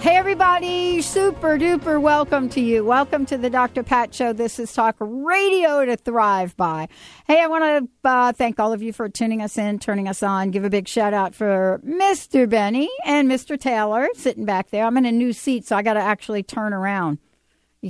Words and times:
Hey, 0.00 0.14
everybody, 0.14 1.02
super 1.02 1.58
duper 1.58 2.00
welcome 2.00 2.48
to 2.50 2.60
you. 2.60 2.84
Welcome 2.84 3.26
to 3.26 3.36
the 3.36 3.50
Dr. 3.50 3.82
Pat 3.82 4.14
Show. 4.14 4.32
This 4.32 4.60
is 4.60 4.72
Talk 4.72 4.94
Radio 5.00 5.84
to 5.84 5.96
Thrive 5.96 6.56
By. 6.56 6.88
Hey, 7.26 7.42
I 7.42 7.48
want 7.48 7.90
to 8.04 8.08
uh, 8.08 8.32
thank 8.32 8.60
all 8.60 8.72
of 8.72 8.80
you 8.80 8.92
for 8.92 9.08
tuning 9.08 9.42
us 9.42 9.58
in, 9.58 9.80
turning 9.80 10.06
us 10.06 10.22
on. 10.22 10.52
Give 10.52 10.62
a 10.62 10.70
big 10.70 10.86
shout 10.86 11.14
out 11.14 11.34
for 11.34 11.80
Mr. 11.84 12.48
Benny 12.48 12.88
and 13.04 13.28
Mr. 13.28 13.58
Taylor 13.58 14.06
sitting 14.14 14.44
back 14.44 14.70
there. 14.70 14.84
I'm 14.84 14.96
in 14.96 15.04
a 15.04 15.10
new 15.10 15.32
seat, 15.32 15.66
so 15.66 15.74
I 15.74 15.82
got 15.82 15.94
to 15.94 16.00
actually 16.00 16.44
turn 16.44 16.72
around. 16.72 17.18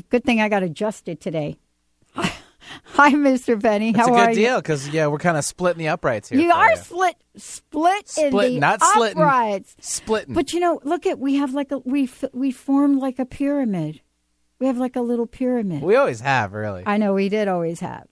Good 0.08 0.24
thing 0.24 0.40
I 0.40 0.48
got 0.48 0.62
adjusted 0.62 1.20
today. 1.20 1.58
Hi, 2.84 3.12
Mr. 3.12 3.61
Benny. 3.61 3.92
That's 3.92 4.08
How 4.08 4.14
a 4.14 4.27
good 4.27 4.36
you? 4.36 4.47
deal 4.47 4.56
because 4.56 4.88
yeah, 4.88 5.06
we're 5.06 5.19
kind 5.19 5.36
of 5.36 5.44
splitting 5.44 5.78
the 5.78 5.88
uprights 5.88 6.28
here. 6.28 6.38
You 6.41 6.50
for 6.50 6.56
are 6.56 6.77
split, 6.77 7.16
split, 7.36 8.12
in 8.19 8.28
Split, 8.30 8.52
the 8.52 8.58
not 8.61 8.83
slitting. 8.83 9.19
uprights. 9.22 9.77
splitting. 9.80 10.34
But 10.34 10.52
you 10.52 10.61
know, 10.61 10.80
look 10.84 11.06
at 11.06 11.19
we 11.19 11.36
have 11.36 11.55
like 11.55 11.70
a 11.72 11.78
we 11.78 12.05
f- 12.05 12.24
we 12.33 12.50
formed 12.50 13.00
like 13.00 13.19
a 13.19 13.24
pyramid. 13.27 14.00
We 14.58 14.66
have 14.66 14.78
like 14.78 14.96
a 14.96 15.00
little 15.00 15.27
pyramid. 15.27 15.83
we 15.83 15.96
always 15.96 16.20
have 16.20 16.52
really. 16.52 16.83
I 16.86 16.96
know 16.98 17.14
we 17.14 17.28
did 17.28 17.46
always 17.48 17.80
have, 17.80 18.06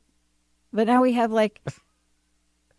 but 0.73 0.87
now 0.87 1.03
we 1.03 1.12
have 1.15 1.31
like. 1.33 1.61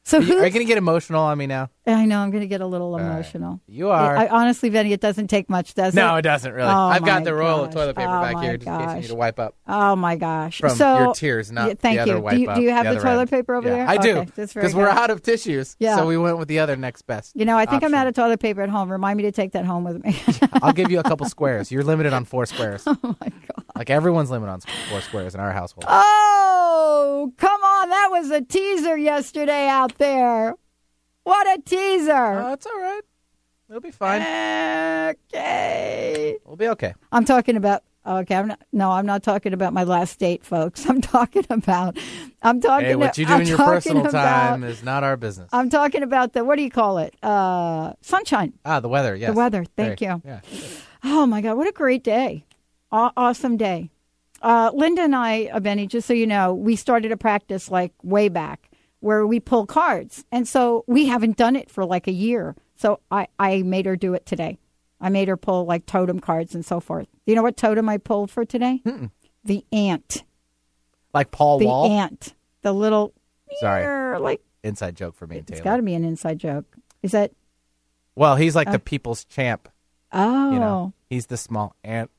So 0.04 0.20
are 0.20 0.22
you, 0.22 0.42
you 0.42 0.50
gonna 0.52 0.64
get 0.64 0.78
emotional 0.78 1.20
on 1.22 1.38
me 1.38 1.48
now? 1.48 1.70
I 1.88 2.06
know 2.06 2.20
I'm 2.20 2.32
going 2.32 2.42
to 2.42 2.48
get 2.48 2.60
a 2.62 2.66
little 2.66 2.98
emotional. 2.98 3.62
You 3.68 3.90
are. 3.90 4.18
I, 4.18 4.28
honestly, 4.28 4.70
Benny, 4.70 4.92
it 4.92 5.00
doesn't 5.00 5.28
take 5.28 5.50
much, 5.50 5.74
does 5.74 5.94
it? 5.96 6.00
no, 6.00 6.18
it? 6.18 6.22
doesn't 6.24 6.52
really. 6.52 6.70
Oh, 6.70 6.76
I've 6.76 7.06
got 7.06 7.20
my 7.22 7.24
the 7.26 7.34
roll 7.34 7.62
of 7.64 7.68
gosh. 7.68 7.74
toilet 7.76 7.96
paper 7.96 8.18
Oh, 8.18 8.22
back 8.22 8.34
my 8.36 8.44
here 8.44 8.58
just 8.58 8.68
in 8.68 8.78
case 8.80 8.96
you 8.96 9.02
need 9.02 9.08
to 9.08 9.16
wipe 9.16 9.40
up 9.40 9.56
Oh 9.68 9.96
my 9.96 10.18
gosh! 10.18 10.60
from 10.60 10.72
so, 10.72 11.00
your 11.00 11.14
tears, 11.14 11.52
not 11.52 11.70
Yeah, 11.70 11.74
thank 11.76 11.96
the 11.98 12.02
other 12.04 12.16
you. 12.16 12.22
wipe 12.22 12.36
do 12.36 12.42
you, 12.42 12.50
up, 12.50 12.56
do 12.58 12.62
you 12.62 12.70
have 12.72 12.84
the, 12.84 12.90
other 12.92 13.00
toilet 13.02 13.22
end. 13.22 13.30
paper 13.30 13.56
over 13.56 13.68
Yeah, 13.70 13.76
there? 13.76 13.88
I 13.88 13.98
do 13.98 14.18
Okay, 14.18 14.30
that's 14.36 14.52
very 14.54 14.64
because 14.66 14.76
we're 14.76 14.86
good. 14.90 14.98
out 14.98 15.10
of 15.12 15.22
tissues. 15.24 15.76
Yeah. 15.80 15.96
So 15.96 16.06
we 16.06 16.18
went 16.18 16.38
with 16.38 16.50
the 16.50 16.60
other 16.60 16.76
next 16.76 17.04
best. 17.04 17.36
You 17.36 17.46
know, 17.46 17.58
I 17.58 17.66
think 17.66 17.84
I'm 17.84 17.94
out 17.94 18.08
of 18.08 18.14
toilet 18.14 18.40
paper 18.42 18.62
at 18.62 18.70
home. 18.70 18.92
Remind 18.92 19.16
me 19.18 19.24
to 19.24 19.32
take 19.32 19.54
that 19.54 19.66
home 19.66 19.84
with 19.86 20.04
me. 20.04 20.20
I'll 20.62 20.74
give 20.74 20.92
you 20.92 21.00
a 21.00 21.04
couple 21.04 21.26
squares. 21.30 21.72
You're 21.72 21.84
limited 21.84 22.12
on 22.14 22.26
four 22.26 22.46
squares. 22.46 22.84
oh 22.88 22.98
my 23.04 23.30
god! 23.30 23.64
Like 23.76 23.90
everyone's 23.90 24.30
limited 24.30 24.52
on 24.52 24.60
four 24.90 25.00
squares 25.02 25.36
in 25.36 25.40
our 25.40 25.52
household. 25.54 25.86
Oh, 25.88 27.32
come 27.38 27.62
on! 27.64 27.90
That 27.90 28.10
was 28.12 28.30
a 28.32 28.42
teaser 28.42 28.98
yesterday 28.98 29.68
out 29.68 29.98
there. 29.98 30.56
What 31.28 31.46
a 31.46 31.62
teaser! 31.62 32.14
Oh, 32.14 32.54
it's 32.54 32.66
all 32.66 32.80
right. 32.80 33.02
It'll 33.70 33.82
be 33.82 33.92
fine. 33.92 34.22
Okay. 35.34 36.38
We'll 36.46 36.56
be 36.56 36.70
okay. 36.70 36.94
I'm 37.12 37.26
talking 37.26 37.58
about. 37.58 37.84
Okay, 38.06 38.34
I'm 38.34 38.48
not. 38.48 38.62
No, 38.72 38.92
I'm 38.92 39.06
not 39.06 39.24
talking 39.24 39.52
about 39.52 39.74
my 39.74 39.84
last 39.84 40.20
date, 40.20 40.46
folks. 40.46 40.86
I'm 40.90 41.02
talking 41.02 41.44
about. 41.50 41.98
I'm 42.42 42.62
talking. 42.62 42.86
Hey, 42.88 42.96
what 42.96 43.18
you 43.18 43.26
do 43.26 43.34
I'm 43.34 43.42
in 43.42 43.48
your 43.48 43.58
personal 43.58 44.08
about- 44.08 44.52
time 44.52 44.64
is 44.64 44.84
not 44.84 45.04
our 45.04 45.18
business. 45.18 45.50
I'm 45.52 45.70
talking 45.70 46.02
about 46.02 46.32
the. 46.32 46.46
What 46.46 46.56
do 46.56 46.62
you 46.64 46.72
call 46.72 46.98
it? 47.00 47.14
Uh, 47.22 47.92
sunshine. 48.00 48.54
ah, 48.64 48.80
the 48.80 48.88
weather. 48.88 49.14
Yes. 49.14 49.32
The 49.32 49.36
weather, 49.38 49.66
thank 49.76 50.00
Very- 50.00 50.14
you. 50.14 50.22
Yeah. 50.24 50.40
Oh 51.04 51.26
my 51.26 51.42
God, 51.42 51.58
what 51.58 51.68
a 51.68 51.74
great 51.74 52.06
day! 52.06 52.46
Aw- 52.94 53.12
awesome 53.18 53.58
day. 53.58 53.90
Uh, 54.42 54.72
Linda 54.74 55.02
and 55.02 55.14
I, 55.16 55.48
uh, 55.48 55.60
Benny, 55.60 55.88
just 55.88 56.08
so 56.08 56.14
you 56.14 56.26
know, 56.26 56.54
we 56.54 56.78
started 56.78 57.12
a 57.12 57.18
practice 57.18 57.70
like 57.70 57.92
way 58.02 58.30
back 58.30 58.67
where 59.00 59.26
we 59.28 59.40
pull 59.40 59.66
cards, 59.66 60.26
and 60.32 60.48
so 60.48 60.84
we 60.88 61.06
haven't 61.08 61.38
done 61.38 61.56
it 61.56 61.70
for 61.70 61.86
like 61.86 62.08
a 62.08 62.12
year. 62.12 62.56
So 62.76 63.00
I, 63.12 63.28
I 63.40 63.62
made 63.64 63.86
her 63.86 63.96
do 63.96 64.14
it 64.14 64.26
today. 64.26 64.60
I 65.00 65.10
made 65.10 65.28
her 65.28 65.38
pull 65.38 65.66
like 65.66 65.86
totem 65.86 66.20
cards 66.20 66.56
and 66.56 66.66
so 66.66 66.80
forth. 66.80 67.08
You 67.26 67.36
know 67.36 67.44
what 67.44 67.58
totem 67.58 67.88
I 67.90 67.98
pulled 67.98 68.32
for 68.32 68.46
today? 68.46 68.82
The 69.44 69.64
ant. 69.72 70.24
Like 71.14 71.32
Paul 71.32 71.60
The 71.60 71.66
Wall. 71.68 71.92
ant. 71.92 72.34
The 72.64 72.74
little. 72.74 73.14
Sorry. 73.60 74.20
Like 74.20 74.42
Inside 74.64 74.96
joke 74.96 75.16
for 75.16 75.28
me 75.28 75.38
and 75.38 75.50
it's 75.50 75.60
Taylor. 75.60 75.64
got 75.64 75.78
to 75.78 75.84
be 75.84 75.94
an 75.94 76.04
inside 76.04 76.40
joke. 76.40 76.66
Is 77.04 77.12
that? 77.12 77.32
Well, 78.16 78.36
he's 78.36 78.56
like 78.56 78.68
the 78.70 78.76
uh, 78.78 78.82
people's 78.84 79.24
champ. 79.26 79.70
Oh, 80.12 80.52
You 80.52 80.60
know, 80.60 80.94
oh. 80.94 80.94
he's 81.10 81.28
the 81.28 81.38
small 81.38 81.76
ant. 81.84 82.10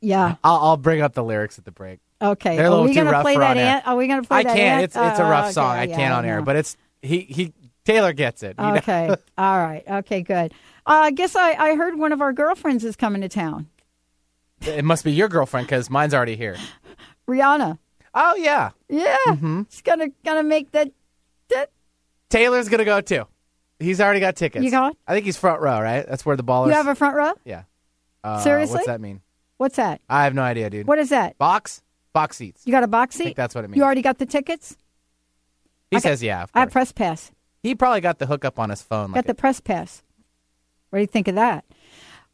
yeah. 0.00 0.36
I'll, 0.44 0.56
I'll 0.58 0.76
bring 0.76 1.00
up 1.02 1.14
the 1.14 1.24
lyrics 1.24 1.58
at 1.58 1.64
the 1.64 1.72
break. 1.72 1.98
Okay. 2.22 2.56
They're 2.56 2.66
a 2.66 2.68
Are 2.68 2.70
little 2.70 2.84
we 2.84 2.90
too 2.92 3.00
gonna 3.00 3.10
rough 3.10 3.22
play 3.22 3.34
for 3.34 3.40
that 3.40 3.50
on 3.50 3.58
air. 3.58 3.66
ant? 3.76 3.86
Are 3.88 3.96
we 3.96 4.06
gonna 4.06 4.22
play 4.22 4.38
I 4.38 4.42
that 4.44 4.56
can't. 4.56 4.60
ant? 4.74 4.84
It's 4.84 4.96
it's 4.96 5.18
a 5.18 5.24
Oh, 5.24 5.28
rough 5.28 5.44
okay, 5.46 5.52
song. 5.52 5.76
I 5.76 5.84
yeah, 5.84 5.96
can't 5.96 6.14
on 6.14 6.24
air, 6.24 6.40
but 6.42 6.56
it's 6.56 6.76
he 7.02 7.20
he 7.20 7.52
Taylor 7.84 8.12
gets 8.12 8.42
it. 8.42 8.54
Okay. 8.58 9.08
All 9.38 9.58
right. 9.58 9.82
Okay, 9.88 10.22
good. 10.22 10.52
Uh, 10.86 10.92
I 10.92 11.10
guess 11.10 11.34
I, 11.36 11.52
I 11.52 11.74
heard 11.74 11.98
one 11.98 12.12
of 12.12 12.20
our 12.20 12.32
girlfriends 12.32 12.84
is 12.84 12.94
coming 12.96 13.22
to 13.22 13.28
town. 13.28 13.68
it 14.60 14.84
must 14.84 15.04
be 15.04 15.12
your 15.12 15.28
girlfriend 15.28 15.66
because 15.66 15.90
mine's 15.90 16.14
already 16.14 16.36
here. 16.36 16.56
Rihanna. 17.28 17.78
Oh 18.14 18.34
yeah, 18.36 18.70
Yeah. 18.88 19.16
Mm-hmm. 19.26 19.62
She's 19.70 19.82
gonna 19.82 20.08
gonna 20.24 20.42
make 20.42 20.70
that 20.72 20.90
that 21.48 21.70
Taylor's 22.30 22.68
gonna 22.68 22.84
go 22.84 23.00
too. 23.00 23.26
He's 23.78 24.00
already 24.00 24.20
got 24.20 24.36
tickets. 24.36 24.64
You 24.64 24.70
got? 24.70 24.96
I 25.08 25.14
think 25.14 25.24
he's 25.26 25.36
front 25.36 25.60
row, 25.60 25.80
right? 25.80 26.06
That's 26.08 26.24
where 26.24 26.36
the 26.36 26.42
ball 26.44 26.64
is. 26.66 26.68
you 26.70 26.74
have 26.76 26.86
a 26.86 26.94
front 26.94 27.16
row? 27.16 27.32
yeah. 27.44 27.64
Uh, 28.22 28.38
Seriously? 28.40 28.74
What's 28.76 28.86
that 28.86 29.00
mean? 29.00 29.22
What's 29.56 29.76
that? 29.76 30.00
I 30.08 30.24
have 30.24 30.34
no 30.34 30.42
idea, 30.42 30.70
dude. 30.70 30.86
What 30.86 30.98
is 31.00 31.08
that? 31.08 31.36
Box? 31.38 31.81
Box 32.12 32.36
seats. 32.36 32.62
You 32.66 32.72
got 32.72 32.82
a 32.82 32.88
box 32.88 33.16
I 33.16 33.18
seat? 33.18 33.24
think 33.24 33.36
that's 33.36 33.54
what 33.54 33.64
it 33.64 33.68
means. 33.68 33.78
You 33.78 33.84
already 33.84 34.02
got 34.02 34.18
the 34.18 34.26
tickets? 34.26 34.76
he 35.90 35.96
I 35.96 36.00
got- 36.00 36.02
says 36.02 36.22
yeah. 36.22 36.42
Of 36.44 36.50
I 36.54 36.60
have 36.60 36.70
press 36.70 36.92
pass. 36.92 37.30
he 37.62 37.74
probably 37.74 38.00
got 38.00 38.18
the 38.18 38.26
hookup 38.26 38.58
on 38.58 38.70
his 38.70 38.82
phone. 38.82 39.08
Got 39.08 39.16
Like 39.16 39.26
the 39.26 39.34
press 39.34 39.60
pass. 39.60 40.02
What 40.90 40.98
do 40.98 41.00
you 41.00 41.06
think 41.06 41.28
of 41.28 41.36
that? 41.36 41.64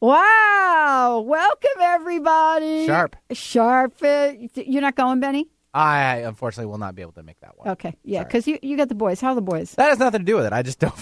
Wow. 0.01 1.25
Welcome 1.27 1.81
everybody. 1.81 2.87
Sharp. 2.87 3.17
Sharp. 3.33 3.95
Uh, 4.03 4.33
You're 4.55 4.83
not 4.83 4.95
going, 4.97 5.21
Benny? 5.21 5.49
I 5.75 6.17
unfortunately 6.19 6.71
will 6.71 6.79
not 6.79 6.95
be 6.95 7.03
able 7.03 7.13
to 7.13 7.23
make 7.23 7.39
that 7.41 7.57
one. 7.59 7.69
Okay. 7.69 7.95
Yeah, 8.03 8.25
because 8.25 8.49
you, 8.49 8.59
you 8.63 8.77
got 8.77 8.89
the 8.89 8.95
boys. 8.95 9.21
How 9.21 9.29
are 9.31 9.35
the 9.35 9.43
boys? 9.43 9.73
That 9.73 9.91
has 9.91 9.99
nothing 9.99 10.21
to 10.21 10.25
do 10.25 10.35
with 10.37 10.47
it. 10.47 10.53
I 10.53 10.63
just 10.63 10.79
don't. 10.81 10.95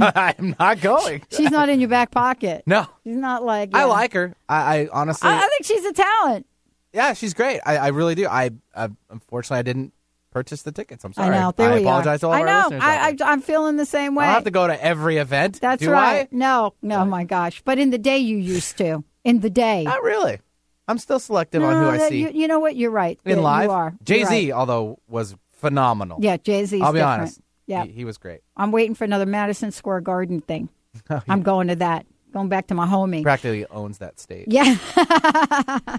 I'm 0.00 0.54
not 0.58 0.80
going. 0.80 1.22
She's 1.30 1.50
not 1.50 1.68
in 1.68 1.80
your 1.80 1.88
back 1.88 2.10
pocket. 2.10 2.64
No, 2.66 2.86
She's 3.04 3.16
not 3.16 3.44
like. 3.44 3.70
I 3.74 3.84
like 3.84 4.12
her. 4.14 4.34
I, 4.48 4.80
I 4.80 4.88
honestly, 4.92 5.30
I, 5.30 5.38
I 5.38 5.48
think 5.48 5.64
she's 5.64 5.84
a 5.84 5.92
talent. 5.92 6.46
Yeah, 6.92 7.12
she's 7.14 7.34
great. 7.34 7.60
I, 7.66 7.76
I 7.76 7.88
really 7.88 8.14
do. 8.14 8.26
I, 8.26 8.50
I 8.74 8.88
unfortunately 9.10 9.58
I 9.58 9.62
didn't 9.62 9.92
purchase 10.30 10.62
the 10.62 10.72
tickets. 10.72 11.04
I'm 11.04 11.12
sorry. 11.12 11.34
I 11.34 11.40
know. 11.40 11.52
There 11.56 11.70
I 11.70 11.74
we 11.76 11.80
apologize 11.82 12.18
are. 12.18 12.18
to 12.20 12.26
all 12.28 12.32
I 12.34 12.42
know. 12.42 12.46
our 12.52 12.62
listeners. 12.64 12.82
I. 12.84 13.08
I, 13.08 13.16
I'm 13.32 13.40
feeling 13.42 13.76
the 13.76 13.86
same 13.86 14.14
way. 14.14 14.24
I 14.24 14.28
don't 14.28 14.34
have 14.34 14.44
to 14.44 14.50
go 14.50 14.66
to 14.66 14.84
every 14.84 15.16
event. 15.16 15.60
That's 15.60 15.82
do 15.82 15.90
right. 15.90 16.22
I? 16.22 16.28
No, 16.30 16.74
no, 16.82 17.04
my 17.04 17.24
gosh. 17.24 17.62
But 17.64 17.78
in 17.78 17.90
the 17.90 17.98
day, 17.98 18.18
you 18.18 18.36
used 18.36 18.76
to. 18.78 19.04
In 19.24 19.40
the 19.40 19.50
day. 19.50 19.84
Not 19.84 20.02
really. 20.02 20.38
I'm 20.86 20.98
still 20.98 21.18
selective 21.18 21.62
on 21.62 21.74
who 21.74 21.80
No, 21.82 21.90
I 21.90 21.98
that- 21.98 22.08
see 22.08 22.20
You, 22.20 22.30
you 22.30 22.48
know 22.48 22.60
what? 22.60 22.74
You're 22.76 22.90
right. 22.90 23.18
in 23.26 23.36
Yeah, 23.38 23.42
live. 23.44 23.64
You 23.64 23.70
are. 23.72 23.94
Jay 24.04 24.24
Z, 24.24 24.50
right. 24.52 24.56
although 24.58 24.98
was 25.08 25.34
phenomenal. 25.52 26.18
Yeah, 26.22 26.36
Jay 26.38 26.64
Z's 26.64 26.80
I'll 26.80 26.92
be 26.92 27.00
different. 27.00 27.20
honest. 27.20 27.40
Yeah. 27.66 27.84
he, 27.84 27.92
he 27.92 28.04
was 28.06 28.16
great. 28.16 28.40
I'm 28.56 28.72
waiting 28.72 28.94
for 28.94 29.04
another 29.04 29.26
Madison 29.26 29.70
Square 29.70 30.00
Garden 30.02 30.40
thing. 30.40 30.68
Oh, 31.10 31.20
I'm 31.28 31.42
going 31.42 31.68
to 31.68 31.76
that. 31.76 32.06
Going 32.38 32.48
back 32.48 32.68
to 32.68 32.74
my 32.76 32.86
homie. 32.86 33.24
Practically 33.24 33.66
owns 33.66 33.98
that 33.98 34.20
state. 34.20 34.44
Yeah. 34.46 34.76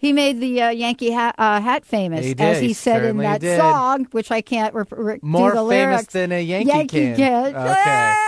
he 0.00 0.12
made 0.12 0.40
the 0.40 0.60
uh, 0.60 0.70
Yankee 0.70 1.12
hat, 1.12 1.36
uh, 1.38 1.60
hat 1.60 1.84
famous, 1.84 2.26
He 2.26 2.34
as 2.36 2.58
he, 2.60 2.66
He 2.68 2.72
said 2.72 3.04
in 3.04 3.18
that 3.18 3.40
did. 3.40 3.60
song, 3.60 4.08
which 4.10 4.32
I 4.32 4.40
can't 4.40 4.74
re- 4.74 4.82
re- 4.90 5.18
More 5.22 5.52
famous 5.52 5.68
lyrics. 5.68 6.12
than 6.12 6.32
a 6.32 6.42
Yankee, 6.42 6.68
Yankee 6.68 7.14
can. 7.14 7.54
Okay. 7.54 8.14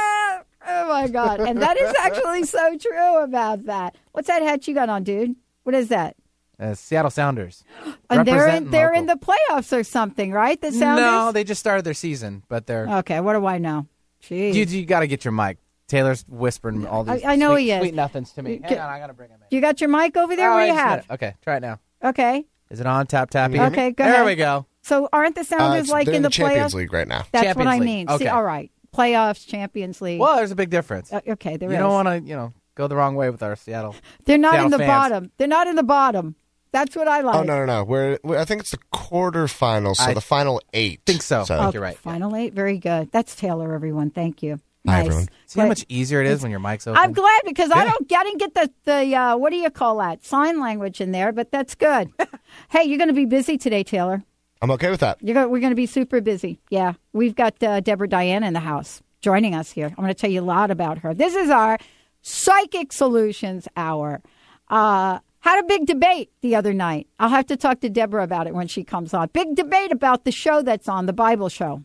Oh 0.67 0.89
my 0.89 1.09
God! 1.09 1.41
And 1.41 1.61
that 1.61 1.77
is 1.77 1.95
actually 2.01 2.45
so 2.45 2.79
true 2.79 3.23
about 3.23 3.67
that. 3.67 3.97
What's 4.13 4.29
that 4.29 4.41
hat 4.41 4.67
you 4.67 4.73
got 4.73 4.89
on, 4.89 5.03
dude? 5.05 5.37
What 5.65 5.75
is 5.75 5.89
that? 5.89 6.17
Uh, 6.59 6.73
Seattle 6.75 7.11
Sounders. 7.11 7.65
And 8.09 8.27
they're 8.27 8.49
in, 8.49 8.71
they're 8.71 8.95
in 8.95 9.05
the 9.05 9.17
playoffs 9.17 9.77
or 9.79 9.85
something, 9.85 10.33
right? 10.33 10.59
The 10.59 10.73
Sounders. 10.73 11.05
No, 11.05 11.33
they 11.33 11.45
just 11.45 11.61
started 11.61 11.85
their 11.85 11.93
season, 11.93 12.45
but 12.49 12.67
they're 12.67 12.89
Okay, 13.01 13.21
what 13.21 13.35
do 13.35 13.45
I 13.45 13.59
know? 13.59 13.87
Jeez. 14.23 14.55
you, 14.55 14.65
you 14.65 14.87
got 14.87 15.01
to 15.01 15.07
get 15.07 15.23
your 15.23 15.33
mic 15.33 15.59
Taylor's 15.89 16.25
whispering 16.29 16.87
all 16.87 17.05
these. 17.05 17.23
I- 17.25 17.33
I 17.33 17.37
know 17.37 17.53
sweet, 17.55 17.63
he 17.65 17.71
is. 17.73 17.81
Sweet 17.81 17.95
nothings 17.95 18.33
to 18.33 18.43
me. 18.43 18.55
You 18.55 18.61
Hang 18.63 18.69
can- 18.69 18.79
on, 18.79 18.89
I 18.91 18.99
gotta 18.99 19.13
bring 19.13 19.31
him 19.31 19.39
in. 19.43 19.47
You 19.55 19.61
got 19.61 19.81
your 19.81 19.91
mic 19.91 20.17
over 20.17 20.35
there? 20.37 20.51
Oh, 20.51 20.55
what 20.55 20.61
do 20.61 20.67
you 20.67 20.73
just 20.73 20.79
a 20.79 20.83
have? 20.89 20.91
minute. 21.09 21.11
Okay, 21.11 21.35
try 21.43 21.57
it 21.57 21.61
now. 21.61 21.79
Okay. 22.03 22.45
Is 22.71 22.81
it 22.81 22.87
on? 22.87 23.07
Tap 23.07 23.31
tappy. 23.31 23.61
Okay, 23.61 23.91
go 23.93 24.05
there 24.05 24.15
ahead. 24.15 24.27
we 24.27 24.35
go. 24.37 24.67
So 24.83 25.09
aren't 25.13 25.35
the 25.35 25.43
Uh, 25.43 25.45
Sounders 25.45 25.85
it's- 25.85 25.91
like 25.91 26.07
they're 26.07 26.15
in 26.15 26.23
the, 26.23 26.31
Champions 26.31 26.73
playoffs? 26.73 26.77
League 26.77 26.93
right 26.93 27.09
now. 27.09 27.25
That's 27.33 27.45
Champions 27.45 27.57
what 27.57 27.67
I 27.75 27.79
League. 27.79 27.85
mean. 27.87 28.09
See, 28.09 28.15
Okay. 28.15 28.29
all 28.29 28.43
right. 28.43 28.71
Playoffs, 28.95 29.47
Champions 29.47 30.01
League. 30.01 30.21
Well, 30.21 30.37
there's 30.37 30.51
a 30.53 30.57
big 30.57 30.71
difference. 30.71 31.13
Uh, 31.13 31.21
okay, 31.29 31.57
there 31.57 31.69
you 31.69 31.75
is. 31.75 31.81
don't 31.81 31.93
want 31.93 32.09
to, 32.09 32.21
you 32.21 32.37
know, 32.37 32.53
go 32.75 32.87
the 32.87 32.97
wrong 32.97 33.15
way 33.17 33.29
with 33.31 33.43
our 33.43 33.57
Seattle. 33.57 33.95
They're 34.25 34.39
not 34.39 34.53
Seattle 34.53 34.67
in 34.67 34.71
the 34.73 34.79
fans. 34.79 34.89
bottom. 34.89 35.31
They're 35.37 35.49
not 35.49 35.67
in 35.67 35.77
the 35.77 35.83
bottom. 35.83 36.37
That's 36.73 36.97
what 36.97 37.07
I 37.09 37.21
like. 37.21 37.37
Oh 37.37 37.43
no 37.45 37.59
no 37.59 37.67
no! 37.67 37.85
We're, 37.85 38.19
we 38.25 38.37
I 38.37 38.45
think 38.45 38.61
it's 38.63 38.73
the 38.73 38.79
quarterfinals, 38.93 39.97
so 39.97 40.05
I 40.11 40.15
the 40.15 40.21
final 40.21 40.61
eight. 40.73 41.01
think 41.07 41.23
so. 41.23 41.45
So 41.45 41.57
Oh, 41.57 41.71
You're 41.73 41.83
right, 41.83 41.95
yeah. 41.95 42.01
Final 42.11 42.35
eight. 42.37 42.53
Very 42.53 42.79
good. 42.79 43.11
That's 43.13 43.37
Taylor, 43.37 43.73
everyone. 43.75 44.11
Thank 44.11 44.43
you. 44.43 44.59
Hi, 44.87 44.99
nice. 44.99 45.07
everyone. 45.07 45.29
See 45.47 45.61
how 45.61 45.65
But 45.65 45.69
much 45.69 45.87
easier 45.89 46.21
it 46.21 46.27
is 46.27 46.43
when 46.43 46.51
your 46.51 46.61
mic's 46.61 46.87
open. 46.87 47.01
I'm 47.01 47.13
glad 47.13 47.41
because 47.47 47.71
I 47.71 47.85
Yeah. 47.85 47.91
don't 47.91 48.13
I 48.13 48.25
didn't 48.25 48.39
get 48.39 48.55
the 48.55 48.71
the 48.85 49.17
uh, 49.17 49.37
what 49.37 49.51
do 49.51 49.57
you 49.57 49.71
call 49.71 49.99
that 49.99 50.25
sign 50.25 50.61
language 50.61 51.01
in 51.01 51.11
there, 51.13 51.33
but 51.33 51.51
that's 51.51 51.75
good. 51.75 52.11
hey, 52.71 52.85
you're 52.85 52.99
going 52.99 53.09
to 53.09 53.15
be 53.15 53.25
busy 53.25 53.57
today, 53.57 53.83
Taylor. 53.83 54.23
I'm 54.61 54.71
okay 54.73 54.91
with 54.91 55.01
that. 55.01 55.19
You're 55.23 55.35
going 55.35 55.51
we're 55.51 55.61
going 55.61 55.71
to 55.73 55.77
be 55.77 55.87
super 55.87 56.21
busy. 56.21 56.61
Yeah, 56.71 56.95
we've 57.13 57.35
got 57.35 57.63
uh, 57.63 57.81
Deborah 57.81 58.09
Diane 58.09 58.45
in 58.45 58.53
the 58.53 58.61
house 58.61 59.03
joining 59.23 59.55
us 59.55 59.71
here. 59.71 59.87
I'm 59.87 59.97
going 60.05 60.09
to 60.09 60.15
tell 60.15 60.31
you 60.31 60.43
a 60.43 60.45
lot 60.45 60.71
about 60.71 60.99
her. 60.99 61.15
This 61.15 61.35
is 61.35 61.49
our 61.49 61.79
Psychic 62.21 62.93
Solutions 62.93 63.67
Hour. 63.77 64.21
Uh, 64.69 65.19
had 65.41 65.61
a 65.61 65.67
big 65.67 65.87
debate 65.87 66.31
the 66.43 66.57
other 66.57 66.73
night. 66.75 67.07
I'll 67.19 67.29
have 67.31 67.47
to 67.47 67.57
talk 67.57 67.81
to 67.81 67.89
Deborah 67.91 68.23
about 68.25 68.47
it 68.47 68.55
when 68.55 68.67
she 68.67 68.85
comes 68.85 69.13
on. 69.15 69.29
Big 69.33 69.55
debate 69.57 69.93
about 69.93 70.25
the 70.25 70.33
show 70.33 70.63
that's 70.63 70.89
on, 70.89 71.07
the 71.07 71.13
Bible 71.13 71.49
show. 71.51 71.83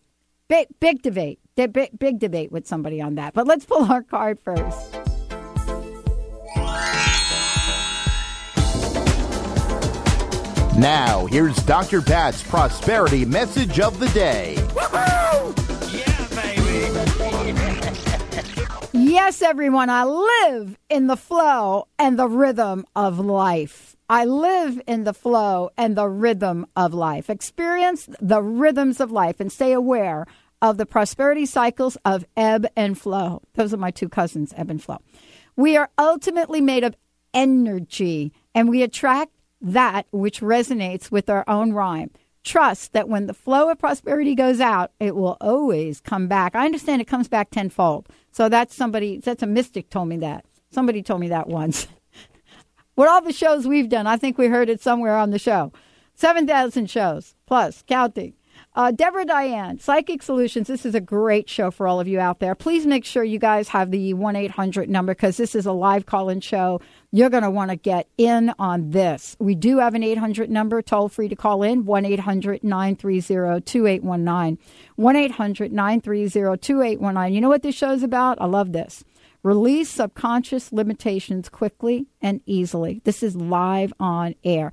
Big, 0.48 0.68
big 0.80 1.02
debate. 1.02 1.40
Big, 1.68 1.90
big 2.00 2.20
debate 2.20 2.54
with 2.54 2.66
somebody 2.66 3.02
on 3.02 3.16
that. 3.16 3.34
But 3.34 3.46
let's 3.46 3.66
pull 3.66 3.84
our 3.92 4.02
card 4.02 4.40
first. 4.40 4.94
Now, 10.78 11.26
here's 11.26 11.58
Dr. 11.58 12.02
Pat's 12.02 12.42
prosperity 12.42 13.26
message 13.26 13.82
of 13.82 14.00
the 14.00 14.08
day. 14.10 14.58
Yes, 18.92 19.42
everyone, 19.42 19.90
I 19.90 20.04
live 20.04 20.78
in 20.90 21.08
the 21.08 21.16
flow 21.16 21.88
and 21.98 22.18
the 22.18 22.28
rhythm 22.28 22.86
of 22.96 23.20
life. 23.20 23.96
I 24.10 24.26
live 24.26 24.82
in 24.88 25.04
the 25.04 25.14
flow 25.14 25.70
and 25.78 25.96
the 25.96 26.08
rhythm 26.08 26.66
of 26.76 26.94
life. 26.94 27.30
Experience 27.30 28.10
the 28.20 28.42
rhythms 28.42 29.00
of 29.00 29.12
life 29.12 29.40
and 29.40 29.52
stay 29.52 29.72
aware 29.72 30.26
of 30.62 30.78
the 30.78 30.86
prosperity 30.86 31.46
cycles 31.46 31.98
of 32.06 32.26
ebb 32.36 32.68
and 32.76 32.98
flow. 32.98 33.42
Those 33.54 33.74
are 33.74 33.78
my 33.78 33.92
two 33.92 34.10
cousins, 34.10 34.54
ebb 34.56 34.70
and 34.70 34.82
flow. 34.82 35.00
We 35.56 35.78
are 35.78 35.90
ultimately 35.98 36.62
made 36.62 36.84
of 36.84 36.96
energy 37.34 38.34
and 38.54 38.70
we 38.70 38.82
attract 38.84 39.32
that 39.62 40.06
which 40.12 40.42
resonates 40.42 41.12
with 41.12 41.30
our 41.30 41.44
own 41.48 41.74
rhyme. 41.74 42.12
Trust 42.44 42.94
that 42.94 43.10
when 43.10 43.28
the 43.28 43.34
flow 43.34 43.70
of 43.70 43.78
prosperity 43.78 44.34
goes 44.34 44.62
out, 44.62 44.92
it 45.00 45.16
will 45.16 45.38
always 45.42 46.00
come 46.00 46.28
back. 46.28 46.56
I 46.56 46.66
understand 46.66 47.02
it 47.02 47.08
comes 47.08 47.28
back 47.28 47.52
tenfold. 47.52 48.08
So 48.32 48.48
that's 48.48 48.74
somebody, 48.74 49.20
that's 49.20 49.44
a 49.44 49.48
mystic 49.48 49.90
told 49.90 50.08
me 50.08 50.18
that. 50.18 50.46
Somebody 50.72 51.04
told 51.04 51.20
me 51.20 51.30
that 51.30 51.48
once. 51.48 51.88
With 52.96 53.10
all 53.10 53.22
the 53.22 53.34
shows 53.34 53.68
we've 53.68 53.90
done, 53.90 54.08
I 54.08 54.18
think 54.18 54.38
we 54.38 54.48
heard 54.48 54.70
it 54.70 54.82
somewhere 54.82 55.18
on 55.18 55.32
the 55.32 55.40
show. 55.40 55.74
7,000 56.16 56.90
shows 56.90 57.36
plus 57.46 57.84
counting. 57.88 58.34
Uh, 58.80 58.92
Deborah 58.92 59.26
Diane, 59.26 59.78
Psychic 59.78 60.24
Solutions. 60.24 60.70
This 60.70 60.86
is 60.86 60.96
a 60.96 61.02
great 61.02 61.50
show 61.50 61.70
for 61.70 61.86
all 61.86 62.00
of 62.00 62.08
you 62.08 62.18
out 62.18 62.40
there. 62.40 62.56
Please 62.56 62.86
make 62.86 63.04
sure 63.04 63.26
you 63.26 63.38
guys 63.38 63.68
have 63.68 63.92
the 63.92 64.14
1 64.14 64.38
800 64.38 64.90
number 64.90 65.14
because 65.14 65.36
this 65.36 65.54
is 65.54 65.66
a 65.66 65.74
live 65.74 66.06
call 66.06 66.30
in 66.30 66.40
show. 66.40 66.80
You're 67.12 67.30
going 67.30 67.44
to 67.44 67.52
want 67.52 67.72
to 67.72 67.76
get 67.76 68.08
in 68.18 68.54
on 68.58 68.92
this. 68.92 69.36
We 69.38 69.54
do 69.54 69.80
have 69.80 69.96
an 69.96 70.04
800 70.04 70.50
number, 70.50 70.81
toll 70.81 71.10
free 71.10 71.28
to 71.28 71.36
call 71.36 71.62
in 71.62 71.84
1 71.84 72.06
800 72.06 72.64
930 72.64 73.60
2819. 73.66 74.58
1 74.96 75.16
800 75.18 75.74
930 75.74 76.58
2819. 76.58 77.36
You 77.36 77.42
know 77.42 77.50
what 77.50 77.64
this 77.64 77.76
show's 77.76 78.02
about? 78.02 78.40
I 78.40 78.46
love 78.46 78.72
this. 78.72 79.04
Release 79.44 79.90
subconscious 79.90 80.72
limitations 80.72 81.50
quickly 81.50 82.08
and 82.22 82.40
easily. 82.46 83.02
This 83.04 83.24
is 83.24 83.36
live 83.36 83.92
on 84.00 84.36
air. 84.46 84.72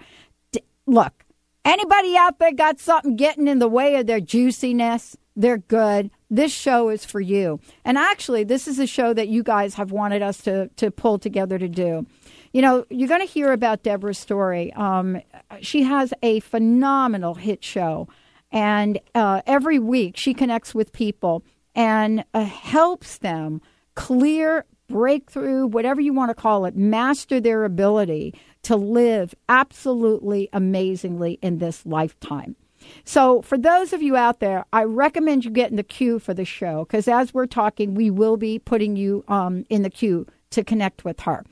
D- 0.52 0.62
look, 0.86 1.25
anybody 1.66 2.16
out 2.16 2.38
there 2.38 2.52
got 2.52 2.80
something 2.80 3.16
getting 3.16 3.48
in 3.48 3.58
the 3.58 3.68
way 3.68 3.96
of 3.96 4.06
their 4.06 4.20
juiciness? 4.20 5.16
They're 5.34 5.58
good. 5.58 6.10
This 6.30 6.52
show 6.52 6.88
is 6.88 7.04
for 7.04 7.20
you. 7.20 7.60
And 7.84 7.98
actually, 7.98 8.44
this 8.44 8.66
is 8.66 8.78
a 8.78 8.86
show 8.86 9.12
that 9.12 9.28
you 9.28 9.42
guys 9.42 9.74
have 9.74 9.92
wanted 9.92 10.22
us 10.22 10.38
to, 10.42 10.68
to 10.76 10.90
pull 10.90 11.18
together 11.18 11.58
to 11.58 11.68
do. 11.68 12.06
You 12.52 12.62
know, 12.62 12.86
you're 12.88 13.08
going 13.08 13.20
to 13.20 13.32
hear 13.32 13.52
about 13.52 13.82
Deborah's 13.82 14.18
story. 14.18 14.72
Um, 14.72 15.20
she 15.60 15.82
has 15.82 16.14
a 16.22 16.40
phenomenal 16.40 17.34
hit 17.34 17.62
show. 17.62 18.08
And 18.50 18.98
uh, 19.14 19.42
every 19.46 19.78
week 19.78 20.16
she 20.16 20.32
connects 20.32 20.74
with 20.74 20.92
people 20.92 21.44
and 21.74 22.24
uh, 22.32 22.44
helps 22.44 23.18
them 23.18 23.60
clear, 23.94 24.64
breakthrough, 24.88 25.66
whatever 25.66 26.00
you 26.00 26.14
want 26.14 26.30
to 26.30 26.34
call 26.34 26.64
it, 26.64 26.76
master 26.76 27.40
their 27.40 27.64
ability 27.64 28.34
to 28.66 28.74
live 28.74 29.32
absolutely 29.48 30.48
amazingly 30.52 31.38
in 31.40 31.58
this 31.58 31.86
lifetime. 31.86 32.56
So, 33.04 33.40
for 33.42 33.56
those 33.56 33.92
of 33.92 34.02
you 34.02 34.16
out 34.16 34.40
there, 34.40 34.64
I 34.72 34.82
recommend 34.82 35.44
you 35.44 35.52
get 35.52 35.70
in 35.70 35.76
the 35.76 35.84
queue 35.84 36.18
for 36.18 36.34
the 36.34 36.44
show 36.44 36.84
because 36.84 37.06
as 37.06 37.32
we're 37.32 37.46
talking, 37.46 37.94
we 37.94 38.10
will 38.10 38.36
be 38.36 38.58
putting 38.58 38.96
you 38.96 39.24
um, 39.28 39.64
in 39.70 39.82
the 39.82 39.90
queue 39.90 40.26
to 40.50 40.64
connect 40.64 41.04
with 41.04 41.20
her. 41.20 41.44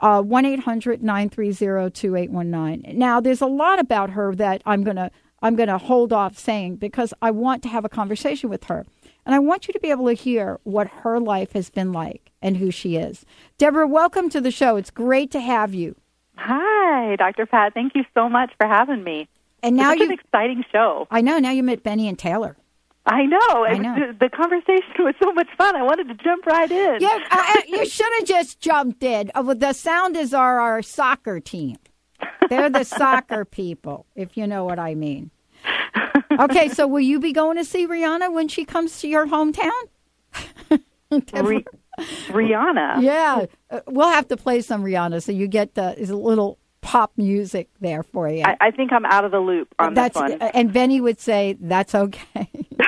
Uh, 0.00 0.22
1 0.22 0.44
800 0.44 1.02
930 1.02 1.90
2819. 1.90 2.96
Now, 2.96 3.20
there's 3.20 3.40
a 3.40 3.46
lot 3.46 3.80
about 3.80 4.10
her 4.10 4.34
that 4.36 4.62
I'm 4.64 4.84
going 4.84 4.96
to. 4.96 5.10
I'm 5.42 5.56
going 5.56 5.70
to 5.70 5.78
hold 5.78 6.12
off 6.12 6.38
saying 6.38 6.76
because 6.76 7.14
I 7.22 7.30
want 7.30 7.62
to 7.62 7.70
have 7.70 7.86
a 7.86 7.88
conversation 7.88 8.50
with 8.50 8.64
her. 8.64 8.84
And 9.24 9.34
I 9.34 9.38
want 9.38 9.66
you 9.66 9.72
to 9.72 9.80
be 9.80 9.90
able 9.90 10.06
to 10.06 10.12
hear 10.12 10.60
what 10.64 10.88
her 10.88 11.18
life 11.18 11.52
has 11.52 11.70
been 11.70 11.92
like 11.92 12.30
and 12.42 12.58
who 12.58 12.70
she 12.70 12.96
is. 12.96 13.24
Deborah, 13.56 13.88
welcome 13.88 14.28
to 14.30 14.40
the 14.42 14.50
show. 14.50 14.76
It's 14.76 14.90
great 14.90 15.30
to 15.30 15.40
have 15.40 15.72
you. 15.72 15.96
Hi, 16.42 17.16
Dr. 17.16 17.44
Pat. 17.46 17.74
Thank 17.74 17.94
you 17.94 18.04
so 18.14 18.28
much 18.28 18.50
for 18.56 18.66
having 18.66 19.04
me. 19.04 19.28
And 19.62 19.76
now 19.76 19.92
it's 19.92 20.00
you 20.00 20.06
an 20.06 20.12
exciting 20.12 20.64
show. 20.72 21.06
I 21.10 21.20
know 21.20 21.38
now 21.38 21.50
you 21.50 21.62
met 21.62 21.82
Benny 21.82 22.08
and 22.08 22.18
Taylor. 22.18 22.56
I 23.04 23.24
know. 23.26 23.38
I 23.66 23.76
know. 23.76 23.94
The, 23.94 24.16
the 24.18 24.28
conversation 24.30 24.94
was 25.00 25.14
so 25.22 25.32
much 25.32 25.48
fun. 25.58 25.76
I 25.76 25.82
wanted 25.82 26.08
to 26.08 26.14
jump 26.14 26.46
right 26.46 26.70
in. 26.70 26.98
Yeah, 27.00 27.18
I, 27.30 27.64
you 27.68 27.84
should 27.86 28.10
have 28.18 28.26
just 28.26 28.60
jumped 28.60 29.02
in. 29.02 29.30
Uh, 29.34 29.54
The 29.54 29.74
Sounders 29.74 30.32
are 30.32 30.60
our 30.60 30.80
soccer 30.80 31.40
team. 31.40 31.76
They're 32.48 32.70
the 32.70 32.84
soccer 32.84 33.44
people, 33.44 34.06
if 34.16 34.36
you 34.36 34.46
know 34.46 34.64
what 34.64 34.78
I 34.78 34.94
mean. 34.94 35.30
Okay, 36.38 36.68
so 36.68 36.86
will 36.86 37.00
you 37.00 37.20
be 37.20 37.32
going 37.32 37.56
to 37.58 37.64
see 37.64 37.86
Rihanna 37.86 38.32
when 38.32 38.48
she 38.48 38.64
comes 38.64 39.00
to 39.00 39.08
your 39.08 39.26
hometown? 39.26 39.70
Ri- 41.34 41.64
Rihanna. 42.28 43.02
Yeah, 43.02 43.46
uh, 43.70 43.80
we'll 43.86 44.08
have 44.10 44.28
to 44.28 44.36
play 44.36 44.60
some 44.60 44.82
Rihanna 44.82 45.22
so 45.22 45.32
you 45.32 45.46
get 45.48 45.74
the 45.74 45.98
is 45.98 46.10
a 46.10 46.16
little 46.16 46.58
pop 46.80 47.12
music 47.16 47.68
there 47.80 48.02
for 48.02 48.28
you. 48.28 48.42
I, 48.44 48.56
I 48.60 48.70
think 48.70 48.92
I'm 48.92 49.04
out 49.04 49.24
of 49.24 49.30
the 49.32 49.40
loop 49.40 49.68
on 49.78 49.94
that's 49.94 50.14
this 50.18 50.30
one. 50.38 50.42
and 50.54 50.72
Benny 50.72 51.00
would 51.00 51.20
say 51.20 51.56
that's 51.60 51.94
okay. 51.94 52.48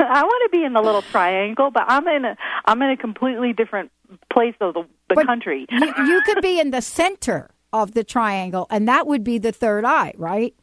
I 0.00 0.22
want 0.22 0.50
to 0.52 0.56
be 0.58 0.64
in 0.64 0.72
the 0.72 0.80
little 0.80 1.02
triangle, 1.02 1.70
but 1.70 1.84
I'm 1.86 2.06
in 2.08 2.24
a 2.24 2.36
I'm 2.64 2.80
in 2.82 2.90
a 2.90 2.96
completely 2.96 3.52
different 3.52 3.90
place 4.32 4.54
of 4.60 4.74
the, 4.74 4.82
the 5.08 5.14
But 5.16 5.26
country. 5.26 5.66
you, 5.70 5.92
you 6.06 6.22
could 6.24 6.40
be 6.42 6.58
in 6.60 6.70
the 6.70 6.80
center 6.82 7.50
of 7.72 7.92
the 7.94 8.04
triangle, 8.04 8.66
and 8.70 8.88
that 8.88 9.06
would 9.06 9.22
be 9.22 9.38
the 9.38 9.52
third 9.52 9.84
eye, 9.84 10.14
right? 10.16 10.54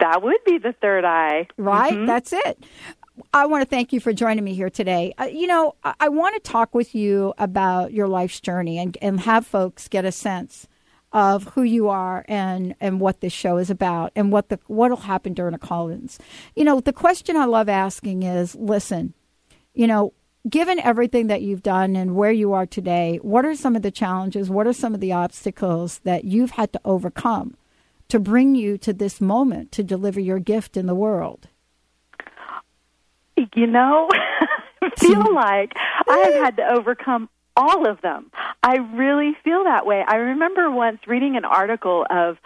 That 0.00 0.22
would 0.22 0.42
be 0.44 0.58
the 0.58 0.74
third 0.80 1.04
eye. 1.04 1.48
right? 1.56 1.92
Mhm. 1.94 2.06
That's 2.06 2.32
it. 2.32 2.64
I 3.32 3.46
want 3.46 3.62
to 3.62 3.68
thank 3.68 3.92
you 3.92 4.00
for 4.00 4.12
joining 4.12 4.44
me 4.44 4.54
here 4.54 4.70
today. 4.70 5.14
Uh, 5.18 5.24
you 5.24 5.46
know, 5.46 5.74
I, 5.84 5.94
I 6.00 6.08
want 6.08 6.34
to 6.34 6.50
talk 6.50 6.74
with 6.74 6.94
you 6.94 7.32
about 7.38 7.92
your 7.92 8.08
life's 8.08 8.40
journey 8.40 8.78
and, 8.78 8.96
and 9.00 9.20
have 9.20 9.46
folks 9.46 9.88
get 9.88 10.04
a 10.04 10.12
sense 10.12 10.66
of 11.12 11.44
who 11.54 11.62
you 11.62 11.88
are 11.88 12.24
and, 12.26 12.74
and 12.80 12.98
what 12.98 13.20
this 13.20 13.32
show 13.32 13.56
is 13.58 13.70
about 13.70 14.10
and 14.16 14.32
what 14.32 14.48
the 14.48 14.58
what'll 14.66 14.96
happen 14.96 15.32
during 15.32 15.54
a 15.54 15.58
call-ins. 15.58 16.18
You 16.56 16.64
know, 16.64 16.80
the 16.80 16.92
question 16.92 17.36
I 17.36 17.44
love 17.44 17.68
asking 17.68 18.24
is, 18.24 18.56
listen, 18.56 19.14
you 19.74 19.86
know, 19.86 20.12
given 20.48 20.80
everything 20.80 21.28
that 21.28 21.42
you've 21.42 21.62
done 21.62 21.94
and 21.94 22.16
where 22.16 22.32
you 22.32 22.52
are 22.52 22.66
today, 22.66 23.20
what 23.22 23.44
are 23.44 23.54
some 23.54 23.76
of 23.76 23.82
the 23.82 23.92
challenges? 23.92 24.50
What 24.50 24.66
are 24.66 24.72
some 24.72 24.92
of 24.92 25.00
the 25.00 25.12
obstacles 25.12 26.00
that 26.00 26.24
you've 26.24 26.52
had 26.52 26.72
to 26.72 26.80
overcome 26.84 27.56
to 28.08 28.18
bring 28.18 28.56
you 28.56 28.76
to 28.78 28.92
this 28.92 29.20
moment 29.20 29.70
to 29.72 29.84
deliver 29.84 30.18
your 30.18 30.40
gift 30.40 30.76
in 30.76 30.86
the 30.86 30.96
world? 30.96 31.48
You 33.36 33.66
know, 33.66 34.08
I 34.82 34.90
feel 34.96 35.34
like 35.34 35.72
I 36.08 36.18
have 36.18 36.34
had 36.34 36.56
to 36.58 36.68
overcome 36.68 37.28
all 37.56 37.88
of 37.88 38.00
them. 38.00 38.30
I 38.62 38.76
really 38.76 39.36
feel 39.44 39.64
that 39.64 39.86
way. 39.86 40.04
I 40.06 40.16
remember 40.16 40.70
once 40.70 40.98
reading 41.06 41.36
an 41.36 41.44
article 41.44 42.06
of 42.10 42.36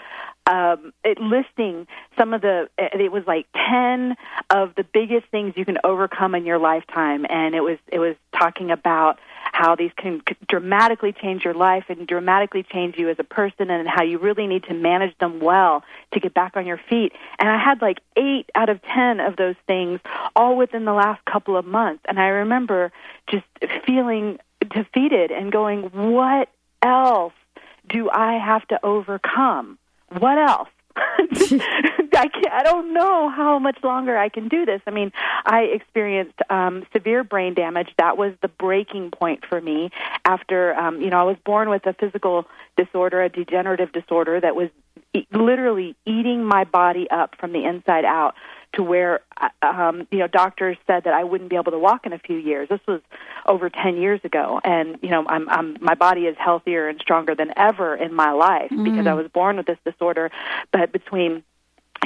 um, 0.47 0.93
it 1.05 1.19
listing 1.21 1.87
some 2.17 2.33
of 2.33 2.41
the. 2.41 2.69
It 2.79 3.13
was 3.13 3.25
like 3.27 3.47
ten 3.55 4.17
of 4.51 4.75
the 4.77 4.85
biggest 4.85 5.27
things 5.31 5.55
you 5.57 5.65
can 5.65 5.79
overcome 5.85 6.35
in 6.35 6.47
your 6.47 6.59
lifetime, 6.59 7.27
and 7.29 7.55
it 7.55 7.61
was 7.61 7.79
it 7.89 7.99
was 7.99 8.17
talking 8.39 8.71
about 8.71 9.19
how 9.59 9.75
these 9.75 9.91
can 9.97 10.23
dramatically 10.49 11.13
change 11.13 11.45
your 11.45 11.53
life 11.53 11.87
and 11.89 12.07
dramatically 12.07 12.63
change 12.63 12.97
you 12.97 13.09
as 13.09 13.17
a 13.19 13.25
person, 13.25 13.71
and 13.71 13.89
how 13.89 14.05
you 14.05 14.17
really 14.17 14.47
need 14.47 14.63
to 14.63 14.73
manage 14.73 15.19
them 15.19 15.41
well 15.41 15.83
to 16.13 16.21
get 16.21 16.33
back 16.33 16.57
on 16.57 16.65
your 16.65 16.81
feet. 16.89 17.13
And 17.41 17.49
I 17.49 17.59
had 17.59 17.83
like 17.83 17.99
eight 18.17 18.49
out 18.55 18.69
of 18.69 18.81
ten 18.83 19.19
of 19.19 19.35
those 19.35 19.57
things 19.67 19.99
all 20.37 20.57
within 20.57 20.85
the 20.85 20.93
last 20.93 21.25
couple 21.25 21.57
of 21.57 21.65
months, 21.65 22.05
and 22.07 22.21
I 22.21 22.29
remember 22.29 22.93
just 23.29 23.47
feeling 23.85 24.39
defeated 24.61 25.33
and 25.33 25.51
going, 25.51 25.91
"What 26.15 26.49
else 26.81 27.33
do 27.89 28.09
I 28.11 28.35
have 28.35 28.65
to 28.69 28.79
overcome? 28.85 29.77
What 30.11 30.39
else?" 30.39 30.69
I 31.31 32.29
can't, 32.29 32.53
I 32.53 32.63
don't 32.65 32.93
know 32.93 33.29
how 33.31 33.59
much 33.59 33.79
longer 33.83 34.17
I 34.17 34.29
can 34.29 34.49
do 34.49 34.65
this. 34.65 34.81
I 34.87 34.91
mean, 34.91 35.13
I 35.47 35.63
experienced 35.63 36.39
um, 36.51 36.85
severe 36.93 37.25
brain 37.25 37.55
damage. 37.55 37.89
That 37.99 38.17
was 38.17 38.35
the 38.43 38.49
breaking 38.49 39.11
point 39.11 39.45
for 39.49 39.61
me. 39.61 39.91
After, 40.25 40.75
um, 40.75 41.01
you 41.01 41.11
know, 41.11 41.19
I 41.19 41.25
was 41.25 41.37
born 41.45 41.71
with 41.71 41.87
a 41.87 41.93
physical 41.93 42.47
disorder, 42.77 43.23
a 43.23 43.29
degenerative 43.29 43.93
disorder 43.93 44.41
that 44.41 44.57
was 44.57 44.71
e- 45.15 45.27
literally 45.33 45.97
eating 46.07 46.45
my 46.45 46.65
body 46.65 47.09
up 47.11 47.35
from 47.39 47.53
the 47.53 47.65
inside 47.65 48.05
out 48.05 48.35
to 48.75 48.83
where 48.83 49.21
uh, 49.41 49.49
um 49.63 50.07
you 50.11 50.19
know 50.19 50.27
doctors 50.27 50.77
said 50.87 51.05
that 51.05 51.15
I 51.15 51.25
wouldn't 51.25 51.51
be 51.51 51.57
able 51.57 51.73
to 51.73 51.79
walk 51.79 52.07
in 52.07 52.13
a 52.13 52.19
few 52.19 52.37
years. 52.37 52.69
This 52.69 52.81
was 52.87 53.01
over 53.47 53.71
10 53.71 53.97
years 53.97 54.21
ago 54.25 54.61
and 54.65 54.99
you 55.03 55.11
know 55.11 55.25
I'm 55.27 55.49
I'm 55.49 55.77
my 55.81 55.95
body 55.95 56.23
is 56.23 56.37
healthier 56.39 56.89
and 56.89 57.01
stronger 57.01 57.35
than 57.35 57.53
ever 57.57 57.97
in 57.97 58.13
my 58.13 58.33
life 58.33 58.71
because 58.71 59.07
I 59.07 59.15
was 59.15 59.29
born 59.29 59.57
with 59.57 59.67
this 59.67 59.79
disorder 59.85 60.31
but 60.73 60.93
between 60.93 61.43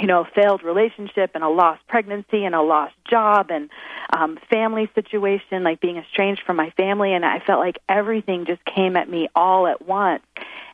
you 0.00 0.06
know, 0.06 0.22
a 0.22 0.28
failed 0.34 0.62
relationship 0.62 1.32
and 1.34 1.44
a 1.44 1.48
lost 1.48 1.86
pregnancy 1.86 2.44
and 2.44 2.54
a 2.54 2.62
lost 2.62 2.94
job 3.08 3.50
and 3.50 3.68
um 4.16 4.38
family 4.50 4.90
situation, 4.94 5.62
like 5.62 5.80
being 5.80 5.96
estranged 5.96 6.42
from 6.46 6.56
my 6.56 6.70
family 6.70 7.12
and 7.12 7.24
I 7.24 7.40
felt 7.40 7.60
like 7.60 7.78
everything 7.88 8.46
just 8.46 8.64
came 8.64 8.96
at 8.96 9.08
me 9.08 9.28
all 9.34 9.66
at 9.66 9.86
once. 9.86 10.22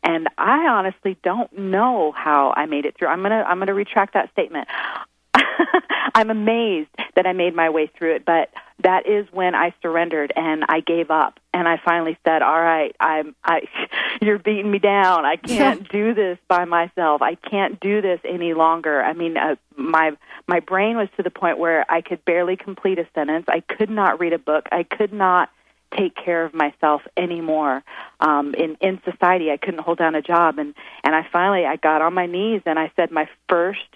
And 0.03 0.29
I 0.39 0.69
honestly 0.69 1.19
don't 1.23 1.53
know 1.59 2.13
how 2.13 2.53
I 2.57 2.67
made 2.67 2.85
it 2.87 2.97
through. 2.97 3.09
I'm 3.09 3.23
gonna 3.23 3.45
I'm 3.47 3.59
gonna 3.59 3.75
retract 3.75 4.15
that 4.15 4.31
statement. 4.33 4.69
I'm 6.15 6.31
amazed 6.31 6.91
that 7.15 7.27
I 7.27 7.33
made 7.33 7.55
my 7.55 7.71
way 7.71 7.87
through 7.87 8.17
it, 8.17 8.25
but 8.25 8.51
that 8.83 9.07
is 9.07 9.27
when 9.33 9.55
I 9.55 9.75
surrendered 9.83 10.33
and 10.37 10.65
I 10.69 10.81
gave 10.81 11.11
up 11.11 11.41
and 11.53 11.67
I 11.67 11.81
finally 11.85 12.17
said, 12.25 12.43
"All 12.43 12.61
right, 12.61 12.95
I'm 13.01 13.35
I 13.45 13.63
you're 14.21 14.39
beating 14.39 14.71
me 14.71 14.79
down. 14.79 15.25
I 15.25 15.37
can't 15.37 15.89
do 15.91 16.15
this 16.15 16.39
by 16.49 16.65
myself. 16.65 17.23
I 17.23 17.35
can't 17.35 17.81
do 17.81 18.01
this 18.01 18.21
any 18.25 18.55
longer." 18.55 19.03
I 19.03 19.13
mean, 19.13 19.37
uh, 19.37 19.57
my 19.77 20.13
my 20.47 20.61
brain 20.61 20.97
was 20.97 21.09
to 21.17 21.23
the 21.23 21.31
point 21.31 21.59
where 21.59 21.85
I 21.91 22.01
could 22.01 22.25
barely 22.25 22.57
complete 22.57 22.99
a 22.99 23.07
sentence. 23.15 23.47
I 23.49 23.61
could 23.61 23.91
not 23.91 24.21
read 24.21 24.33
a 24.33 24.39
book. 24.39 24.69
I 24.71 24.85
could 24.85 25.13
not 25.13 25.51
take 25.97 26.15
care 26.15 26.45
of 26.45 26.53
myself 26.53 27.01
anymore 27.17 27.83
um 28.21 28.55
in 28.55 28.77
in 28.83 29.01
society 29.11 29.51
i 29.51 29.57
couldn't 29.57 29.81
hold 29.81 29.97
down 29.97 30.15
a 30.15 30.21
job 30.21 30.59
and 30.59 30.75
and 31.03 31.15
i 31.15 31.27
finally 31.33 31.65
i 31.65 31.77
got 31.77 32.03
on 32.03 32.13
my 32.13 32.27
knees 32.27 32.61
and 32.67 32.79
i 32.79 32.93
said 32.95 33.11
my 33.11 33.27
first 33.49 33.87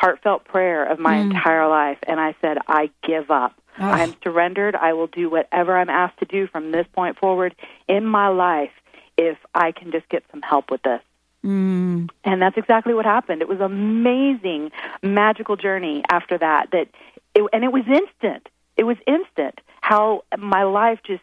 heartfelt 0.00 0.44
prayer 0.44 0.90
of 0.90 0.98
my 0.98 1.20
hmm. 1.20 1.30
entire 1.30 1.68
life 1.68 1.98
and 2.06 2.18
i 2.18 2.34
said 2.40 2.58
i 2.66 2.90
give 3.06 3.30
up. 3.30 3.54
I 3.78 4.02
am 4.02 4.14
surrendered. 4.22 4.74
I 4.74 4.92
will 4.92 5.06
do 5.06 5.30
whatever 5.30 5.76
i'm 5.76 5.90
asked 5.90 6.18
to 6.18 6.24
do 6.24 6.46
from 6.46 6.72
this 6.72 6.86
point 6.92 7.18
forward 7.18 7.54
in 7.88 8.04
my 8.04 8.28
life 8.28 8.72
if 9.16 9.38
i 9.54 9.72
can 9.72 9.92
just 9.92 10.08
get 10.08 10.24
some 10.30 10.42
help 10.42 10.70
with 10.70 10.82
this. 10.82 11.00
Hmm. 11.42 12.06
And 12.24 12.42
that's 12.42 12.58
exactly 12.58 12.92
what 12.92 13.06
happened. 13.06 13.40
It 13.40 13.48
was 13.48 13.60
an 13.60 13.66
amazing 13.66 14.72
magical 15.02 15.56
journey 15.56 16.02
after 16.10 16.36
that 16.36 16.70
that 16.72 16.88
it, 17.34 17.42
and 17.52 17.64
it 17.64 17.72
was 17.72 17.84
instant. 17.86 18.48
It 18.76 18.84
was 18.84 18.96
instant 19.06 19.60
how 19.80 20.24
my 20.38 20.64
life 20.64 21.00
just 21.06 21.22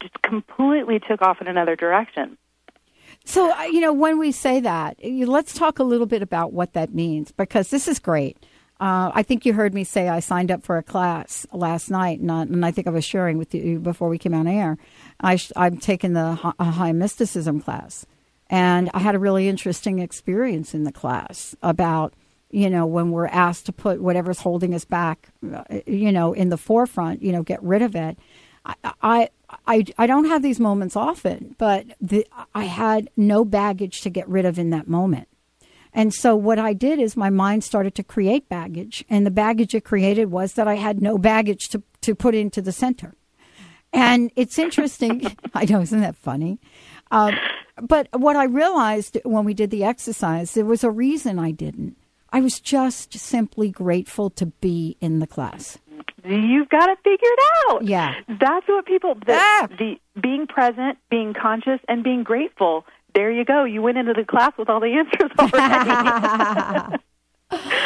just 0.00 0.20
completely 0.22 1.00
took 1.00 1.22
off 1.22 1.40
in 1.40 1.48
another 1.48 1.76
direction 1.76 2.36
So, 3.26 3.60
you 3.64 3.80
know, 3.80 3.92
when 3.92 4.18
we 4.18 4.30
say 4.30 4.60
that, 4.60 4.98
let's 5.02 5.52
talk 5.52 5.80
a 5.80 5.82
little 5.84 6.06
bit 6.06 6.22
about 6.22 6.52
what 6.52 6.74
that 6.74 6.94
means 6.94 7.32
because 7.32 7.70
this 7.70 7.88
is 7.88 7.98
great. 7.98 8.38
Uh, 8.78 9.10
I 9.12 9.24
think 9.24 9.44
you 9.44 9.52
heard 9.52 9.74
me 9.74 9.82
say 9.82 10.08
I 10.08 10.20
signed 10.20 10.52
up 10.52 10.62
for 10.62 10.76
a 10.76 10.82
class 10.82 11.44
last 11.52 11.90
night, 11.90 12.20
and, 12.20 12.30
uh, 12.30 12.40
and 12.40 12.64
I 12.64 12.70
think 12.70 12.86
I 12.86 12.90
was 12.90 13.04
sharing 13.04 13.36
with 13.36 13.52
you 13.52 13.80
before 13.80 14.08
we 14.08 14.16
came 14.18 14.34
on 14.34 14.46
air. 14.46 14.78
I 15.20 15.40
I'm 15.56 15.78
taking 15.78 16.12
the 16.12 16.34
hi- 16.34 16.52
high 16.60 16.92
mysticism 16.92 17.60
class, 17.60 18.06
and 18.48 18.90
I 18.92 18.98
had 19.00 19.14
a 19.14 19.18
really 19.18 19.48
interesting 19.48 19.98
experience 19.98 20.74
in 20.74 20.84
the 20.84 20.92
class 20.92 21.56
about 21.62 22.12
you 22.50 22.68
know 22.68 22.84
when 22.84 23.12
we're 23.12 23.28
asked 23.28 23.64
to 23.66 23.72
put 23.72 24.02
whatever's 24.02 24.40
holding 24.40 24.74
us 24.74 24.84
back, 24.84 25.30
uh, 25.50 25.64
you 25.86 26.12
know, 26.12 26.34
in 26.34 26.50
the 26.50 26.58
forefront, 26.58 27.22
you 27.22 27.32
know, 27.32 27.42
get 27.42 27.62
rid 27.62 27.80
of 27.80 27.96
it. 27.96 28.18
I, 28.66 28.74
I 29.02 29.28
I 29.66 29.84
I 29.96 30.06
don't 30.06 30.26
have 30.26 30.42
these 30.42 30.60
moments 30.60 30.96
often, 30.96 31.54
but 31.58 31.86
the, 32.00 32.26
I 32.54 32.64
had 32.64 33.10
no 33.16 33.44
baggage 33.44 34.00
to 34.02 34.10
get 34.10 34.28
rid 34.28 34.44
of 34.44 34.58
in 34.58 34.70
that 34.70 34.88
moment. 34.88 35.28
And 35.92 36.12
so 36.12 36.36
what 36.36 36.58
I 36.58 36.74
did 36.74 36.98
is 36.98 37.16
my 37.16 37.30
mind 37.30 37.64
started 37.64 37.94
to 37.94 38.02
create 38.02 38.48
baggage, 38.48 39.04
and 39.08 39.24
the 39.24 39.30
baggage 39.30 39.74
it 39.74 39.84
created 39.84 40.30
was 40.30 40.54
that 40.54 40.68
I 40.68 40.74
had 40.74 41.00
no 41.00 41.16
baggage 41.18 41.68
to 41.70 41.82
to 42.02 42.14
put 42.14 42.34
into 42.34 42.60
the 42.60 42.72
center. 42.72 43.14
And 43.92 44.30
it's 44.36 44.58
interesting. 44.58 45.36
I 45.54 45.64
know, 45.64 45.80
isn't 45.80 46.00
that 46.00 46.16
funny? 46.16 46.60
Um, 47.10 47.34
but 47.80 48.08
what 48.12 48.36
I 48.36 48.44
realized 48.44 49.18
when 49.24 49.44
we 49.44 49.54
did 49.54 49.70
the 49.70 49.84
exercise, 49.84 50.52
there 50.52 50.64
was 50.64 50.84
a 50.84 50.90
reason 50.90 51.38
I 51.38 51.50
didn't. 51.50 51.96
I 52.30 52.40
was 52.40 52.60
just 52.60 53.14
simply 53.14 53.70
grateful 53.70 54.30
to 54.30 54.46
be 54.46 54.96
in 55.00 55.20
the 55.20 55.26
class. 55.26 55.78
You've 56.28 56.68
got 56.68 56.86
to 56.86 56.96
figure 56.96 57.12
it 57.20 57.20
figured 57.20 57.38
out 57.70 57.84
Yeah. 57.84 58.14
that's 58.40 58.66
what 58.68 58.84
people 58.86 59.14
the, 59.14 59.34
Ah! 59.34 59.68
the 59.78 59.96
being 60.20 60.46
present 60.46 60.98
being 61.10 61.34
conscious 61.34 61.80
and 61.88 62.02
being 62.04 62.22
grateful 62.22 62.84
there 63.14 63.30
you 63.30 63.44
go 63.44 63.64
you 63.64 63.80
went 63.82 63.96
into 63.98 64.12
the 64.12 64.24
class 64.24 64.52
with 64.58 64.68
all 64.68 64.80
the 64.80 64.92
answers 64.92 65.30
already 65.38 66.98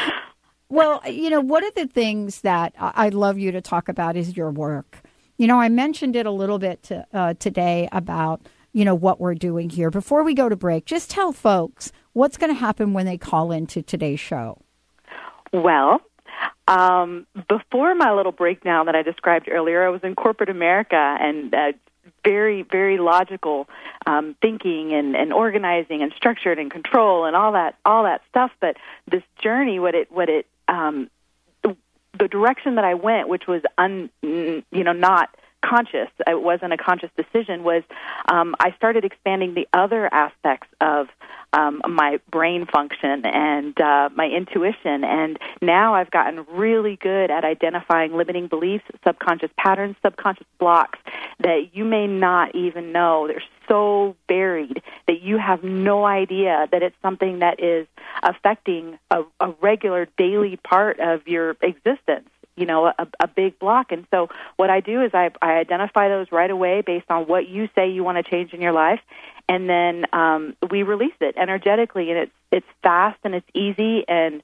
Well, 0.73 1.01
you 1.05 1.31
know, 1.31 1.41
one 1.41 1.65
of 1.65 1.75
the 1.75 1.89
things 1.89 2.43
that 2.43 2.75
I'd 2.79 3.13
love 3.13 3.39
you 3.41 3.51
to 3.51 3.61
talk 3.61 3.89
about 3.89 4.17
is 4.17 4.37
your 4.37 4.53
work. 4.53 5.01
You 5.37 5.49
know, 5.49 5.59
I 5.61 5.69
mentioned 5.69 6.15
it 6.15 6.27
a 6.27 6.31
little 6.31 6.61
bit 6.61 6.85
to, 6.85 7.05
uh, 7.13 7.35
today 7.41 7.89
about, 7.91 8.43
you 8.73 8.85
know, 8.85 8.95
what 8.95 9.19
we're 9.21 9.35
doing 9.35 9.69
here. 9.69 9.91
Before 9.91 10.23
we 10.23 10.33
go 10.33 10.49
to 10.49 10.55
break, 10.55 10.85
just 10.85 11.11
tell 11.11 11.33
folks 11.33 11.91
what's 12.13 12.37
going 12.37 12.55
to 12.55 12.59
happen 12.59 12.93
when 12.93 13.05
they 13.05 13.19
call 13.19 13.51
into 13.51 13.83
today's 13.83 14.21
show. 14.21 14.59
Well, 15.53 16.01
um, 16.69 17.27
before 17.49 17.95
my 17.95 18.13
little 18.13 18.33
breakdown 18.33 18.87
that 18.87 18.95
I 18.95 19.03
described 19.03 19.49
earlier, 19.51 19.85
I 19.85 19.89
was 19.91 20.03
in 20.03 20.15
corporate 20.15 20.49
America 20.49 20.97
and 20.97 21.55
uh, 21.55 21.73
very, 22.25 22.63
very 22.63 22.99
logical 22.99 23.69
um, 24.07 24.37
thinking 24.41 24.93
and, 24.93 25.17
and 25.17 25.33
organizing 25.33 26.03
and 26.03 26.13
structured 26.17 26.59
and 26.59 26.71
control 26.71 27.25
and 27.25 27.35
all 27.35 27.53
that, 27.53 27.77
all 27.85 28.05
that 28.05 28.23
stuff. 28.29 28.51
But 28.61 28.77
this 29.11 29.23
journey, 29.43 29.79
what 29.79 29.95
it, 29.95 30.13
what 30.13 30.29
it, 30.29 30.47
um, 30.69 31.11
the, 31.63 31.77
the 32.19 32.29
direction 32.29 32.77
that 32.77 32.85
I 32.85 32.95
went, 32.95 33.29
which 33.29 33.47
was 33.47 33.63
un, 33.79 34.11
you 34.23 34.63
know, 34.73 34.93
not 34.93 35.35
conscious, 35.63 36.09
it 36.27 36.41
wasn't 36.41 36.73
a 36.73 36.77
conscious 36.77 37.11
decision, 37.17 37.63
was 37.65 37.83
um, 38.31 38.55
I 38.61 38.73
started 38.73 39.05
expanding 39.05 39.55
the 39.55 39.69
other 39.73 40.13
aspects 40.13 40.69
of 40.81 41.09
um, 41.53 41.83
my 41.89 42.21
brain 42.31 42.67
function 42.67 43.25
and 43.27 43.79
uh, 43.81 44.09
my 44.15 44.27
intuition. 44.27 45.05
And 45.05 45.39
now 45.61 45.95
I've 45.95 46.11
gotten 46.11 46.47
really 46.53 46.97
good 46.97 47.31
at 47.31 47.45
identifying 47.45 48.17
limiting 48.17 48.47
beliefs, 48.47 48.85
subconscious 49.05 49.51
patterns, 49.57 49.97
subconscious 50.03 50.47
blocks 50.59 50.99
that 51.41 51.71
you 51.73 51.85
may 51.85 52.07
not 52.07 52.55
even 52.55 52.93
know. 52.93 53.27
They're 53.27 53.43
so 53.69 54.17
buried 54.29 54.83
that 55.07 55.23
you 55.23 55.39
have 55.39 55.65
no 55.65 56.05
idea 56.05 56.69
that 56.71 56.83
it's 56.83 56.97
something 57.03 57.41
that 57.41 57.61
is 57.61 57.87
affecting 58.23 58.99
a, 59.11 59.23
a 59.41 59.55
regular 59.61 60.07
daily 60.17 60.57
part 60.57 61.01
of 61.01 61.27
your 61.27 61.57
existence 61.63 62.29
you 62.57 62.67
know 62.67 62.87
a, 62.87 63.07
a 63.21 63.29
big 63.29 63.59
block. 63.59 63.93
And 63.93 64.07
so 64.11 64.29
what 64.57 64.71
i 64.71 64.81
do 64.81 65.03
is 65.03 65.11
I, 65.15 65.31
I 65.41 65.53
identify 65.53 66.09
those 66.09 66.27
right 66.31 66.51
away 66.51 66.83
based 66.85 67.11
on 67.11 67.27
what 67.27 67.49
you 67.49 67.69
say 67.75 67.91
you 67.91 68.05
want 68.05 68.25
to 68.25 68.29
change 68.29 68.53
in 68.53 68.61
your 68.61 68.73
life. 68.73 69.01
And 69.49 69.69
then 69.69 70.05
um, 70.13 70.57
we 70.71 70.83
release 70.83 71.15
it 71.21 71.37
energetically. 71.37 72.11
And 72.11 72.19
it's 72.19 72.33
it's 72.53 72.67
fast 72.83 73.19
and 73.25 73.35
it's 73.35 73.47
easy 73.55 74.05
and 74.09 74.43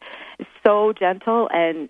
so 0.64 0.92
gentle 0.92 1.48
and 1.52 1.88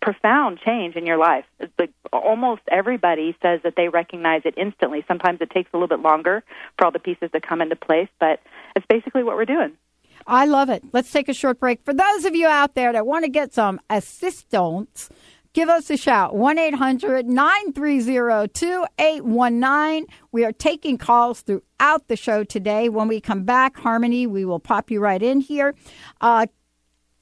profound 0.00 0.58
change 0.64 0.96
in 0.96 1.06
your 1.06 1.16
life. 1.16 1.44
Like 1.78 1.90
almost 2.12 2.60
everybody 2.68 3.34
says 3.42 3.60
that 3.64 3.74
they 3.76 3.88
recognize 3.88 4.42
it 4.44 4.54
instantly. 4.58 5.04
Sometimes 5.08 5.40
it 5.40 5.50
takes 5.50 5.70
a 5.72 5.76
little 5.78 5.88
bit 5.88 6.00
longer 6.00 6.44
for 6.76 6.84
all 6.84 6.90
the 6.90 6.98
pieces 6.98 7.30
to 7.32 7.40
come 7.40 7.62
into 7.62 7.76
place 7.76 8.08
but 8.20 8.40
it's 8.76 8.86
basically 8.88 9.22
what 9.22 9.36
we're 9.36 9.44
doing. 9.44 9.72
I 10.26 10.46
love 10.46 10.70
it. 10.70 10.82
Let's 10.92 11.12
take 11.12 11.28
a 11.28 11.34
short 11.34 11.60
break. 11.60 11.84
For 11.84 11.92
those 11.92 12.24
of 12.24 12.34
you 12.34 12.46
out 12.46 12.74
there 12.74 12.92
that 12.92 13.06
want 13.06 13.24
to 13.24 13.30
get 13.30 13.52
some 13.52 13.80
assistance, 13.90 15.10
give 15.54 15.70
us 15.70 15.88
a 15.88 15.96
shout 15.96 16.34
1 16.36 16.58
800 16.58 17.26
930 17.26 18.48
2819. 18.52 20.06
We 20.32 20.44
are 20.44 20.52
taking 20.52 20.98
calls 20.98 21.40
throughout 21.40 22.08
the 22.08 22.16
show 22.16 22.44
today. 22.44 22.90
When 22.90 23.08
we 23.08 23.20
come 23.20 23.44
back, 23.44 23.78
Harmony, 23.78 24.26
we 24.26 24.44
will 24.44 24.60
pop 24.60 24.90
you 24.90 25.00
right 25.00 25.22
in 25.22 25.40
here. 25.40 25.74
Uh, 26.20 26.46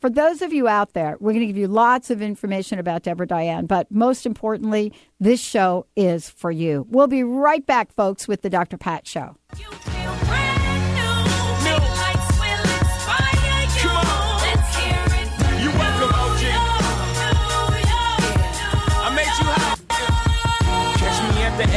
for 0.00 0.10
those 0.10 0.42
of 0.42 0.52
you 0.52 0.66
out 0.66 0.94
there, 0.94 1.16
we're 1.20 1.30
going 1.30 1.42
to 1.42 1.46
give 1.46 1.56
you 1.56 1.68
lots 1.68 2.10
of 2.10 2.20
information 2.20 2.80
about 2.80 3.04
Deborah 3.04 3.24
Diane, 3.24 3.66
but 3.66 3.88
most 3.92 4.26
importantly, 4.26 4.92
this 5.20 5.40
show 5.40 5.86
is 5.94 6.28
for 6.28 6.50
you. 6.50 6.84
We'll 6.90 7.06
be 7.06 7.22
right 7.22 7.64
back, 7.64 7.92
folks, 7.92 8.26
with 8.26 8.42
the 8.42 8.50
Dr. 8.50 8.76
Pat 8.76 9.06
Show. 9.06 9.36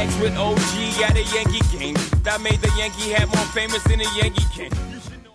With 0.06 0.38
OG 0.38 1.02
at 1.02 1.18
a 1.18 1.24
Yankee 1.34 1.78
game. 1.78 1.96
That 2.22 2.40
made 2.40 2.62
the 2.62 2.72
Yankee 2.78 3.10
hat 3.10 3.28
more 3.28 3.46
famous 3.48 3.84
than 3.86 4.02
a 4.02 4.16
Yankee 4.16 4.70
know. 5.24 5.34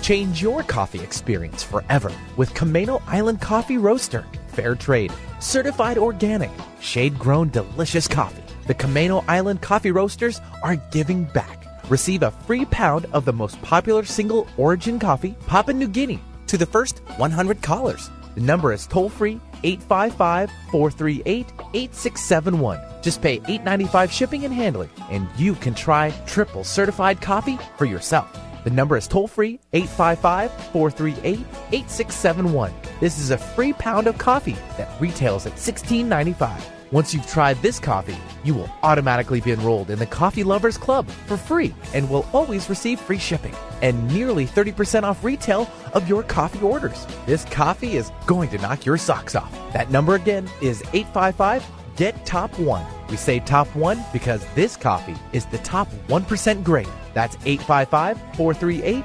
Change 0.00 0.40
your 0.40 0.62
coffee 0.62 1.00
experience 1.00 1.62
forever 1.62 2.10
with 2.38 2.54
Camano 2.54 3.02
Island 3.06 3.42
Coffee 3.42 3.76
Roaster. 3.76 4.24
Fair 4.48 4.74
trade, 4.74 5.12
certified 5.40 5.98
organic, 5.98 6.50
shade 6.80 7.18
grown 7.18 7.50
delicious 7.50 8.08
coffee. 8.08 8.42
The 8.66 8.74
Camano 8.74 9.22
Island 9.28 9.60
Coffee 9.60 9.90
Roasters 9.92 10.40
are 10.62 10.76
giving 10.90 11.24
back. 11.24 11.66
Receive 11.90 12.22
a 12.22 12.30
free 12.30 12.64
pound 12.64 13.06
of 13.12 13.26
the 13.26 13.32
most 13.34 13.60
popular 13.60 14.06
single 14.06 14.48
origin 14.56 14.98
coffee, 14.98 15.36
Papua 15.46 15.74
New 15.74 15.88
Guinea, 15.88 16.20
to 16.46 16.56
the 16.56 16.66
first 16.66 17.00
100 17.18 17.60
callers. 17.60 18.08
The 18.34 18.40
number 18.40 18.72
is 18.72 18.86
toll 18.86 19.10
free 19.10 19.38
855 19.64 20.50
438 20.70 21.46
8671. 21.74 22.80
Just 23.02 23.22
pay 23.22 23.38
$8.95 23.40 24.10
shipping 24.10 24.44
and 24.44 24.54
handling, 24.54 24.90
and 25.10 25.28
you 25.36 25.54
can 25.54 25.74
try 25.74 26.10
triple 26.26 26.64
certified 26.64 27.20
coffee 27.20 27.58
for 27.76 27.84
yourself. 27.84 28.38
The 28.64 28.70
number 28.70 28.96
is 28.96 29.08
toll 29.08 29.28
free 29.28 29.60
855 29.72 30.52
438 30.72 31.38
8671. 31.72 32.72
This 33.00 33.18
is 33.18 33.30
a 33.30 33.38
free 33.38 33.72
pound 33.72 34.06
of 34.06 34.18
coffee 34.18 34.56
that 34.76 35.00
retails 35.00 35.46
at 35.46 35.54
$16.95. 35.54 36.77
Once 36.90 37.12
you've 37.12 37.26
tried 37.26 37.60
this 37.60 37.78
coffee, 37.78 38.16
you 38.44 38.54
will 38.54 38.70
automatically 38.82 39.42
be 39.42 39.52
enrolled 39.52 39.90
in 39.90 39.98
the 39.98 40.06
Coffee 40.06 40.42
Lovers 40.42 40.78
Club 40.78 41.06
for 41.26 41.36
free 41.36 41.74
and 41.92 42.08
will 42.08 42.26
always 42.32 42.70
receive 42.70 42.98
free 42.98 43.18
shipping 43.18 43.54
and 43.82 44.08
nearly 44.08 44.46
30% 44.46 45.02
off 45.02 45.22
retail 45.22 45.70
of 45.92 46.08
your 46.08 46.22
coffee 46.22 46.62
orders. 46.62 47.06
This 47.26 47.44
coffee 47.44 47.96
is 47.96 48.10
going 48.26 48.48
to 48.50 48.58
knock 48.58 48.86
your 48.86 48.96
socks 48.96 49.34
off. 49.34 49.52
That 49.74 49.90
number 49.90 50.14
again 50.14 50.48
is 50.62 50.82
855 50.94 51.66
Get 51.96 52.24
Top 52.24 52.56
1. 52.58 52.86
We 53.10 53.16
say 53.16 53.40
top 53.40 53.66
1 53.74 54.02
because 54.12 54.46
this 54.54 54.76
coffee 54.76 55.16
is 55.32 55.44
the 55.46 55.58
top 55.58 55.88
1% 56.08 56.62
grade. 56.62 56.88
That's 57.12 57.36
855 57.44 58.18
438 58.36 59.04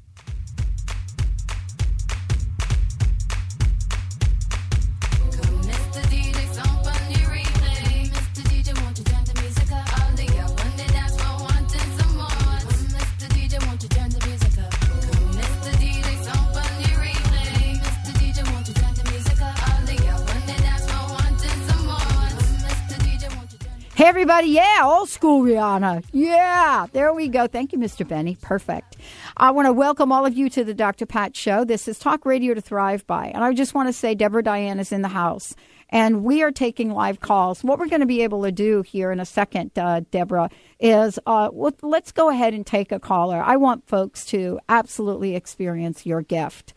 Everybody. 24.41 24.55
Yeah, 24.55 24.81
old 24.85 25.09
school 25.09 25.43
Rihanna. 25.43 26.03
Yeah, 26.11 26.87
there 26.91 27.13
we 27.13 27.27
go. 27.27 27.47
Thank 27.47 27.73
you, 27.73 27.77
Mr. 27.77 28.07
Benny. 28.07 28.37
Perfect. 28.41 28.97
I 29.37 29.51
want 29.51 29.67
to 29.67 29.73
welcome 29.73 30.11
all 30.11 30.25
of 30.25 30.35
you 30.35 30.49
to 30.49 30.63
the 30.63 30.73
Dr. 30.73 31.05
Pat 31.05 31.35
Show. 31.35 31.63
This 31.63 31.87
is 31.87 31.99
Talk 31.99 32.25
Radio 32.25 32.53
to 32.53 32.61
Thrive 32.61 33.05
By. 33.05 33.27
And 33.27 33.43
I 33.43 33.53
just 33.53 33.75
want 33.75 33.89
to 33.89 33.93
say 33.93 34.15
Deborah 34.15 34.43
Diane 34.43 34.79
is 34.79 34.91
in 34.91 35.03
the 35.03 35.09
house. 35.09 35.55
And 35.89 36.23
we 36.23 36.41
are 36.41 36.51
taking 36.51 36.91
live 36.91 37.19
calls. 37.19 37.63
What 37.63 37.77
we're 37.77 37.89
going 37.89 38.01
to 38.01 38.07
be 38.07 38.23
able 38.23 38.43
to 38.43 38.51
do 38.51 38.81
here 38.81 39.11
in 39.11 39.19
a 39.19 39.25
second, 39.25 39.77
uh, 39.77 40.01
Deborah, 40.09 40.49
is 40.79 41.19
uh, 41.27 41.49
let's 41.81 42.11
go 42.11 42.29
ahead 42.29 42.53
and 42.53 42.65
take 42.65 42.91
a 42.91 42.99
caller. 42.99 43.43
I 43.43 43.57
want 43.57 43.87
folks 43.87 44.25
to 44.27 44.59
absolutely 44.69 45.35
experience 45.35 46.05
your 46.05 46.21
gift. 46.21 46.73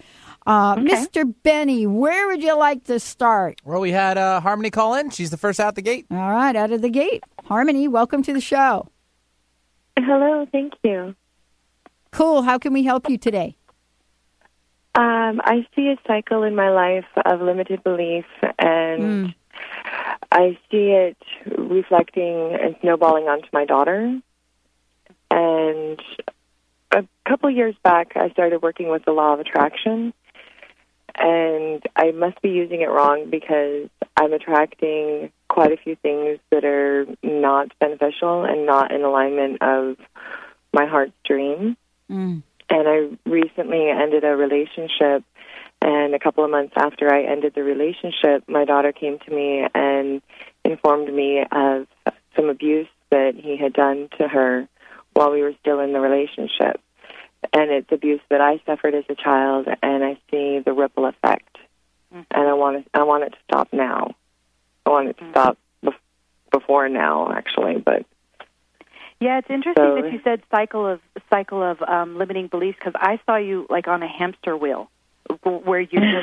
Uh, 0.46 0.76
Okay. 0.78 0.84
Mr. 0.94 1.32
Benny, 1.42 1.86
where 1.86 2.26
would 2.28 2.42
you 2.42 2.56
like 2.56 2.84
to 2.84 3.00
start? 3.00 3.60
Well, 3.64 3.80
we 3.80 3.92
had 3.92 4.18
uh, 4.18 4.40
Harmony 4.40 4.70
call 4.70 4.94
in. 4.94 5.10
She's 5.10 5.30
the 5.30 5.36
first 5.38 5.58
out 5.58 5.74
the 5.74 5.82
gate. 5.82 6.06
All 6.10 6.16
right, 6.30 6.54
out 6.54 6.70
of 6.70 6.82
the 6.82 6.90
gate. 6.90 7.24
Harmony, 7.44 7.88
welcome 7.88 8.22
to 8.24 8.32
the 8.32 8.40
show. 8.40 8.88
Hello, 9.96 10.46
thank 10.52 10.74
you. 10.82 11.14
Cool. 12.10 12.42
How 12.42 12.58
can 12.58 12.72
we 12.72 12.82
help 12.84 13.08
you 13.08 13.16
today? 13.16 13.56
Um, 14.96 15.40
I 15.44 15.66
see 15.74 15.88
a 15.88 15.96
cycle 16.06 16.42
in 16.44 16.54
my 16.54 16.70
life 16.70 17.06
of 17.24 17.40
limited 17.40 17.82
belief, 17.82 18.26
and 18.58 19.34
I 20.30 20.56
see 20.70 20.90
it 20.90 21.16
reflecting 21.58 22.54
and 22.60 22.76
snowballing 22.80 23.24
onto 23.24 23.48
my 23.52 23.64
daughter. 23.64 24.20
And 25.30 26.00
a 26.92 27.04
couple 27.28 27.50
years 27.50 27.74
back, 27.82 28.12
I 28.16 28.30
started 28.30 28.62
working 28.62 28.88
with 28.88 29.04
the 29.04 29.10
law 29.12 29.32
of 29.34 29.40
attraction, 29.40 30.12
and 31.16 31.82
I 31.96 32.10
must 32.10 32.40
be 32.42 32.50
using 32.50 32.82
it 32.82 32.90
wrong 32.90 33.30
because 33.30 33.88
I'm 34.16 34.32
attracting 34.32 35.30
quite 35.48 35.72
a 35.72 35.76
few 35.76 35.96
things 35.96 36.38
that 36.50 36.64
are 36.64 37.06
not 37.22 37.68
beneficial 37.78 38.44
and 38.44 38.66
not 38.66 38.92
in 38.92 39.02
alignment 39.02 39.62
of 39.62 39.96
my 40.72 40.86
heart's 40.86 41.12
dream. 41.24 41.76
Mm. 42.10 42.42
And 42.70 42.88
I 42.88 43.16
recently 43.28 43.88
ended 43.88 44.24
a 44.24 44.34
relationship, 44.36 45.22
And 45.80 46.14
a 46.14 46.18
couple 46.18 46.44
of 46.44 46.50
months 46.50 46.72
after 46.76 47.12
I 47.12 47.24
ended 47.24 47.52
the 47.54 47.62
relationship, 47.62 48.48
my 48.48 48.64
daughter 48.64 48.90
came 48.90 49.18
to 49.18 49.30
me 49.30 49.66
and 49.74 50.22
informed 50.64 51.12
me 51.12 51.44
of 51.52 51.86
some 52.34 52.48
abuse 52.48 52.88
that 53.10 53.34
he 53.36 53.56
had 53.56 53.74
done 53.74 54.08
to 54.18 54.26
her 54.26 54.66
while 55.12 55.30
we 55.30 55.42
were 55.42 55.54
still 55.60 55.80
in 55.80 55.92
the 55.92 56.00
relationship. 56.00 56.80
And 57.52 57.70
it's 57.70 57.90
abuse 57.92 58.20
that 58.30 58.40
I 58.40 58.60
suffered 58.66 58.94
as 58.94 59.04
a 59.08 59.14
child, 59.14 59.66
and 59.82 60.04
I 60.04 60.18
see 60.30 60.60
the 60.64 60.72
ripple 60.72 61.06
effect. 61.06 61.58
And 62.12 62.48
I 62.48 62.52
want 62.54 62.76
it, 62.76 62.86
I 62.94 63.02
want 63.02 63.24
it 63.24 63.30
to 63.30 63.38
stop 63.48 63.68
now. 63.72 64.14
I 64.86 64.90
want 64.90 65.08
it 65.08 65.18
to 65.18 65.30
stop 65.30 65.58
bef- 65.84 65.94
before 66.52 66.88
now, 66.88 67.32
actually. 67.32 67.78
But 67.78 68.06
Yeah, 69.20 69.38
it's 69.38 69.50
interesting 69.50 69.84
So- 69.84 70.02
that 70.02 70.12
you 70.12 70.20
said 70.22 70.42
cycle 70.50 70.86
of 70.86 71.00
cycle 71.30 71.62
of 71.62 71.80
um, 71.82 72.16
limiting 72.16 72.46
beliefs 72.48 72.78
because 72.78 72.94
I 72.96 73.18
saw 73.26 73.36
you 73.36 73.66
like 73.70 73.88
on 73.88 74.02
a 74.02 74.08
hamster 74.08 74.56
wheel, 74.56 74.90
where 75.44 75.80
you're 75.80 76.22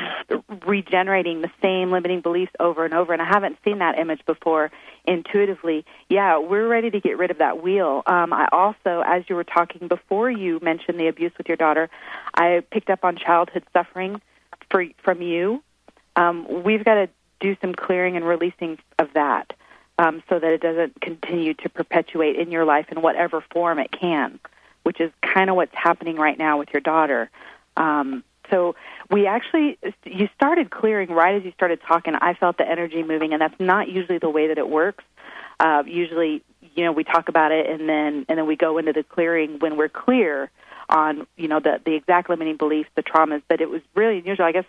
regenerating 0.66 1.40
the 1.42 1.50
same 1.60 1.90
limiting 1.90 2.20
beliefs 2.20 2.52
over 2.60 2.84
and 2.84 2.94
over. 2.94 3.12
And 3.12 3.22
I 3.22 3.26
haven't 3.26 3.58
seen 3.64 3.78
that 3.78 3.98
image 3.98 4.24
before 4.26 4.70
intuitively. 5.04 5.84
Yeah, 6.08 6.38
we're 6.38 6.68
ready 6.68 6.90
to 6.90 7.00
get 7.00 7.18
rid 7.18 7.30
of 7.30 7.38
that 7.38 7.62
wheel. 7.62 8.02
Um, 8.06 8.32
I 8.32 8.48
also, 8.52 9.02
as 9.06 9.24
you 9.28 9.36
were 9.36 9.44
talking 9.44 9.88
before, 9.88 10.30
you 10.30 10.60
mentioned 10.62 10.98
the 10.98 11.08
abuse 11.08 11.32
with 11.38 11.48
your 11.48 11.56
daughter. 11.56 11.88
I 12.34 12.62
picked 12.70 12.90
up 12.90 13.04
on 13.04 13.16
childhood 13.16 13.64
suffering 13.72 14.20
for 14.70 14.84
from 15.02 15.22
you. 15.22 15.62
Um, 16.16 16.62
we've 16.62 16.84
got 16.84 16.94
to 16.94 17.08
do 17.40 17.56
some 17.60 17.74
clearing 17.74 18.16
and 18.16 18.26
releasing 18.26 18.78
of 18.98 19.12
that 19.14 19.52
um, 19.98 20.22
so 20.28 20.38
that 20.38 20.52
it 20.52 20.60
doesn't 20.60 21.00
continue 21.00 21.54
to 21.54 21.68
perpetuate 21.68 22.36
in 22.36 22.50
your 22.50 22.64
life 22.64 22.86
in 22.90 23.02
whatever 23.02 23.42
form 23.52 23.78
it 23.78 23.90
can, 23.92 24.38
which 24.82 25.00
is 25.00 25.10
kind 25.20 25.50
of 25.50 25.56
what's 25.56 25.74
happening 25.74 26.16
right 26.16 26.38
now 26.38 26.58
with 26.58 26.68
your 26.72 26.80
daughter. 26.80 27.30
Um, 27.76 28.24
so 28.52 28.74
we 29.10 29.26
actually, 29.26 29.78
you 30.04 30.28
started 30.34 30.70
clearing 30.70 31.10
right 31.10 31.34
as 31.34 31.44
you 31.44 31.52
started 31.52 31.80
talking. 31.86 32.14
I 32.14 32.34
felt 32.34 32.58
the 32.58 32.68
energy 32.68 33.02
moving, 33.02 33.32
and 33.32 33.40
that's 33.40 33.58
not 33.58 33.88
usually 33.88 34.18
the 34.18 34.28
way 34.28 34.48
that 34.48 34.58
it 34.58 34.68
works. 34.68 35.04
Uh, 35.58 35.82
usually, 35.86 36.42
you 36.74 36.84
know, 36.84 36.92
we 36.92 37.02
talk 37.02 37.28
about 37.28 37.50
it, 37.50 37.68
and 37.68 37.88
then 37.88 38.26
and 38.28 38.38
then 38.38 38.46
we 38.46 38.56
go 38.56 38.78
into 38.78 38.92
the 38.92 39.02
clearing 39.02 39.58
when 39.60 39.76
we're 39.76 39.88
clear 39.88 40.50
on 40.88 41.26
you 41.36 41.48
know 41.48 41.60
the 41.60 41.80
the 41.84 41.94
exact 41.94 42.28
limiting 42.28 42.56
beliefs, 42.56 42.90
the 42.94 43.02
traumas. 43.02 43.42
But 43.48 43.60
it 43.60 43.70
was 43.70 43.80
really 43.94 44.18
unusual. 44.18 44.44
I 44.44 44.52
guess 44.52 44.64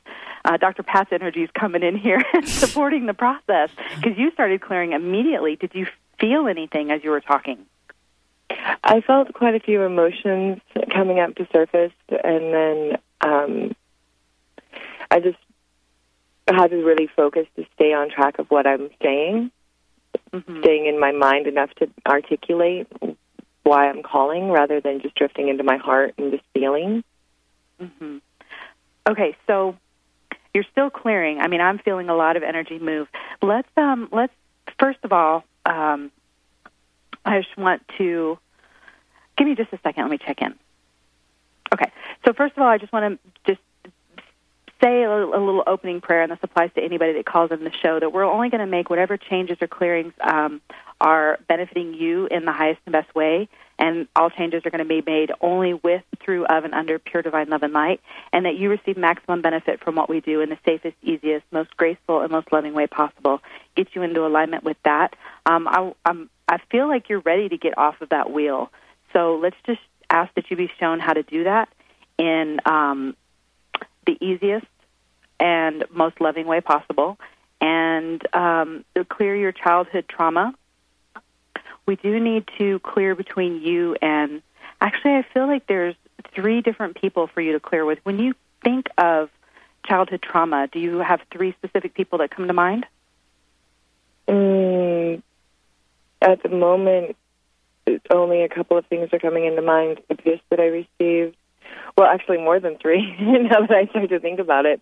uh, 0.45 0.57
Dr. 0.57 0.83
Pat's 0.83 1.11
energy 1.11 1.43
is 1.43 1.49
coming 1.57 1.83
in 1.83 1.97
here 1.97 2.23
and 2.33 2.47
supporting 2.63 3.05
the 3.05 3.13
process 3.13 3.69
because 3.95 4.17
you 4.17 4.31
started 4.31 4.61
clearing 4.61 4.93
immediately. 4.93 5.55
Did 5.55 5.71
you 5.73 5.87
feel 6.19 6.47
anything 6.47 6.91
as 6.91 7.03
you 7.03 7.09
were 7.09 7.21
talking? 7.21 7.65
I 8.83 9.01
felt 9.01 9.33
quite 9.33 9.55
a 9.55 9.59
few 9.59 9.81
emotions 9.81 10.59
coming 10.93 11.19
up 11.19 11.35
to 11.35 11.47
surface, 11.51 11.93
and 12.09 12.53
then 12.53 12.97
um, 13.23 13.75
I 15.09 15.19
just 15.19 15.37
had 16.47 16.67
to 16.71 16.77
really 16.77 17.07
focus 17.15 17.47
to 17.55 17.65
stay 17.75 17.93
on 17.93 18.09
track 18.09 18.39
of 18.39 18.47
what 18.49 18.67
I'm 18.67 18.89
saying, 19.01 19.51
staying 20.61 20.87
in 20.87 20.99
my 20.99 21.11
mind 21.11 21.47
enough 21.47 21.69
to 21.75 21.89
articulate 22.05 22.87
why 23.63 23.89
I'm 23.89 24.03
calling 24.03 24.49
rather 24.49 24.81
than 24.81 25.01
just 25.01 25.15
drifting 25.15 25.47
into 25.47 25.63
my 25.63 25.77
heart 25.77 26.13
and 26.17 26.31
just 26.31 26.43
feeling. 26.53 27.03
hmm 27.79 28.17
Okay, 29.07 29.35
so 29.47 29.75
you're 30.53 30.65
still 30.71 30.89
clearing. 30.89 31.39
I 31.39 31.47
mean, 31.47 31.59
I'm 31.61 31.79
feeling 31.79 32.09
a 32.09 32.15
lot 32.15 32.37
of 32.37 32.43
energy 32.43 32.79
move. 32.79 33.07
Let's 33.41 33.67
um 33.77 34.09
let's 34.11 34.33
first 34.79 34.99
of 35.03 35.11
all, 35.11 35.43
um 35.65 36.11
I 37.25 37.41
just 37.41 37.57
want 37.57 37.81
to 37.97 38.37
give 39.37 39.47
me 39.47 39.55
just 39.55 39.73
a 39.73 39.79
second. 39.83 40.03
Let 40.03 40.11
me 40.11 40.17
check 40.25 40.41
in. 40.41 40.53
Okay. 41.73 41.91
So 42.25 42.33
first 42.33 42.55
of 42.55 42.61
all, 42.61 42.69
I 42.69 42.77
just 42.77 42.93
want 42.93 43.19
to 43.19 43.53
just 43.53 43.61
say 44.83 45.03
a 45.03 45.09
little, 45.09 45.33
a 45.33 45.39
little 45.39 45.63
opening 45.65 46.01
prayer, 46.01 46.23
and 46.23 46.31
this 46.31 46.39
applies 46.41 46.69
to 46.75 46.81
anybody 46.81 47.13
that 47.13 47.25
calls 47.25 47.51
in 47.51 47.63
the 47.63 47.71
show, 47.71 47.99
that 47.99 48.11
we're 48.11 48.25
only 48.25 48.49
going 48.49 48.59
to 48.59 48.67
make 48.67 48.89
whatever 48.89 49.17
changes 49.17 49.57
or 49.61 49.67
clearings 49.67 50.13
um, 50.19 50.61
are 50.99 51.39
benefiting 51.47 51.93
you 51.93 52.27
in 52.27 52.45
the 52.45 52.51
highest 52.51 52.81
and 52.85 52.91
best 52.91 53.13
way, 53.15 53.47
and 53.79 54.07
all 54.15 54.29
changes 54.29 54.65
are 54.65 54.69
going 54.69 54.79
to 54.79 54.85
be 54.85 55.01
made 55.05 55.31
only 55.39 55.73
with, 55.73 56.03
through, 56.23 56.45
of, 56.45 56.65
and 56.65 56.73
under 56.73 56.99
pure 56.99 57.21
divine 57.21 57.49
love 57.49 57.63
and 57.63 57.73
light, 57.73 58.01
and 58.33 58.45
that 58.45 58.55
you 58.55 58.69
receive 58.69 58.97
maximum 58.97 59.41
benefit 59.41 59.81
from 59.81 59.95
what 59.95 60.09
we 60.09 60.19
do 60.19 60.41
in 60.41 60.49
the 60.49 60.57
safest, 60.65 60.95
easiest, 61.01 61.45
most 61.51 61.75
graceful, 61.77 62.21
and 62.21 62.31
most 62.31 62.51
loving 62.51 62.73
way 62.73 62.87
possible. 62.87 63.41
Get 63.75 63.87
you 63.93 64.01
into 64.01 64.25
alignment 64.25 64.63
with 64.63 64.77
that. 64.83 65.15
Um, 65.45 65.67
I, 65.67 65.93
I'm, 66.05 66.29
I 66.47 66.57
feel 66.69 66.89
like 66.89 67.09
you're 67.09 67.21
ready 67.21 67.47
to 67.49 67.57
get 67.57 67.77
off 67.77 68.01
of 68.01 68.09
that 68.09 68.31
wheel. 68.31 68.69
So 69.13 69.39
let's 69.41 69.57
just 69.65 69.81
ask 70.09 70.33
that 70.35 70.51
you 70.51 70.57
be 70.57 70.69
shown 70.79 70.99
how 70.99 71.13
to 71.13 71.23
do 71.23 71.45
that 71.45 71.69
in 72.17 72.59
um, 72.65 73.15
the 74.05 74.17
easiest 74.21 74.65
and 75.39 75.85
most 75.91 76.21
loving 76.21 76.45
way 76.45 76.61
possible, 76.61 77.17
and 77.59 78.21
um, 78.35 78.85
clear 79.09 79.35
your 79.35 79.51
childhood 79.51 80.05
trauma. 80.07 80.53
We 81.85 81.95
do 81.97 82.19
need 82.19 82.47
to 82.57 82.79
clear 82.79 83.13
between 83.13 83.61
you 83.61 83.95
and 84.01 84.41
actually, 84.79 85.15
I 85.15 85.25
feel 85.33 85.47
like 85.47 85.65
there's 85.67 85.95
three 86.35 86.61
different 86.61 86.99
people 86.99 87.27
for 87.27 87.41
you 87.41 87.53
to 87.53 87.59
clear 87.59 87.85
with. 87.85 87.99
When 88.03 88.19
you 88.19 88.35
think 88.63 88.89
of 88.97 89.29
childhood 89.85 90.21
trauma, 90.21 90.67
do 90.71 90.79
you 90.79 90.99
have 90.99 91.21
three 91.31 91.53
specific 91.53 91.93
people 91.93 92.19
that 92.19 92.31
come 92.31 92.47
to 92.47 92.53
mind? 92.53 92.85
Mm, 94.27 95.21
at 96.21 96.43
the 96.43 96.49
moment, 96.49 97.15
only 98.09 98.43
a 98.43 98.49
couple 98.49 98.77
of 98.77 98.85
things 98.85 99.09
are 99.11 99.19
coming 99.19 99.45
into 99.45 99.61
mind. 99.61 99.99
The 100.07 100.13
abuse 100.15 100.39
that 100.49 100.59
I 100.59 100.67
received, 100.67 101.35
well, 101.97 102.07
actually 102.07 102.37
more 102.37 102.59
than 102.59 102.77
three. 102.77 103.15
now 103.19 103.61
that 103.61 103.71
I 103.71 103.85
start 103.87 104.09
to 104.09 104.19
think 104.19 104.39
about 104.39 104.65
it, 104.65 104.81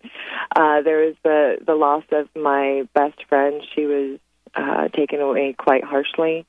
uh, 0.54 0.82
there 0.82 1.06
was 1.06 1.14
the 1.22 1.58
the 1.66 1.74
loss 1.74 2.04
of 2.12 2.28
my 2.34 2.88
best 2.94 3.24
friend. 3.28 3.62
She 3.74 3.86
was 3.86 4.18
uh, 4.54 4.88
taken 4.88 5.20
away 5.20 5.54
quite 5.58 5.84
harshly 5.84 6.46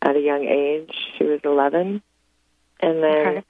at 0.00 0.16
a 0.16 0.20
young 0.20 0.44
age. 0.44 0.92
She 1.16 1.24
was 1.24 1.40
11, 1.44 2.02
and 2.80 3.02
then 3.02 3.44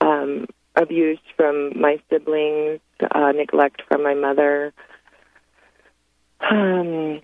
um, 0.00 0.46
abuse 0.76 1.18
from 1.36 1.80
my 1.80 2.00
siblings, 2.10 2.80
uh, 3.10 3.32
neglect 3.32 3.82
from 3.88 4.02
my 4.02 4.14
mother. 4.14 4.72
Um, 6.40 7.20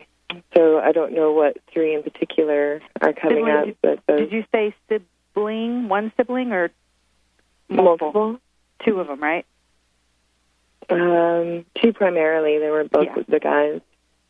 so 0.55 0.79
I 0.79 0.93
don't 0.93 1.13
know 1.15 1.33
what 1.33 1.59
three 1.73 1.95
in 1.95 2.03
particular 2.03 2.81
are 3.01 3.13
coming 3.13 3.45
Sibling, 3.45 3.57
up, 3.57 3.65
did- 3.67 3.77
but 3.83 3.99
those 4.07 4.21
Did 4.21 4.33
you 4.33 4.45
say 4.53 4.75
sibling, 4.89 5.89
one 5.89 6.13
sibling, 6.17 6.53
or 6.53 6.71
multiple. 7.69 8.41
Two 8.85 9.01
of 9.01 9.07
them, 9.07 9.21
right? 9.21 9.47
Um, 10.89 11.65
two 11.81 11.93
primarily. 11.93 12.59
They 12.59 12.71
were 12.71 12.85
both 12.85 13.07
Yeah. 13.07 13.23
the 13.29 13.41
guys. 13.41 13.81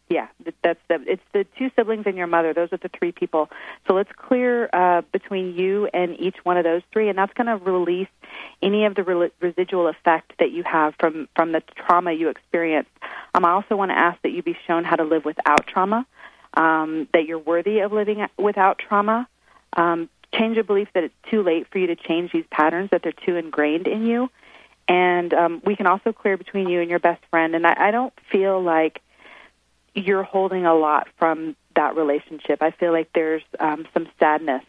Yeah, 0.09 0.27
that's 0.65 0.81
the. 0.89 0.99
It's 1.07 1.23
the 1.33 1.47
two 1.57 1.71
siblings 1.77 2.05
and 2.05 2.17
your 2.17 2.27
mother. 2.27 2.53
Those 2.53 2.73
are 2.73 2.79
the 2.79 2.89
three 2.89 3.13
people. 3.13 3.49
So 3.87 3.95
let's 3.95 4.11
clear 4.17 4.69
uh, 4.73 5.03
between 5.13 5.55
you 5.57 5.89
and 5.95 6.19
each 6.19 6.35
one 6.43 6.57
of 6.57 6.65
those 6.65 6.83
three, 6.93 7.09
and 7.09 7.17
that's 7.17 7.33
going 7.35 7.47
to 7.47 7.65
release 7.65 8.09
any 8.61 8.87
of 8.87 8.97
the 8.97 9.05
re- 9.05 9.31
residual 9.41 9.87
effect 9.87 10.33
that 10.41 10.51
you 10.51 10.65
have 10.65 10.95
from 10.99 11.29
from 11.37 11.53
the 11.53 11.63
trauma 11.77 12.11
you 12.13 12.29
experienced. 12.29 12.91
Um, 13.37 13.45
I 13.45 13.51
also 13.51 13.77
want 13.77 13.93
to 13.93 13.97
ask 13.97 14.21
that 14.23 14.31
you 14.33 14.43
be 14.43 14.57
shown 14.67 14.83
how 14.83 14.97
to 14.97 15.05
live 15.05 15.25
without 15.25 15.65
trauma. 15.69 16.05
Um, 16.55 17.07
that 17.15 17.27
you're 17.27 17.39
worthy 17.39 17.79
of 17.79 17.93
living 17.93 18.27
without 18.37 18.81
trauma. 18.81 19.29
Um, 19.77 20.09
change 20.35 20.57
a 20.57 20.64
belief 20.64 20.88
that 20.95 21.05
it's 21.05 21.14
too 21.31 21.43
late 21.43 21.66
for 21.71 21.79
you 21.79 21.87
to 21.88 21.97
change 21.97 22.33
these 22.33 22.47
patterns. 22.51 22.90
That 22.90 23.03
they're 23.03 23.12
too 23.12 23.37
ingrained 23.37 23.87
in 23.87 24.07
you. 24.07 24.31
And 24.88 25.33
um, 25.35 25.62
we 25.64 25.77
can 25.77 25.87
also 25.87 26.12
clear 26.12 26.37
between 26.37 26.69
you 26.69 26.81
and 26.81 26.90
your 26.90 26.99
best 26.99 27.23
friend. 27.31 27.55
And 27.55 27.66
I, 27.66 27.75
I 27.79 27.90
don't 27.90 28.12
feel 28.31 28.61
like 28.61 29.01
you're 29.95 30.23
holding 30.23 30.66
a 30.66 30.75
lot 30.75 31.09
from 31.19 31.57
that 31.77 31.97
relationship. 31.97 32.62
I 32.62 32.71
feel 32.73 32.93
like 32.93 33.11
there's 33.14 33.43
um, 33.59 33.87
some 33.95 34.09
sadness 34.19 34.62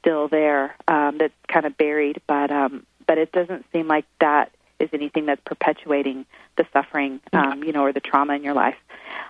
still 0.00 0.28
there 0.28 0.76
um, 0.86 1.18
that's 1.18 1.34
kind 1.48 1.66
of 1.66 1.76
buried, 1.76 2.20
but 2.26 2.50
um, 2.50 2.86
but 3.06 3.18
it 3.18 3.32
doesn't 3.32 3.64
seem 3.72 3.88
like 3.88 4.04
that 4.20 4.52
is 4.78 4.88
anything 4.92 5.26
that's 5.26 5.40
perpetuating 5.44 6.24
the 6.56 6.64
suffering, 6.72 7.20
um, 7.32 7.64
you 7.64 7.72
know, 7.72 7.82
or 7.82 7.92
the 7.92 8.00
trauma 8.00 8.34
in 8.34 8.44
your 8.44 8.54
life. 8.54 8.76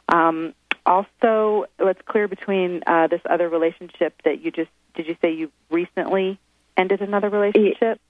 Um, 0.08 0.52
also, 0.84 1.66
let's 1.78 2.00
clear 2.06 2.28
between 2.28 2.82
uh, 2.86 3.06
this 3.06 3.20
other 3.28 3.48
relationship 3.48 4.20
that 4.24 4.42
you 4.42 4.50
just 4.50 4.70
did. 4.98 5.08
You 5.08 5.16
say 5.22 5.32
you 5.32 5.50
recently 5.70 6.38
ended 6.76 7.00
another 7.00 7.30
relationship? 7.30 8.00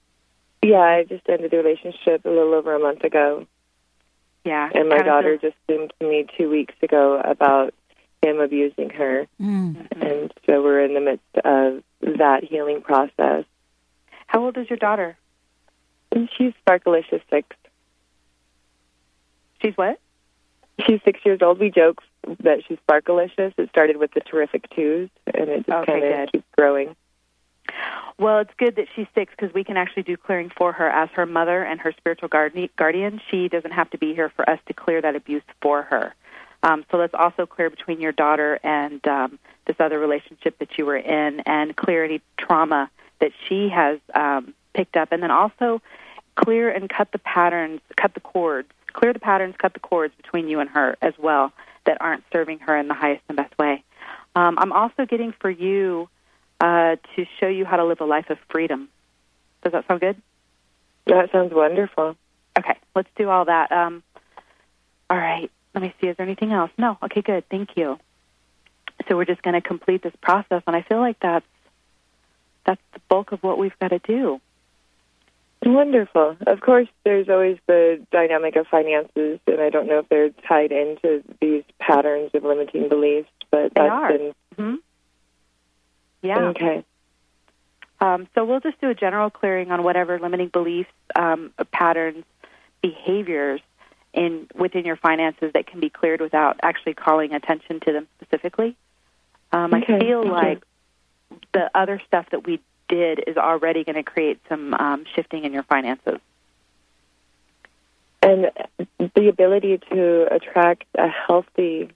Yeah, 0.62 0.78
I 0.78 1.04
just 1.04 1.28
ended 1.28 1.50
the 1.52 1.56
relationship 1.58 2.24
a 2.24 2.28
little 2.28 2.54
over 2.54 2.74
a 2.74 2.80
month 2.80 3.04
ago. 3.04 3.46
Yeah, 4.44 4.68
And 4.74 4.88
my 4.88 4.96
kind 4.96 5.00
of 5.00 5.06
daughter 5.06 5.38
feels- 5.38 5.52
just 5.52 5.66
came 5.68 5.88
to 6.00 6.08
me 6.08 6.26
two 6.36 6.48
weeks 6.50 6.74
ago 6.82 7.20
about 7.24 7.74
him 8.22 8.40
abusing 8.40 8.90
her. 8.90 9.26
Mm-hmm. 9.40 10.02
And 10.02 10.32
so 10.46 10.62
we're 10.62 10.84
in 10.84 10.94
the 10.94 11.00
midst 11.00 11.24
of 11.44 11.82
that 12.18 12.44
healing 12.44 12.80
process. 12.82 13.44
How 14.26 14.44
old 14.44 14.56
is 14.56 14.68
your 14.68 14.78
daughter? 14.78 15.16
And 16.10 16.28
she's 16.36 16.52
Sparkalicious 16.66 17.20
six. 17.30 17.48
She's 19.62 19.76
what? 19.76 20.00
She's 20.86 21.00
six 21.04 21.20
years 21.24 21.40
old. 21.42 21.58
We 21.58 21.70
joke 21.70 22.00
that 22.40 22.62
she's 22.66 22.78
Sparkalicious. 22.88 23.52
It 23.56 23.68
started 23.70 23.96
with 23.96 24.12
the 24.12 24.20
terrific 24.20 24.68
twos, 24.70 25.10
and 25.26 25.48
it 25.48 25.66
just 25.66 25.70
Okay, 25.70 26.00
kind 26.00 26.22
of 26.22 26.32
keeps 26.32 26.46
growing. 26.56 26.96
Well, 28.18 28.40
it's 28.40 28.52
good 28.56 28.76
that 28.76 28.86
she's 28.96 29.06
six 29.14 29.32
because 29.36 29.54
we 29.54 29.62
can 29.62 29.76
actually 29.76 30.02
do 30.02 30.16
clearing 30.16 30.50
for 30.56 30.72
her 30.72 30.88
as 30.88 31.08
her 31.10 31.26
mother 31.26 31.62
and 31.62 31.80
her 31.80 31.92
spiritual 31.92 32.28
guardian. 32.28 33.20
She 33.30 33.48
doesn't 33.48 33.70
have 33.70 33.90
to 33.90 33.98
be 33.98 34.14
here 34.14 34.30
for 34.30 34.48
us 34.48 34.58
to 34.66 34.74
clear 34.74 35.00
that 35.00 35.14
abuse 35.14 35.42
for 35.62 35.82
her. 35.82 36.14
Um, 36.64 36.84
so 36.90 36.96
let's 36.96 37.14
also 37.14 37.46
clear 37.46 37.70
between 37.70 38.00
your 38.00 38.10
daughter 38.10 38.58
and 38.64 39.06
um, 39.06 39.38
this 39.66 39.76
other 39.78 40.00
relationship 40.00 40.58
that 40.58 40.76
you 40.76 40.86
were 40.86 40.96
in, 40.96 41.40
and 41.40 41.76
clear 41.76 42.04
any 42.04 42.20
trauma 42.36 42.90
that 43.20 43.30
she 43.48 43.68
has 43.68 44.00
um, 44.14 44.54
picked 44.74 44.96
up, 44.96 45.12
and 45.12 45.22
then 45.22 45.30
also 45.30 45.80
clear 46.34 46.70
and 46.70 46.88
cut 46.88 47.12
the 47.12 47.18
patterns, 47.18 47.80
cut 47.96 48.14
the 48.14 48.20
cords, 48.20 48.68
clear 48.92 49.12
the 49.12 49.20
patterns, 49.20 49.54
cut 49.58 49.74
the 49.74 49.80
cords 49.80 50.14
between 50.16 50.48
you 50.48 50.58
and 50.58 50.70
her 50.70 50.96
as 51.00 51.14
well 51.18 51.52
that 51.88 51.96
aren't 52.02 52.22
serving 52.30 52.58
her 52.60 52.76
in 52.76 52.86
the 52.86 52.94
highest 52.94 53.22
and 53.28 53.36
best 53.36 53.58
way. 53.58 53.82
Um, 54.36 54.58
I'm 54.58 54.72
also 54.72 55.06
getting 55.06 55.32
for 55.32 55.48
you 55.48 56.08
uh, 56.60 56.96
to 57.16 57.26
show 57.40 57.48
you 57.48 57.64
how 57.64 57.76
to 57.76 57.84
live 57.86 58.02
a 58.02 58.04
life 58.04 58.28
of 58.28 58.36
freedom. 58.50 58.90
Does 59.62 59.72
that 59.72 59.88
sound 59.88 60.00
good? 60.00 60.20
That 61.06 61.32
sounds 61.32 61.52
wonderful. 61.52 62.14
Okay, 62.58 62.76
let's 62.94 63.08
do 63.16 63.30
all 63.30 63.46
that. 63.46 63.72
Um, 63.72 64.02
all 65.08 65.16
right, 65.16 65.50
let 65.74 65.82
me 65.82 65.94
see. 65.98 66.08
Is 66.08 66.16
there 66.18 66.26
anything 66.26 66.52
else? 66.52 66.70
No. 66.76 66.98
Okay, 67.02 67.22
good. 67.22 67.48
Thank 67.48 67.70
you. 67.76 67.98
So 69.08 69.16
we're 69.16 69.24
just 69.24 69.42
going 69.42 69.54
to 69.54 69.66
complete 69.66 70.02
this 70.02 70.14
process, 70.20 70.62
and 70.66 70.76
I 70.76 70.82
feel 70.82 70.98
like 70.98 71.18
that's 71.20 71.46
that's 72.66 72.82
the 72.92 73.00
bulk 73.08 73.32
of 73.32 73.42
what 73.42 73.56
we've 73.56 73.78
got 73.78 73.88
to 73.88 73.98
do. 74.00 74.42
Wonderful. 75.68 76.36
Of 76.46 76.60
course, 76.60 76.88
there's 77.04 77.28
always 77.28 77.58
the 77.66 78.00
dynamic 78.10 78.56
of 78.56 78.66
finances, 78.68 79.38
and 79.46 79.60
I 79.60 79.68
don't 79.68 79.86
know 79.86 79.98
if 79.98 80.08
they're 80.08 80.30
tied 80.48 80.72
into 80.72 81.22
these 81.42 81.62
patterns 81.78 82.30
of 82.32 82.42
limiting 82.42 82.88
beliefs, 82.88 83.28
but 83.50 83.74
They 83.74 83.82
that's 83.82 83.90
are. 83.90 84.08
been 84.08 84.34
hmm 84.56 84.74
Yeah. 86.22 86.38
okay. 86.48 86.84
Um, 88.00 88.28
so 88.34 88.46
we'll 88.46 88.60
just 88.60 88.80
do 88.80 88.88
a 88.88 88.94
general 88.94 89.28
clearing 89.28 89.70
on 89.70 89.82
whatever 89.82 90.18
limiting 90.18 90.48
beliefs, 90.48 90.90
um, 91.14 91.52
patterns, 91.70 92.24
behaviors 92.80 93.60
in 94.14 94.46
within 94.54 94.86
your 94.86 94.96
finances 94.96 95.50
that 95.52 95.66
can 95.66 95.80
be 95.80 95.90
cleared 95.90 96.22
without 96.22 96.58
actually 96.62 96.94
calling 96.94 97.34
attention 97.34 97.80
to 97.80 97.92
them 97.92 98.08
specifically. 98.22 98.74
Um, 99.52 99.74
Okay, 99.74 99.96
I 99.96 99.98
feel 99.98 100.20
okay. 100.20 100.30
like 100.30 100.62
the 101.52 101.70
other 101.74 102.00
stuff 102.06 102.26
that 102.30 102.46
we 102.46 102.60
did 102.88 103.22
is 103.26 103.36
already 103.36 103.84
going 103.84 103.96
to 103.96 104.02
create 104.02 104.40
some 104.48 104.74
um, 104.74 105.04
shifting 105.14 105.44
in 105.44 105.52
your 105.52 105.62
finances. 105.64 106.20
And 108.20 108.50
the 109.14 109.28
ability 109.28 109.78
to 109.90 110.28
attract 110.30 110.84
a 110.96 111.08
healthy 111.08 111.90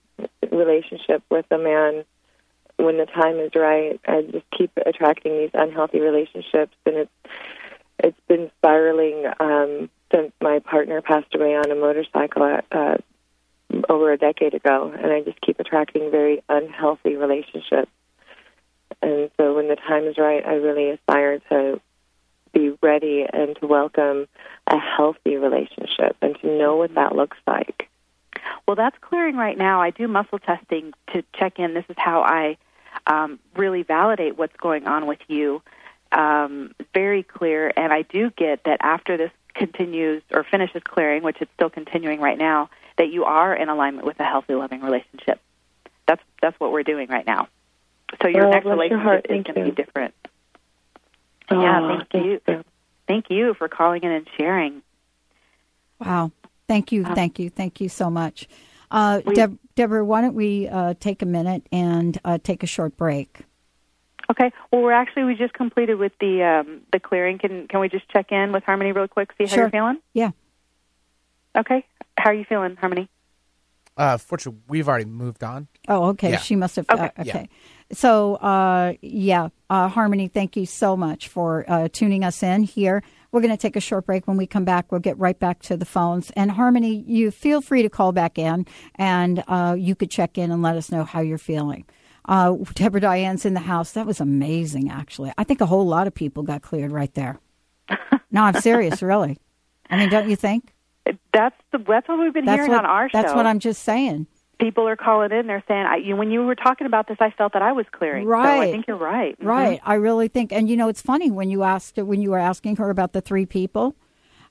relationship 0.51 1.21
with 1.29 1.45
a 1.51 1.57
man 1.57 2.05
when 2.77 2.97
the 2.97 3.05
time 3.05 3.39
is 3.39 3.51
right. 3.55 3.99
I 4.07 4.21
just 4.21 4.45
keep 4.57 4.71
attracting 4.85 5.37
these 5.37 5.51
unhealthy 5.53 5.99
relationships, 5.99 6.75
and 6.85 6.95
it's 6.95 7.11
it's 7.99 8.19
been 8.27 8.51
spiraling 8.57 9.25
um, 9.39 9.89
since 10.13 10.31
my 10.41 10.59
partner 10.59 11.01
passed 11.01 11.33
away 11.35 11.55
on 11.55 11.69
a 11.71 11.75
motorcycle 11.75 12.59
uh, 12.71 12.97
over 13.89 14.11
a 14.11 14.17
decade 14.17 14.53
ago, 14.53 14.93
and 14.95 15.11
I 15.11 15.21
just 15.21 15.39
keep 15.41 15.59
attracting 15.59 16.11
very 16.11 16.43
unhealthy 16.49 17.15
relationships. 17.15 17.91
And 19.01 19.29
so, 19.37 19.55
when 19.55 19.67
the 19.67 19.75
time 19.75 20.05
is 20.05 20.17
right, 20.17 20.45
I 20.45 20.55
really 20.55 20.89
aspire 20.89 21.39
to 21.49 21.79
be 22.53 22.75
ready 22.81 23.25
and 23.31 23.55
to 23.57 23.67
welcome 23.67 24.27
a 24.67 24.77
healthy 24.77 25.37
relationship 25.37 26.15
and 26.21 26.39
to 26.39 26.47
know 26.47 26.75
what 26.77 26.93
that 26.95 27.15
looks 27.15 27.37
like. 27.47 27.89
Well, 28.67 28.75
that's 28.75 28.97
clearing 29.01 29.35
right 29.35 29.57
now. 29.57 29.81
I 29.81 29.89
do 29.89 30.07
muscle 30.07 30.39
testing 30.39 30.93
to 31.13 31.23
check 31.35 31.59
in. 31.59 31.73
This 31.73 31.85
is 31.89 31.95
how 31.97 32.21
I 32.21 32.57
um, 33.07 33.39
really 33.55 33.83
validate 33.83 34.37
what's 34.37 34.55
going 34.57 34.87
on 34.87 35.07
with 35.07 35.19
you. 35.27 35.61
Um, 36.11 36.75
very 36.93 37.23
clear, 37.23 37.73
and 37.75 37.91
I 37.91 38.03
do 38.03 38.29
get 38.29 38.63
that 38.65 38.77
after 38.81 39.17
this 39.17 39.31
continues 39.55 40.21
or 40.31 40.43
finishes 40.43 40.81
clearing, 40.83 41.23
which 41.23 41.37
it's 41.41 41.51
still 41.55 41.69
continuing 41.69 42.19
right 42.19 42.37
now, 42.37 42.69
that 42.97 43.11
you 43.11 43.25
are 43.25 43.55
in 43.55 43.69
alignment 43.69 44.05
with 44.05 44.19
a 44.19 44.23
healthy, 44.23 44.53
loving 44.53 44.81
relationship. 44.81 45.39
That's 46.07 46.21
that's 46.41 46.59
what 46.59 46.71
we're 46.71 46.83
doing 46.83 47.09
right 47.09 47.25
now. 47.25 47.47
So 48.21 48.27
your 48.27 48.47
Oh, 48.47 48.51
next 48.51 48.63
bless 48.63 48.89
your 48.89 48.99
relationship 48.99 49.25
is 49.29 49.43
going 49.43 49.65
to 49.65 49.75
be 49.75 49.83
different. 49.83 50.13
Oh, 51.49 51.61
yeah, 51.61 52.03
thank 52.11 52.25
you. 52.25 52.63
Thank 53.07 53.25
you 53.29 53.53
for 53.55 53.67
calling 53.67 54.03
in 54.03 54.11
and 54.11 54.27
sharing. 54.37 54.81
Wow. 55.99 56.31
Thank 56.67 56.91
you. 56.91 57.05
Uh, 57.05 57.13
Thank 57.15 57.37
you. 57.39 57.49
Thank 57.49 57.81
you 57.81 57.89
so 57.89 58.09
much. 58.09 58.47
Uh, 58.89 59.21
We- 59.25 59.35
Deb- 59.35 59.57
Deborah, 59.75 60.05
why 60.05 60.21
don't 60.21 60.35
we 60.35 60.67
uh, 60.69 60.93
take 60.99 61.21
a 61.21 61.25
minute 61.25 61.67
and 61.71 62.17
uh, 62.23 62.37
take 62.41 62.63
a 62.63 62.67
short 62.67 62.95
break? 62.95 63.39
Okay. 64.31 64.51
Well, 64.71 64.81
we're 64.81 64.93
actually 64.93 65.25
we 65.25 65.35
just 65.35 65.53
completed 65.53 65.95
with 65.95 66.13
the 66.19 66.41
um, 66.43 66.81
the 66.93 66.99
clearing. 66.99 67.37
Can 67.39 67.67
can 67.67 67.81
we 67.81 67.89
just 67.89 68.07
check 68.09 68.31
in 68.31 68.53
with 68.53 68.63
Harmony 68.63 68.93
real 68.93 69.07
quick? 69.07 69.31
See 69.37 69.43
how 69.43 69.49
Sure. 69.49 69.63
you're 69.63 69.69
feeling. 69.69 69.97
Yeah. 70.13 70.31
Okay. 71.57 71.85
How 72.17 72.29
are 72.29 72.33
you 72.33 72.45
feeling, 72.45 72.77
Harmony? 72.77 73.09
Uh, 73.97 74.17
fortunately, 74.17 74.61
we've 74.67 74.87
already 74.87 75.05
moved 75.05 75.43
on. 75.43 75.67
Oh, 75.87 76.05
okay. 76.09 76.31
Yeah. 76.31 76.37
She 76.37 76.55
must 76.55 76.77
have. 76.77 76.89
Okay. 76.89 77.11
Uh, 77.17 77.21
okay. 77.21 77.49
So, 77.93 78.35
uh, 78.35 78.93
yeah, 79.01 79.49
uh, 79.69 79.87
Harmony, 79.87 80.27
thank 80.27 80.57
you 80.57 80.65
so 80.65 80.97
much 80.97 81.27
for 81.27 81.65
uh, 81.67 81.87
tuning 81.91 82.23
us 82.23 82.43
in 82.43 82.63
here. 82.63 83.03
We're 83.31 83.41
going 83.41 83.51
to 83.51 83.57
take 83.57 83.75
a 83.75 83.81
short 83.81 84.05
break. 84.05 84.27
When 84.27 84.37
we 84.37 84.45
come 84.45 84.65
back, 84.65 84.91
we'll 84.91 85.01
get 85.01 85.17
right 85.17 85.37
back 85.37 85.61
to 85.63 85.77
the 85.77 85.85
phones. 85.85 86.31
And 86.35 86.51
Harmony, 86.51 87.03
you 87.07 87.31
feel 87.31 87.61
free 87.61 87.81
to 87.81 87.89
call 87.89 88.11
back 88.11 88.37
in, 88.37 88.67
and 88.95 89.43
uh, 89.47 89.75
you 89.77 89.95
could 89.95 90.11
check 90.11 90.37
in 90.37 90.51
and 90.51 90.61
let 90.61 90.75
us 90.75 90.91
know 90.91 91.03
how 91.03 91.21
you're 91.21 91.37
feeling. 91.37 91.85
Uh, 92.25 92.55
Deborah 92.73 93.01
Diane's 93.01 93.45
in 93.45 93.53
the 93.53 93.59
house. 93.59 93.91
That 93.93 94.05
was 94.05 94.19
amazing, 94.19 94.89
actually. 94.89 95.31
I 95.37 95.43
think 95.43 95.61
a 95.61 95.65
whole 95.65 95.85
lot 95.85 96.07
of 96.07 96.13
people 96.13 96.43
got 96.43 96.61
cleared 96.61 96.91
right 96.91 97.13
there. 97.13 97.39
no, 98.31 98.43
I'm 98.43 98.61
serious, 98.61 99.01
really. 99.01 99.37
I 99.89 99.97
mean, 99.97 100.09
don't 100.09 100.29
you 100.29 100.35
think? 100.35 100.73
That's 101.33 101.55
the 101.71 101.79
that's 101.79 102.07
what 102.07 102.19
we've 102.19 102.33
been 102.33 102.45
That's 102.45 102.59
hearing 102.59 102.71
what, 102.71 102.85
on 102.85 102.89
our 102.89 103.09
show. 103.09 103.21
That's 103.21 103.33
what 103.33 103.45
I'm 103.45 103.59
just 103.59 103.83
saying. 103.83 104.27
People 104.63 104.87
are 104.87 104.95
calling 104.95 105.31
in. 105.31 105.47
They're 105.47 105.63
saying, 105.67 105.85
I, 105.85 105.97
you, 105.97 106.15
when 106.15 106.31
you 106.31 106.43
were 106.45 106.55
talking 106.55 106.87
about 106.87 107.07
this, 107.07 107.17
I 107.19 107.31
felt 107.31 107.51
that 107.53 107.61
I 107.61 107.73
was 107.73 107.85
clearing. 107.91 108.25
So 108.25 108.31
I 108.33 108.71
think 108.71 108.85
you're 108.87 108.97
right. 108.97 109.37
Mhm. 109.39 109.45
Right. 109.45 109.79
I 109.83 109.95
really 109.95 110.29
think, 110.29 110.53
and 110.53 110.69
you 110.69 110.77
know, 110.77 110.87
it's 110.87 111.01
funny 111.01 111.29
when 111.29 111.49
you 111.49 111.63
asked 111.63 111.97
when 111.97 112.21
you 112.21 112.31
were 112.31 112.37
asking 112.39 112.77
her 112.77 112.89
about 112.89 113.11
the 113.13 113.21
three 113.21 113.45
people. 113.45 113.95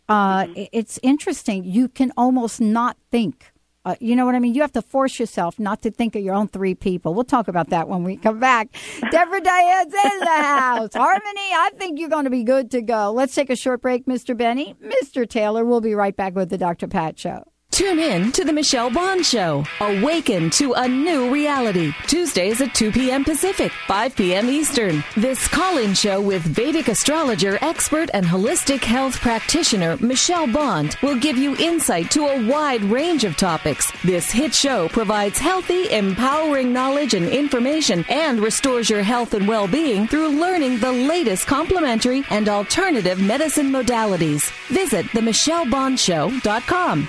Uh, 0.09 0.45
Mm-hmm. 0.45 0.63
It's 0.73 0.99
interesting. 1.03 1.65
You 1.65 1.89
can 1.89 2.13
almost 2.17 2.61
not 2.61 2.97
think. 3.11 3.53
Uh, 3.85 3.97
you 4.01 4.15
know 4.15 4.25
what 4.27 4.35
I 4.37 4.39
mean? 4.39 4.55
You 4.55 4.61
have 4.61 4.73
to 4.73 4.83
force 4.83 5.19
yourself 5.19 5.59
not 5.59 5.83
to 5.83 5.91
think 5.91 6.15
of 6.15 6.23
your 6.23 6.35
own 6.35 6.47
three 6.47 6.75
people. 6.75 7.15
We'll 7.15 7.25
talk 7.25 7.49
about 7.49 7.71
that 7.71 7.89
when 7.89 8.05
we 8.05 8.17
come 8.17 8.39
back. 8.39 8.69
Deborah 9.11 9.41
Diane's 9.41 9.93
in 9.93 10.19
the 10.21 10.27
house. 10.27 10.95
Harmony, 10.95 11.41
I 11.53 11.71
think 11.77 11.99
you're 11.99 12.09
going 12.09 12.25
to 12.25 12.31
be 12.31 12.45
good 12.45 12.71
to 12.73 12.83
go. 12.83 13.11
Let's 13.13 13.35
take 13.35 13.51
a 13.51 13.57
short 13.57 13.83
break, 13.83 14.07
Mr. 14.07 14.37
Benny. 14.37 14.77
Mr. 14.85 15.29
Taylor, 15.29 15.65
we'll 15.65 15.81
be 15.81 15.95
right 15.95 16.15
back 16.15 16.35
with 16.37 16.51
the 16.51 16.59
Dr. 16.59 16.87
Pat 16.87 17.19
Show. 17.19 17.45
Tune 17.73 17.99
in 17.99 18.31
to 18.33 18.45
the 18.45 18.53
Michelle 18.53 18.91
Bond 18.91 19.25
Show. 19.25 19.65
Awaken 19.81 20.51
to 20.51 20.75
a 20.75 20.87
new 20.87 21.33
reality. 21.33 21.95
Tuesdays 22.07 22.61
at 22.61 22.75
2 22.75 22.93
p.m. 22.93 23.25
Pacific, 23.25 23.73
5 23.87 24.15
p.m. 24.15 24.51
Eastern. 24.51 25.03
This 25.17 25.49
call-in 25.49 25.95
show 25.95 26.21
with 26.21 26.43
Vedic 26.43 26.89
astrologer, 26.89 27.57
expert, 27.63 28.11
and 28.13 28.27
holistic 28.27 28.85
health 28.85 29.19
practitioner 29.21 29.97
Michelle 30.01 30.47
Bond 30.47 30.99
will 31.03 31.17
give 31.17 31.39
you 31.39 31.57
insight 31.57 32.11
to 32.11 32.27
a 32.27 32.47
wide 32.47 32.85
range 32.85 33.25
of 33.25 33.39
topics. 33.39 33.91
This 34.05 34.31
hit 34.31 34.55
show 34.55 34.91
provides 34.91 35.39
healthy, 35.39 35.91
empowering 35.91 36.75
knowledge 36.75 37.15
and 37.15 37.27
information 37.27 38.05
and 38.11 38.41
restores 38.41 38.91
your 38.91 39.03
health 39.03 39.33
and 39.33 39.49
well-being 39.49 40.09
through 40.09 40.29
learning 40.29 40.79
the 40.79 40.93
latest 40.93 41.47
complementary 41.47 42.23
and 42.29 42.51
alternative 42.51 43.19
medicine 43.19 43.71
modalities. 43.71 44.53
Visit 44.69 45.07
themichellebondshow.com. 45.07 47.09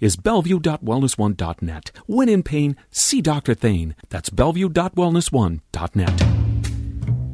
is 0.00 0.16
bellevue.wellness1.net. 0.16 1.92
When 2.06 2.28
in 2.28 2.42
pain, 2.42 2.76
see 2.90 3.20
Dr. 3.20 3.54
Thane. 3.54 3.94
That's 4.10 4.30
bellevue.wellness1.net. 4.30 6.20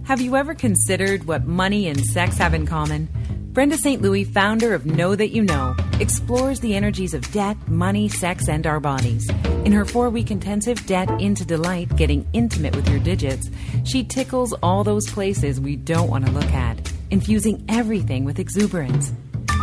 Have 0.04 0.20
you 0.20 0.34
ever 0.34 0.54
considered 0.54 1.24
what 1.24 1.46
money 1.46 1.86
and 1.88 2.04
sex 2.04 2.36
have 2.38 2.52
in 2.52 2.66
common? 2.66 3.08
Brenda 3.52 3.76
St. 3.76 4.00
Louis, 4.00 4.24
founder 4.24 4.74
of 4.74 4.86
Know 4.86 5.16
That 5.16 5.30
You 5.30 5.42
Know, 5.42 5.74
explores 5.98 6.60
the 6.60 6.76
energies 6.76 7.14
of 7.14 7.30
debt, 7.32 7.56
money, 7.68 8.08
sex, 8.08 8.48
and 8.48 8.64
our 8.64 8.78
bodies. 8.78 9.28
In 9.64 9.72
her 9.72 9.84
four 9.84 10.08
week 10.08 10.30
intensive 10.30 10.86
Debt 10.86 11.10
into 11.20 11.44
Delight, 11.44 11.96
Getting 11.96 12.28
Intimate 12.32 12.76
with 12.76 12.88
Your 12.88 13.00
Digits, 13.00 13.50
she 13.84 14.04
tickles 14.04 14.52
all 14.62 14.84
those 14.84 15.10
places 15.10 15.60
we 15.60 15.74
don't 15.74 16.08
want 16.08 16.26
to 16.26 16.32
look 16.32 16.52
at, 16.52 16.92
infusing 17.10 17.64
everything 17.68 18.24
with 18.24 18.38
exuberance. 18.38 19.12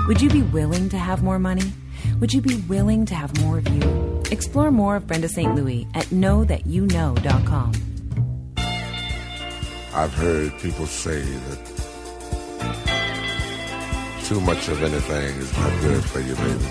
Would 0.08 0.22
you 0.22 0.30
be 0.30 0.42
willing 0.42 0.90
to 0.90 0.98
have 0.98 1.24
more 1.24 1.40
money? 1.40 1.72
Would 2.20 2.34
you 2.34 2.42
be 2.42 2.56
willing 2.68 3.06
to 3.06 3.14
have 3.16 3.40
more 3.42 3.60
of 3.60 3.68
you? 3.68 4.24
Explore 4.32 4.72
more 4.72 4.96
of 4.96 5.06
Brenda 5.06 5.30
St. 5.30 5.54
Louis 5.54 5.86
at 5.94 6.06
knowthatyouknow.com. 6.06 7.74
I've 9.94 10.14
heard 10.14 10.58
people 10.60 10.88
say 10.88 11.22
that 11.22 11.60
too 14.26 14.42
much 14.42 14.68
of 14.68 14.82
anything 14.82 15.38
is 15.38 15.58
not 15.58 15.82
good 15.82 16.04
for 16.04 16.20
you, 16.20 16.36
baby. 16.36 16.66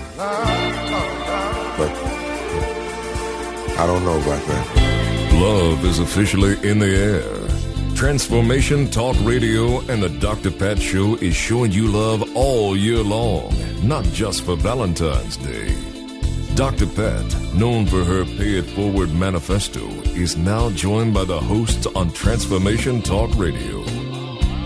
But 1.77 1.91
I 3.79 3.85
don't 3.87 4.03
know 4.03 4.17
about 4.19 4.45
that. 4.47 4.67
Love 5.33 5.85
is 5.85 5.99
officially 5.99 6.57
in 6.69 6.79
the 6.79 6.87
air. 6.87 7.56
Transformation 7.97 8.89
Talk 8.91 9.15
Radio 9.21 9.79
and 9.89 10.03
the 10.03 10.09
Dr. 10.09 10.51
Pat 10.51 10.79
Show 10.79 11.15
is 11.15 11.35
showing 11.35 11.71
you 11.71 11.87
love 11.87 12.35
all 12.35 12.77
year 12.77 13.01
long, 13.01 13.51
not 13.81 14.05
just 14.05 14.43
for 14.43 14.55
Valentine's 14.55 15.35
Day. 15.37 15.75
Dr. 16.53 16.85
Pat, 16.85 17.25
known 17.55 17.87
for 17.87 18.03
her 18.03 18.23
Pay 18.23 18.59
It 18.59 18.67
Forward 18.67 19.15
manifesto, 19.15 19.89
is 20.13 20.37
now 20.37 20.69
joined 20.69 21.15
by 21.15 21.25
the 21.25 21.39
hosts 21.39 21.87
on 21.87 22.11
Transformation 22.11 23.01
Talk 23.01 23.35
Radio. 23.35 23.83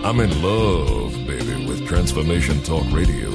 I'm 0.04 0.20
in 0.20 0.42
love, 0.42 1.14
baby, 1.26 1.64
with 1.66 1.88
Transformation 1.88 2.62
Talk 2.62 2.84
Radio. 2.92 3.30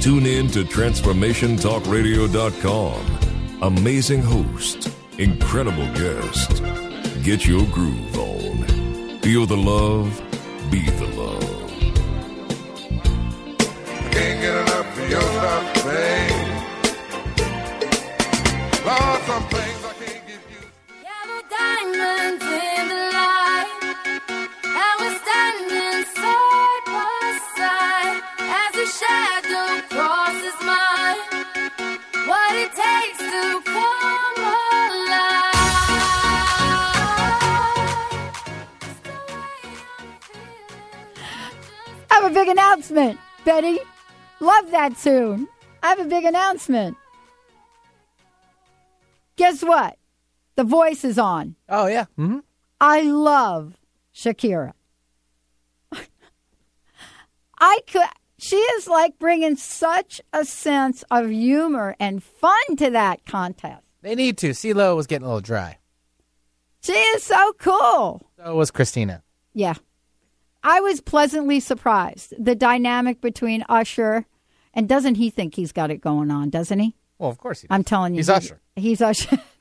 Tune 0.00 0.24
in 0.24 0.48
to 0.52 0.64
TransformationTalkRadio.com. 0.64 3.58
Amazing 3.60 4.22
host, 4.22 4.90
incredible 5.18 5.92
guest. 5.92 6.62
Get 7.22 7.44
your 7.44 7.66
groove 7.66 8.18
on. 8.18 8.61
Feel 9.22 9.46
the 9.46 9.56
love, 9.56 10.20
be 10.68 10.80
the 10.80 11.06
love. 11.16 11.70
Can't 14.10 14.40
get 14.40 14.54
enough 14.62 14.98
of 14.98 15.10
your 15.10 15.20
love, 15.20 15.81
that 44.82 44.98
tune. 44.98 45.46
I 45.82 45.90
have 45.90 46.00
a 46.00 46.04
big 46.04 46.24
announcement. 46.24 46.96
Guess 49.36 49.62
what? 49.62 49.96
The 50.56 50.64
voice 50.64 51.04
is 51.04 51.18
on. 51.18 51.54
Oh 51.68 51.86
yeah. 51.86 52.06
Mm-hmm. 52.18 52.40
I 52.80 53.02
love 53.02 53.76
Shakira. 54.14 54.72
I 57.58 57.78
could. 57.90 58.02
She 58.38 58.56
is 58.56 58.88
like 58.88 59.20
bringing 59.20 59.54
such 59.54 60.20
a 60.32 60.44
sense 60.44 61.04
of 61.12 61.30
humor 61.30 61.94
and 62.00 62.22
fun 62.22 62.76
to 62.78 62.90
that 62.90 63.24
contest. 63.24 63.84
They 64.02 64.16
need 64.16 64.36
to. 64.38 64.50
CeeLo 64.50 64.96
was 64.96 65.06
getting 65.06 65.24
a 65.24 65.28
little 65.28 65.40
dry. 65.40 65.78
She 66.82 66.92
is 66.92 67.22
so 67.22 67.52
cool. 67.58 68.28
So 68.36 68.56
was 68.56 68.72
Christina. 68.72 69.22
Yeah. 69.54 69.74
I 70.64 70.80
was 70.80 71.00
pleasantly 71.00 71.60
surprised. 71.60 72.34
The 72.36 72.56
dynamic 72.56 73.20
between 73.20 73.64
Usher 73.68 74.26
and 74.74 74.88
doesn't 74.88 75.16
he 75.16 75.30
think 75.30 75.54
he's 75.54 75.72
got 75.72 75.90
it 75.90 76.00
going 76.00 76.30
on, 76.30 76.50
doesn't 76.50 76.78
he? 76.78 76.94
Well, 77.18 77.30
of 77.30 77.38
course 77.38 77.60
he 77.62 77.68
I'm 77.70 77.84
telling 77.84 78.14
you. 78.14 78.18
He's 78.18 78.26
he- 78.28 78.32
Usher. 78.32 78.60
He's 78.76 79.00
Usher. 79.00 79.38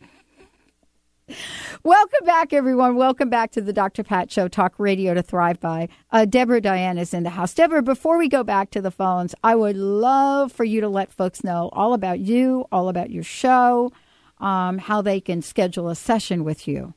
Welcome 1.84 2.26
back, 2.26 2.52
everyone. 2.52 2.95
Welcome 2.95 3.30
back 3.30 3.52
to 3.52 3.62
the 3.62 3.71
Dr. 3.71 4.04
Pat 4.04 4.30
Show, 4.32 4.47
Talk 4.47 4.74
Radio 4.78 5.13
to 5.13 5.24
Thrive 5.24 5.60
By. 5.60 5.88
Uh, 6.12 6.26
Deborah 6.26 6.60
Diane 6.62 6.97
is 6.97 7.13
in 7.13 7.24
the 7.24 7.30
house. 7.32 7.54
Deborah, 7.54 7.82
before 7.82 8.17
we 8.17 8.28
go 8.28 8.43
back 8.43 8.69
to 8.71 8.82
the 8.82 8.91
phones, 8.91 9.34
I 9.43 9.56
would 9.56 9.78
love 9.78 10.52
for 10.52 10.63
you 10.65 10.82
to 10.82 10.89
let 10.89 11.12
folks 11.12 11.43
know 11.43 11.69
all 11.74 11.93
about 11.93 12.19
you, 12.19 12.65
all 12.71 12.89
about 12.89 13.10
your 13.12 13.24
show, 13.24 13.91
um, 14.39 14.78
how 14.78 15.02
they 15.02 15.21
can 15.21 15.41
schedule 15.41 15.88
a 15.89 15.95
session 15.95 16.43
with 16.43 16.67
you. 16.67 16.93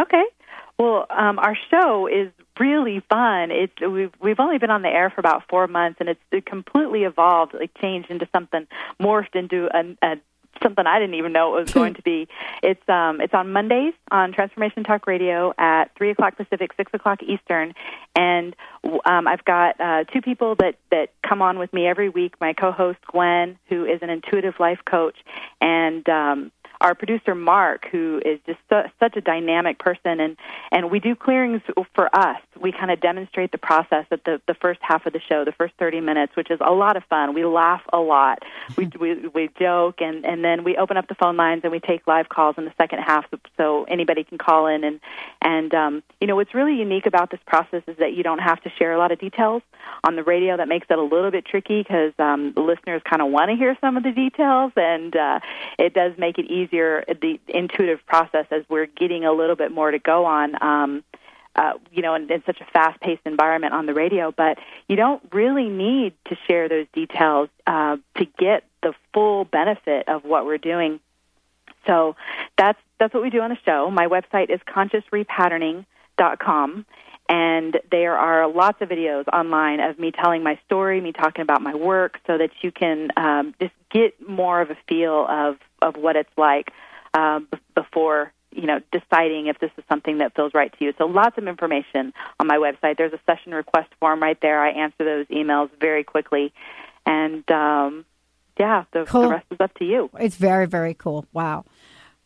Okay. 0.00 0.24
Well, 0.78 1.06
um, 1.10 1.38
our 1.38 1.56
show 1.70 2.08
is 2.08 2.32
really 2.58 3.00
fun. 3.08 3.50
It's 3.50 3.80
we've 3.80 4.12
we've 4.20 4.40
only 4.40 4.58
been 4.58 4.70
on 4.70 4.82
the 4.82 4.88
air 4.88 5.10
for 5.10 5.20
about 5.20 5.44
four 5.48 5.66
months, 5.66 5.98
and 6.00 6.08
it's 6.08 6.20
it 6.30 6.46
completely 6.46 7.04
evolved, 7.04 7.54
like 7.54 7.72
changed 7.80 8.10
into 8.10 8.28
something, 8.32 8.66
morphed 9.00 9.34
into 9.34 9.68
a, 9.74 9.96
a 10.02 10.16
something 10.62 10.86
I 10.86 10.98
didn't 10.98 11.14
even 11.14 11.32
know 11.32 11.56
it 11.56 11.62
was 11.62 11.72
going 11.74 11.94
to 11.94 12.02
be. 12.02 12.28
It's 12.62 12.88
um 12.88 13.20
it's 13.20 13.34
on 13.34 13.52
Mondays 13.52 13.94
on 14.10 14.32
Transformation 14.32 14.84
Talk 14.84 15.06
Radio 15.06 15.52
at 15.58 15.94
three 15.96 16.10
o'clock 16.10 16.36
Pacific, 16.36 16.72
six 16.76 16.92
o'clock 16.94 17.22
Eastern, 17.22 17.74
and 18.14 18.54
um, 19.04 19.26
I've 19.26 19.44
got 19.44 19.80
uh, 19.80 20.04
two 20.04 20.20
people 20.20 20.54
that 20.56 20.76
that 20.90 21.10
come 21.26 21.42
on 21.42 21.58
with 21.58 21.72
me 21.72 21.86
every 21.86 22.08
week. 22.08 22.34
My 22.40 22.52
co-host 22.52 22.98
Gwen, 23.10 23.58
who 23.68 23.84
is 23.84 24.00
an 24.02 24.10
intuitive 24.10 24.54
life 24.58 24.80
coach, 24.84 25.16
and 25.60 26.06
um, 26.08 26.52
our 26.82 26.94
producer 26.94 27.34
Mark, 27.34 27.86
who 27.90 28.20
is 28.24 28.40
just 28.44 28.58
su- 28.68 28.90
such 29.00 29.16
a 29.16 29.20
dynamic 29.20 29.78
person, 29.78 30.20
and 30.20 30.36
and 30.70 30.90
we 30.90 31.00
do 31.00 31.14
clearings 31.14 31.62
for 31.94 32.14
us. 32.14 32.40
We 32.60 32.72
kind 32.72 32.90
of 32.90 33.00
demonstrate 33.00 33.52
the 33.52 33.58
process 33.58 34.06
at 34.10 34.24
the 34.24 34.40
the 34.46 34.54
first 34.54 34.80
half 34.82 35.06
of 35.06 35.12
the 35.12 35.20
show, 35.20 35.44
the 35.44 35.52
first 35.52 35.74
thirty 35.78 36.00
minutes, 36.00 36.36
which 36.36 36.50
is 36.50 36.58
a 36.60 36.72
lot 36.72 36.96
of 36.96 37.04
fun. 37.04 37.34
We 37.34 37.44
laugh 37.44 37.82
a 37.92 37.98
lot, 37.98 38.42
we 38.76 38.90
we, 38.98 39.28
we 39.28 39.50
joke, 39.58 40.00
and 40.00 40.26
and 40.26 40.44
then 40.44 40.64
we 40.64 40.76
open 40.76 40.96
up 40.96 41.08
the 41.08 41.14
phone 41.14 41.36
lines 41.36 41.60
and 41.62 41.72
we 41.72 41.80
take 41.80 42.06
live 42.06 42.28
calls 42.28 42.56
in 42.58 42.64
the 42.64 42.74
second 42.76 42.98
half, 42.98 43.24
so, 43.30 43.38
so 43.56 43.84
anybody 43.84 44.24
can 44.24 44.38
call 44.38 44.66
in 44.66 44.84
and 44.84 45.00
and 45.40 45.74
um, 45.74 46.02
you 46.20 46.26
know 46.26 46.36
what's 46.36 46.54
really 46.54 46.74
unique 46.74 47.06
about 47.06 47.30
this 47.30 47.40
process 47.46 47.82
is 47.86 47.96
that 47.98 48.14
you 48.14 48.22
don't 48.22 48.40
have 48.40 48.60
to 48.62 48.70
share 48.78 48.92
a 48.92 48.98
lot 48.98 49.12
of 49.12 49.18
details 49.18 49.62
on 50.04 50.16
the 50.16 50.22
radio. 50.22 50.56
That 50.56 50.68
makes 50.68 50.86
it 50.90 50.98
a 50.98 51.02
little 51.02 51.30
bit 51.30 51.44
tricky 51.46 51.82
because 51.82 52.12
um, 52.18 52.52
the 52.54 52.60
listeners 52.60 53.02
kind 53.08 53.22
of 53.22 53.30
want 53.30 53.50
to 53.50 53.56
hear 53.56 53.76
some 53.80 53.96
of 53.96 54.02
the 54.02 54.12
details, 54.12 54.72
and 54.76 55.14
uh, 55.14 55.40
it 55.78 55.94
does 55.94 56.12
make 56.18 56.38
it 56.38 56.50
easier 56.72 57.04
the 57.06 57.38
intuitive 57.48 58.00
process 58.06 58.46
as 58.50 58.62
we're 58.68 58.86
getting 58.86 59.24
a 59.24 59.32
little 59.32 59.56
bit 59.56 59.72
more 59.72 59.90
to 59.90 59.98
go 59.98 60.24
on. 60.24 60.62
Um, 60.62 61.02
uh, 61.54 61.72
you 61.92 62.00
know, 62.00 62.14
in, 62.14 62.32
in 62.32 62.42
such 62.46 62.58
a 62.62 62.64
fast-paced 62.72 63.20
environment 63.26 63.74
on 63.74 63.84
the 63.84 63.92
radio, 63.92 64.32
but 64.34 64.56
you 64.88 64.96
don't 64.96 65.22
really 65.34 65.68
need 65.68 66.14
to 66.26 66.34
share 66.48 66.66
those 66.66 66.86
details 66.94 67.50
uh, 67.66 67.98
to 68.16 68.24
get 68.38 68.64
the 68.82 68.94
full 69.12 69.44
benefit 69.44 70.08
of 70.08 70.24
what 70.24 70.46
we're 70.46 70.56
doing. 70.56 70.98
So 71.86 72.16
that's 72.56 72.78
that's 72.98 73.12
what 73.12 73.22
we 73.22 73.28
do 73.28 73.40
on 73.40 73.50
the 73.50 73.58
show. 73.66 73.90
My 73.90 74.06
website 74.06 74.48
is 74.48 74.60
consciousrepatterning.com, 74.66 76.86
and 77.28 77.80
there 77.90 78.16
are 78.16 78.48
lots 78.48 78.80
of 78.80 78.88
videos 78.88 79.28
online 79.28 79.80
of 79.80 79.98
me 79.98 80.10
telling 80.10 80.42
my 80.42 80.58
story, 80.64 81.02
me 81.02 81.12
talking 81.12 81.42
about 81.42 81.60
my 81.60 81.74
work, 81.74 82.18
so 82.26 82.38
that 82.38 82.48
you 82.62 82.72
can 82.72 83.10
um, 83.18 83.54
just 83.60 83.74
get 83.90 84.26
more 84.26 84.62
of 84.62 84.70
a 84.70 84.76
feel 84.88 85.26
of 85.28 85.58
of 85.82 85.96
what 85.96 86.16
it's 86.16 86.30
like 86.36 86.70
um, 87.14 87.48
before 87.74 88.32
you 88.54 88.66
know 88.66 88.80
deciding 88.92 89.46
if 89.46 89.58
this 89.58 89.70
is 89.78 89.84
something 89.88 90.18
that 90.18 90.34
feels 90.34 90.52
right 90.54 90.72
to 90.78 90.84
you. 90.84 90.92
So 90.98 91.06
lots 91.06 91.36
of 91.38 91.46
information 91.48 92.12
on 92.40 92.46
my 92.46 92.56
website. 92.56 92.96
There's 92.98 93.12
a 93.12 93.20
session 93.26 93.52
request 93.54 93.88
form 94.00 94.22
right 94.22 94.38
there. 94.40 94.62
I 94.62 94.70
answer 94.70 95.04
those 95.04 95.26
emails 95.26 95.70
very 95.80 96.04
quickly, 96.04 96.52
and 97.06 97.48
um, 97.50 98.04
yeah, 98.58 98.84
the, 98.92 99.04
Cool. 99.06 99.22
the 99.22 99.28
rest 99.28 99.46
is 99.50 99.60
up 99.60 99.74
to 99.78 99.84
you. 99.84 100.10
It's 100.18 100.36
very, 100.36 100.66
very 100.66 100.94
cool. 100.94 101.26
Wow. 101.32 101.64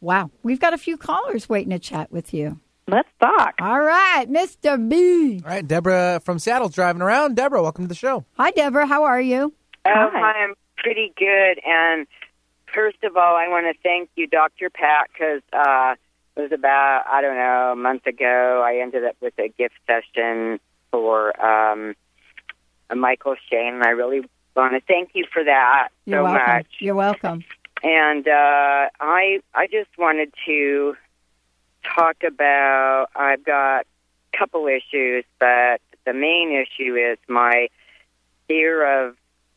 Wow. 0.00 0.30
We've 0.42 0.60
got 0.60 0.74
a 0.74 0.78
few 0.78 0.96
callers 0.96 1.48
waiting 1.48 1.70
to 1.70 1.78
chat 1.78 2.12
with 2.12 2.34
you. 2.34 2.60
Let's 2.88 3.08
talk. 3.20 3.54
All 3.60 3.80
right, 3.80 4.26
Mr. 4.30 4.88
B. 4.88 5.40
All 5.44 5.50
right, 5.50 5.66
Deborah 5.66 6.20
from 6.24 6.38
Seattle's 6.38 6.74
driving 6.74 7.02
around. 7.02 7.34
Deborah, 7.34 7.62
welcome 7.62 7.84
to 7.84 7.88
the 7.88 7.94
show. 7.96 8.24
Hi, 8.36 8.50
Deborah. 8.52 8.86
How 8.86 9.04
are 9.04 9.20
you? 9.20 9.52
Oh, 9.84 10.08
hi, 10.12 10.44
I'm 10.44 10.54
pretty 10.76 11.12
good. 11.16 11.60
And 11.66 12.06
first 12.76 13.02
of 13.02 13.16
all, 13.16 13.34
I 13.34 13.48
want 13.48 13.66
to 13.74 13.82
thank 13.82 14.10
you, 14.14 14.28
Dr. 14.28 14.70
Pat, 14.70 15.08
because 15.12 15.42
uh, 15.52 15.94
it 16.36 16.42
was 16.42 16.52
about 16.52 17.04
I 17.10 17.22
don't 17.22 17.34
know 17.34 17.72
a 17.72 17.76
month 17.76 18.06
ago. 18.06 18.62
I 18.64 18.80
ended 18.82 19.04
up 19.04 19.16
with 19.20 19.34
a 19.38 19.48
gift 19.48 19.74
session 19.86 20.60
for 20.92 21.32
um, 21.44 21.94
Michael 22.94 23.34
Shane, 23.50 23.74
and 23.74 23.82
I 23.82 23.90
really 23.90 24.20
want 24.54 24.74
to 24.74 24.80
thank 24.86 25.10
you 25.14 25.24
for 25.32 25.42
that 25.42 25.88
You're 26.04 26.20
so 26.20 26.24
welcome. 26.24 26.54
much. 26.54 26.66
You're 26.78 26.94
welcome. 26.94 27.44
And 27.82 28.28
uh, 28.28 28.88
I 29.00 29.40
I 29.54 29.66
just 29.66 29.90
wanted 29.98 30.32
to 30.46 30.94
talk 31.96 32.22
about. 32.26 33.06
I've 33.16 33.44
got 33.44 33.86
a 34.32 34.38
couple 34.38 34.66
issues, 34.66 35.24
but 35.40 35.80
the 36.04 36.12
main 36.12 36.52
issue 36.52 36.94
is 36.94 37.18
my 37.28 37.68
fear 38.46 39.06
of 39.06 39.16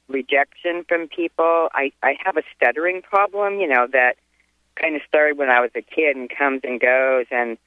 rejection 0.10 0.84
from 0.88 1.08
people. 1.08 1.70
I 1.74 1.92
I 2.04 2.16
have 2.26 2.38
a 2.38 2.44
stuttering 2.56 3.02
problem. 3.02 3.60
You 3.60 3.68
know 3.68 3.88
that 3.92 4.18
kind 4.76 4.96
of 4.96 5.02
started 5.08 5.38
when 5.38 5.50
I 5.50 5.62
was 5.62 5.72
a 5.76 5.82
kid 5.82 6.16
and 6.16 6.30
comes 6.30 6.62
and 6.64 6.80
goes, 6.80 7.26
and 7.32 7.58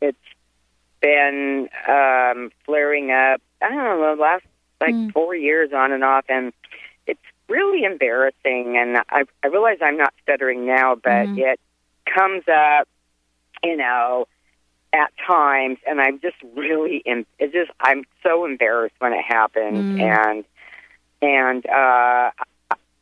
it's 0.00 0.18
been 1.00 1.68
um, 1.88 2.50
flaring 2.64 3.10
up. 3.10 3.40
I 3.60 3.68
don't 3.68 3.76
know 3.76 4.14
the 4.16 4.20
last 4.22 4.44
like 4.80 4.96
four 5.12 5.34
years 5.34 5.70
on 5.72 5.92
and 5.92 6.02
off, 6.04 6.24
and 6.28 6.52
it's 7.06 7.20
really 7.48 7.84
embarrassing. 7.84 8.76
And 8.76 8.98
I 9.10 9.24
I 9.42 9.46
realize 9.48 9.78
I'm 9.80 9.96
not 9.96 10.12
stuttering 10.22 10.66
now, 10.66 10.94
but 10.94 11.28
it 11.36 11.60
comes 12.06 12.44
up, 12.48 12.88
you 13.62 13.76
know, 13.76 14.26
at 14.92 15.12
times, 15.26 15.78
and 15.86 16.00
I'm 16.00 16.20
just 16.20 16.36
really 16.56 17.02
em- 17.06 17.26
it's 17.38 17.52
just 17.52 17.70
I'm 17.80 18.04
so 18.22 18.44
embarrassed 18.44 18.94
when 18.98 19.12
it 19.12 19.24
happens, 19.24 19.86
Mm. 19.86 20.00
and 20.00 20.44
and 21.22 21.64
uh, 21.66 22.30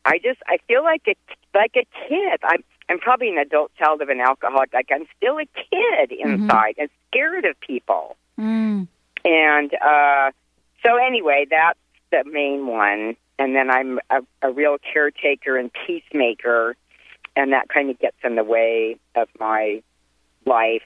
I 0.05 0.19
just 0.23 0.41
I 0.47 0.59
feel 0.69 0.85
like 0.85 1.03
a 1.09 1.17
like 1.55 1.75
a 1.77 1.87
kid. 2.09 2.41
I'm 2.45 2.63
I'm 2.89 2.99
probably 2.99 3.31
an 3.31 3.39
adult 3.39 3.75
child 3.77 4.03
of 4.03 4.09
an 4.09 4.21
alcoholic. 4.21 4.73
Like 4.73 4.91
I'm 4.93 5.07
still 5.17 5.39
a 5.39 5.47
kid 5.47 6.13
inside 6.13 6.75
and 6.79 6.89
scared 7.09 7.45
of 7.47 7.59
people. 7.61 8.17
Mm. 8.39 8.87
And 9.25 9.75
uh, 9.75 10.31
so 10.85 10.97
anyway, 10.97 11.47
that's 11.51 11.79
the 12.11 12.25
main 12.31 12.67
one. 12.67 13.17
And 13.39 13.57
then 13.57 13.71
I'm 13.71 13.99
a, 14.11 14.21
a 14.43 14.53
real 14.53 14.77
caretaker 14.93 15.57
and 15.57 15.71
peacemaker, 15.87 16.77
and 17.37 17.53
that 17.53 17.69
kind 17.69 17.89
of 17.91 17.99
gets 17.99 18.17
in 18.23 18.37
the 18.37 18.45
way 18.45 18.97
of 19.15 19.29
my 19.39 19.83
life 20.45 20.83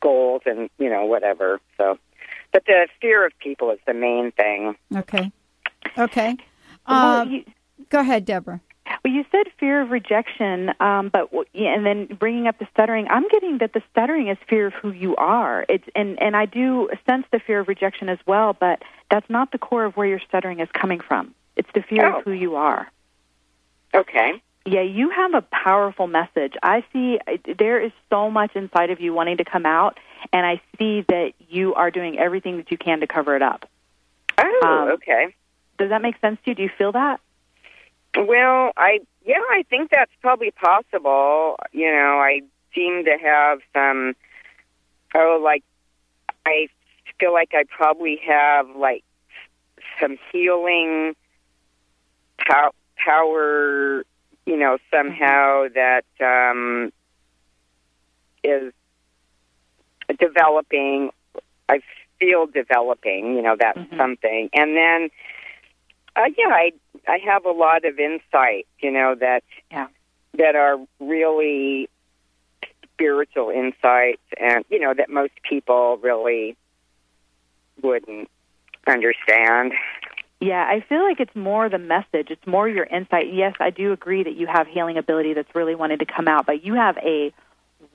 goals 0.00 0.42
and 0.46 0.70
you 0.78 0.88
know 0.88 1.04
whatever. 1.04 1.60
So, 1.76 1.98
but 2.52 2.64
the 2.64 2.88
fear 3.00 3.26
of 3.26 3.32
people 3.38 3.70
is 3.70 3.78
the 3.86 3.92
main 3.92 4.32
thing. 4.32 4.76
Okay. 4.94 5.30
Okay. 5.98 6.36
Well, 6.88 7.20
Uh, 7.22 7.26
go 7.88 8.00
ahead, 8.00 8.24
Deborah. 8.24 8.60
Well, 9.04 9.12
you 9.14 9.24
said 9.30 9.46
fear 9.58 9.82
of 9.82 9.90
rejection, 9.90 10.74
um, 10.80 11.08
but 11.10 11.30
and 11.54 11.86
then 11.86 12.06
bringing 12.06 12.48
up 12.48 12.58
the 12.58 12.66
stuttering. 12.72 13.06
I'm 13.08 13.28
getting 13.28 13.58
that 13.58 13.72
the 13.72 13.82
stuttering 13.92 14.28
is 14.28 14.36
fear 14.48 14.66
of 14.66 14.74
who 14.74 14.90
you 14.90 15.14
are. 15.16 15.64
It's 15.68 15.88
and 15.94 16.20
and 16.20 16.36
I 16.36 16.46
do 16.46 16.90
sense 17.06 17.24
the 17.30 17.38
fear 17.38 17.60
of 17.60 17.68
rejection 17.68 18.08
as 18.08 18.18
well, 18.26 18.52
but 18.52 18.82
that's 19.10 19.28
not 19.30 19.52
the 19.52 19.58
core 19.58 19.84
of 19.84 19.96
where 19.96 20.06
your 20.08 20.18
stuttering 20.20 20.58
is 20.60 20.68
coming 20.72 20.98
from. 21.00 21.34
It's 21.56 21.68
the 21.72 21.82
fear 21.82 22.06
Oh. 22.06 22.18
of 22.18 22.24
who 22.24 22.32
you 22.32 22.56
are. 22.56 22.90
Okay. 23.94 24.42
Yeah, 24.66 24.82
you 24.82 25.10
have 25.10 25.34
a 25.34 25.42
powerful 25.42 26.06
message. 26.06 26.54
I 26.62 26.84
see 26.92 27.18
there 27.58 27.80
is 27.80 27.92
so 28.10 28.30
much 28.30 28.54
inside 28.56 28.90
of 28.90 29.00
you 29.00 29.14
wanting 29.14 29.38
to 29.38 29.44
come 29.44 29.66
out, 29.66 29.98
and 30.32 30.44
I 30.44 30.60
see 30.78 31.02
that 31.08 31.32
you 31.48 31.74
are 31.74 31.90
doing 31.90 32.18
everything 32.18 32.56
that 32.58 32.70
you 32.70 32.76
can 32.76 33.00
to 33.00 33.06
cover 33.06 33.36
it 33.36 33.42
up. 33.42 33.66
Oh, 34.38 34.60
Um, 34.64 34.88
okay. 34.92 35.34
Does 35.80 35.88
that 35.88 36.02
make 36.02 36.20
sense 36.20 36.38
to 36.44 36.50
you? 36.50 36.54
Do 36.54 36.62
you 36.64 36.70
feel 36.76 36.92
that? 36.92 37.20
Well, 38.14 38.72
I 38.76 39.00
yeah, 39.24 39.40
I 39.50 39.64
think 39.70 39.90
that's 39.90 40.12
probably 40.20 40.50
possible. 40.50 41.56
You 41.72 41.86
know, 41.86 42.18
I 42.20 42.42
seem 42.74 43.06
to 43.06 43.16
have 43.16 43.60
some 43.72 44.14
oh 45.14 45.40
like 45.42 45.64
I 46.44 46.68
feel 47.18 47.32
like 47.32 47.52
I 47.54 47.64
probably 47.64 48.20
have 48.28 48.68
like 48.76 49.04
some 49.98 50.18
healing 50.30 51.16
pow- 52.46 52.74
power, 52.96 54.04
you 54.44 54.56
know, 54.58 54.76
somehow 54.92 55.64
that 55.74 56.04
um 56.20 56.92
is 58.44 58.74
developing 60.18 61.08
I 61.70 61.80
feel 62.18 62.44
developing, 62.44 63.34
you 63.34 63.40
know, 63.40 63.56
that's 63.58 63.78
something. 63.96 64.50
And 64.52 64.76
then 64.76 65.08
uh, 66.20 66.30
yeah, 66.36 66.52
I 66.52 66.72
I 67.08 67.18
have 67.24 67.44
a 67.44 67.50
lot 67.50 67.84
of 67.84 67.98
insight, 67.98 68.66
you 68.80 68.90
know, 68.90 69.14
that 69.16 69.42
yeah. 69.70 69.88
that 70.38 70.56
are 70.56 70.78
really 70.98 71.88
spiritual 72.94 73.50
insights, 73.50 74.22
and 74.38 74.64
you 74.68 74.78
know 74.78 74.94
that 74.94 75.10
most 75.10 75.32
people 75.48 75.98
really 76.02 76.56
wouldn't 77.82 78.28
understand. 78.86 79.72
Yeah, 80.40 80.66
I 80.66 80.80
feel 80.88 81.02
like 81.02 81.20
it's 81.20 81.36
more 81.36 81.68
the 81.68 81.78
message. 81.78 82.30
It's 82.30 82.46
more 82.46 82.68
your 82.68 82.84
insight. 82.84 83.32
Yes, 83.32 83.54
I 83.60 83.70
do 83.70 83.92
agree 83.92 84.22
that 84.22 84.34
you 84.34 84.46
have 84.46 84.66
healing 84.66 84.96
ability 84.96 85.34
that's 85.34 85.54
really 85.54 85.74
wanting 85.74 85.98
to 85.98 86.06
come 86.06 86.28
out, 86.28 86.46
but 86.46 86.64
you 86.64 86.74
have 86.74 86.96
a 86.98 87.32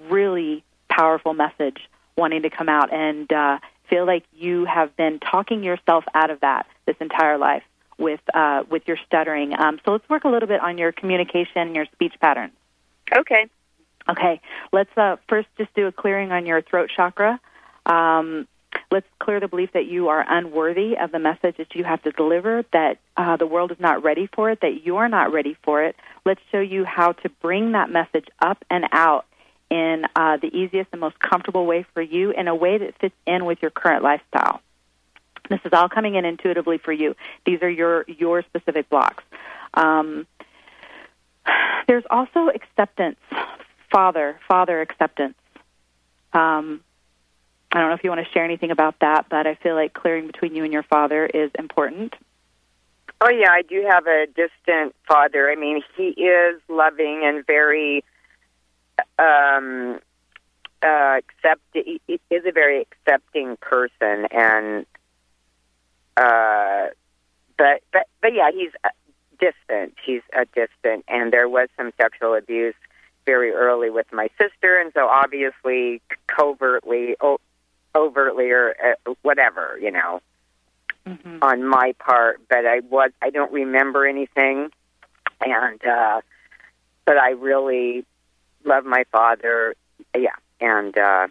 really 0.09 0.63
powerful 0.89 1.33
message 1.33 1.89
wanting 2.17 2.43
to 2.43 2.49
come 2.49 2.69
out, 2.69 2.93
and 2.93 3.31
uh, 3.31 3.59
feel 3.89 4.05
like 4.05 4.23
you 4.33 4.65
have 4.65 4.95
been 4.95 5.19
talking 5.19 5.63
yourself 5.63 6.05
out 6.13 6.29
of 6.29 6.39
that 6.41 6.67
this 6.85 6.95
entire 6.99 7.37
life 7.37 7.63
with 7.97 8.19
uh, 8.33 8.63
with 8.69 8.83
your 8.87 8.97
stuttering. 9.05 9.57
Um, 9.57 9.79
so 9.85 9.91
let's 9.91 10.07
work 10.09 10.23
a 10.23 10.29
little 10.29 10.47
bit 10.47 10.61
on 10.61 10.77
your 10.77 10.91
communication 10.91 11.57
and 11.57 11.75
your 11.75 11.85
speech 11.93 12.13
patterns. 12.19 12.53
Okay. 13.15 13.47
Okay. 14.07 14.41
Let's 14.71 14.95
uh, 14.97 15.17
first 15.27 15.47
just 15.57 15.73
do 15.73 15.87
a 15.87 15.91
clearing 15.91 16.31
on 16.31 16.45
your 16.45 16.61
throat 16.61 16.89
chakra. 16.95 17.39
Um, 17.85 18.47
let's 18.91 19.07
clear 19.19 19.39
the 19.39 19.47
belief 19.47 19.71
that 19.73 19.85
you 19.85 20.09
are 20.09 20.25
unworthy 20.27 20.97
of 20.97 21.11
the 21.11 21.19
message 21.19 21.57
that 21.57 21.75
you 21.75 21.83
have 21.83 22.01
to 22.03 22.11
deliver, 22.11 22.63
that 22.73 22.99
uh, 23.17 23.37
the 23.37 23.47
world 23.47 23.71
is 23.71 23.79
not 23.79 24.03
ready 24.03 24.27
for 24.33 24.51
it, 24.51 24.61
that 24.61 24.85
you're 24.85 25.07
not 25.07 25.31
ready 25.31 25.57
for 25.63 25.83
it. 25.83 25.95
Let's 26.25 26.41
show 26.51 26.59
you 26.59 26.85
how 26.85 27.13
to 27.13 27.29
bring 27.41 27.71
that 27.71 27.89
message 27.89 28.27
up 28.39 28.63
and 28.69 28.85
out 28.91 29.25
in 29.69 30.03
uh, 30.15 30.37
the 30.37 30.47
easiest 30.47 30.89
and 30.91 31.01
most 31.01 31.19
comfortable 31.19 31.65
way 31.65 31.85
for 31.93 32.01
you, 32.01 32.31
in 32.31 32.47
a 32.47 32.55
way 32.55 32.77
that 32.77 32.99
fits 32.99 33.15
in 33.25 33.45
with 33.45 33.59
your 33.61 33.71
current 33.71 34.03
lifestyle. 34.03 34.61
This 35.49 35.59
is 35.65 35.73
all 35.73 35.89
coming 35.89 36.15
in 36.15 36.25
intuitively 36.25 36.77
for 36.77 36.91
you. 36.91 37.15
These 37.45 37.61
are 37.61 37.69
your 37.69 38.05
your 38.07 38.41
specific 38.43 38.89
blocks. 38.89 39.23
Um, 39.73 40.25
there's 41.87 42.03
also 42.09 42.49
acceptance, 42.49 43.19
father, 43.91 44.39
father 44.47 44.81
acceptance. 44.81 45.35
Um, 46.33 46.81
I 47.71 47.79
don't 47.79 47.89
know 47.89 47.95
if 47.95 48.03
you 48.03 48.09
want 48.09 48.25
to 48.25 48.31
share 48.31 48.43
anything 48.43 48.71
about 48.71 48.99
that, 49.01 49.27
but 49.29 49.45
I 49.47 49.55
feel 49.55 49.75
like 49.75 49.93
clearing 49.93 50.27
between 50.27 50.55
you 50.55 50.63
and 50.63 50.73
your 50.73 50.83
father 50.83 51.25
is 51.25 51.51
important. 51.59 52.15
Oh 53.21 53.29
yeah, 53.29 53.51
I 53.51 53.61
do 53.61 53.85
have 53.89 54.07
a 54.07 54.27
distant 54.27 54.95
father. 55.07 55.49
I 55.49 55.55
mean, 55.55 55.81
he 55.95 56.09
is 56.09 56.61
loving 56.67 57.21
and 57.23 57.45
very 57.45 58.03
um 59.19 59.99
uh 60.81 61.19
accept 61.19 61.61
he 61.73 62.01
is 62.07 62.45
a 62.45 62.51
very 62.51 62.81
accepting 62.81 63.57
person 63.57 64.27
and 64.31 64.85
uh 66.17 66.87
but 67.57 67.81
but 67.91 68.07
but 68.21 68.33
yeah, 68.33 68.51
he's 68.51 68.71
uh, 68.83 68.89
distant. 69.39 69.95
He's 70.05 70.21
a 70.33 70.45
distant 70.45 71.05
and 71.07 71.31
there 71.31 71.49
was 71.49 71.69
some 71.77 71.91
sexual 72.01 72.35
abuse 72.35 72.75
very 73.25 73.51
early 73.51 73.89
with 73.89 74.07
my 74.11 74.29
sister 74.37 74.79
and 74.79 74.91
so 74.93 75.07
obviously 75.07 76.01
covertly 76.27 77.15
o- 77.21 77.39
overtly 77.95 78.51
or 78.51 78.75
uh, 78.83 79.13
whatever, 79.23 79.77
you 79.81 79.91
know 79.91 80.21
on 81.41 81.63
my 81.63 81.93
part, 81.99 82.41
but 82.49 82.65
I 82.65 82.79
was 82.89 83.11
I 83.21 83.29
don't 83.29 83.51
remember 83.51 84.05
anything, 84.05 84.69
and 85.41 85.85
uh, 85.85 86.21
but 87.05 87.17
I 87.17 87.31
really 87.31 88.05
love 88.63 88.85
my 88.85 89.05
father, 89.11 89.75
yeah, 90.17 90.29
and 90.59 90.97
uh, 90.97 91.27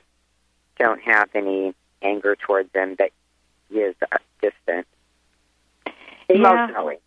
don't 0.79 1.01
have 1.03 1.29
any 1.35 1.75
anger 2.03 2.37
towards 2.37 2.71
him, 2.73 2.95
but 2.97 3.11
he 3.69 3.79
is 3.81 3.97
uh, 4.13 4.19
distant 4.51 4.87
emotionally. 6.29 6.99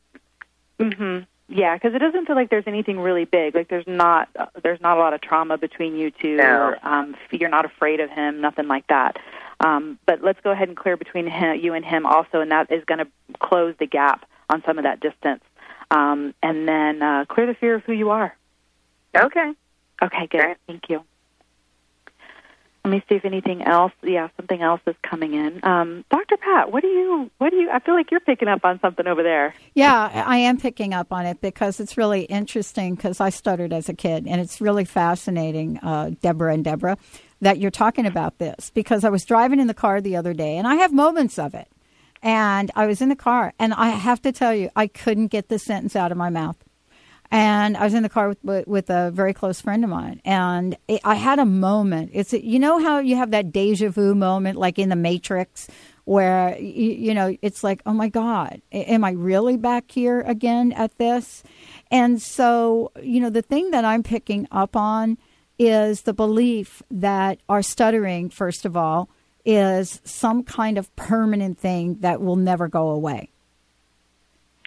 Mhm. 0.80 1.26
Yeah, 1.50 1.76
because 1.76 1.96
it 1.96 2.00
doesn't 2.00 2.26
feel 2.26 2.36
like 2.36 2.50
there's 2.50 2.68
anything 2.68 3.00
really 3.00 3.26
big. 3.26 3.56
Like 3.56 3.70
there's 3.70 3.88
not 3.88 4.28
uh, 4.36 4.48
there's 4.64 4.82
not 4.82 4.98
a 4.98 5.00
lot 5.00 5.14
of 5.14 5.22
trauma 5.22 5.58
between 5.58 5.96
you 5.96 6.12
two. 6.12 6.36
No. 6.36 6.44
Or, 6.44 6.88
um, 6.88 7.16
you're 7.32 7.50
not 7.50 7.66
afraid 7.66 8.00
of 8.00 8.10
him. 8.10 8.42
Nothing 8.42 8.68
like 8.68 8.86
that. 8.88 9.18
Um, 9.60 9.98
but 10.06 10.22
let's 10.22 10.40
go 10.42 10.52
ahead 10.52 10.68
and 10.68 10.78
clear 10.78 10.98
between 10.98 11.26
him, 11.26 11.60
you 11.60 11.74
and 11.74 11.84
him 11.84 12.06
also, 12.06 12.42
and 12.42 12.52
that 12.52 12.72
is 12.72 12.84
going 12.86 13.00
to 13.00 13.08
close 13.40 13.74
the 13.80 13.88
gap 13.88 14.26
on 14.50 14.62
some 14.66 14.78
of 14.78 14.84
that 14.84 15.00
distance. 15.00 15.44
Um, 15.90 16.34
and 16.44 16.68
then 16.68 17.02
uh, 17.02 17.26
clear 17.26 17.48
the 17.48 17.56
fear 17.56 17.76
of 17.76 17.84
who 17.84 17.94
you 17.94 18.12
are. 18.12 18.36
Okay. 19.16 19.54
Okay, 20.02 20.28
good. 20.28 20.58
Thank 20.68 20.90
you. 20.90 21.04
Let 22.88 22.94
me 22.94 23.04
see 23.10 23.16
if 23.16 23.26
anything 23.26 23.64
else. 23.64 23.92
Yeah, 24.02 24.30
something 24.38 24.62
else 24.62 24.80
is 24.88 24.96
coming 25.04 25.34
in. 25.34 25.60
Um, 25.62 26.06
Dr. 26.10 26.38
Pat, 26.38 26.72
what 26.72 26.84
do 26.84 26.88
you? 26.88 27.30
What 27.38 27.50
do 27.50 27.58
you? 27.58 27.70
I 27.70 27.80
feel 27.80 27.96
like 27.96 28.12
you're 28.12 28.22
picking 28.22 28.48
up 28.48 28.64
on 28.64 28.80
something 28.80 29.06
over 29.06 29.24
there. 29.24 29.54
Yeah, 29.74 30.24
I 30.26 30.38
am 30.38 30.58
picking 30.58 30.94
up 30.94 31.12
on 31.12 31.26
it 31.26 31.42
because 31.42 31.82
it's 31.82 31.98
really 31.98 32.22
interesting 32.22 32.96
because 32.96 33.20
I 33.20 33.30
stuttered 33.30 33.74
as 33.74 33.90
a 33.90 33.94
kid, 33.94 34.26
and 34.26 34.40
it's 34.40 34.62
really 34.62 34.86
fascinating, 34.86 35.80
uh, 35.80 36.12
Deborah 36.22 36.54
and 36.54 36.64
Deborah, 36.64 36.98
that 37.42 37.58
you're 37.58 37.72
talking 37.72 38.06
about 38.06 38.38
this 38.38 38.70
because 38.70 39.04
I 39.04 39.10
was 39.10 39.26
driving 39.26 39.60
in 39.60 39.68
the 39.68 39.74
car 39.74 40.00
the 40.00 40.16
other 40.16 40.34
day, 40.34 40.56
and 40.56 40.66
I 40.66 40.76
have 40.76 40.94
moments 40.94 41.38
of 41.38 41.56
it. 41.56 41.68
And 42.24 42.72
I 42.74 42.88
was 42.88 43.02
in 43.02 43.10
the 43.10 43.18
car, 43.18 43.54
and 43.60 43.74
I 43.74 43.90
have 43.90 44.22
to 44.22 44.32
tell 44.32 44.54
you, 44.54 44.70
I 44.78 44.88
couldn't 44.88 45.28
get 45.28 45.50
the 45.50 45.60
sentence 45.60 45.94
out 45.94 46.14
of 46.14 46.18
my 46.18 46.30
mouth. 46.30 46.56
And 47.30 47.76
I 47.76 47.84
was 47.84 47.94
in 47.94 48.04
the 48.04 48.10
car 48.10 48.30
with, 48.42 48.68
with, 48.68 48.90
a 48.90 49.12
very 49.12 49.34
close 49.34 49.60
friend 49.60 49.84
of 49.84 49.90
mine, 49.90 50.22
and 50.24 50.78
it, 50.88 51.02
I 51.04 51.16
had 51.16 51.40
a 51.40 51.46
moment. 51.46 52.12
It's 52.14 52.32
you 52.32 52.58
know 52.58 52.80
how 52.80 53.00
you 53.00 53.18
have 53.18 53.32
that 53.32 53.52
deja 53.52 53.90
vu 53.90 54.16
moment, 54.16 54.58
like 54.58 54.80
in 54.80 54.88
the 54.88 54.96
Matrix, 54.96 55.68
where 56.06 56.58
you, 56.58 56.92
you 56.92 57.14
know 57.14 57.36
it's 57.42 57.66
like, 57.66 57.82
oh 57.86 57.94
my 57.94 58.08
God, 58.08 58.62
am 58.72 59.04
I 59.04 59.12
really 59.12 59.58
back 59.58 59.92
here 59.92 60.22
again 60.22 60.72
at 60.72 60.98
this? 60.98 61.44
And 61.92 62.22
so, 62.22 62.92
you 63.02 63.20
know, 63.20 63.30
the 63.30 63.42
thing 63.42 63.72
that 63.72 63.84
I'm 63.84 64.04
picking 64.04 64.48
up 64.52 64.78
on 64.78 65.18
is 65.60 66.04
the 66.04 66.14
belief 66.14 66.82
that 66.92 67.40
our 67.50 67.62
stuttering, 67.62 68.30
first 68.30 68.66
of 68.66 68.78
all, 68.78 69.10
is 69.46 70.02
some 70.04 70.44
kind 70.44 70.78
of 70.78 70.94
permanent 70.96 71.58
thing 71.58 71.96
that 72.02 72.22
will 72.22 72.36
never 72.36 72.68
go 72.68 72.90
away. 72.90 73.32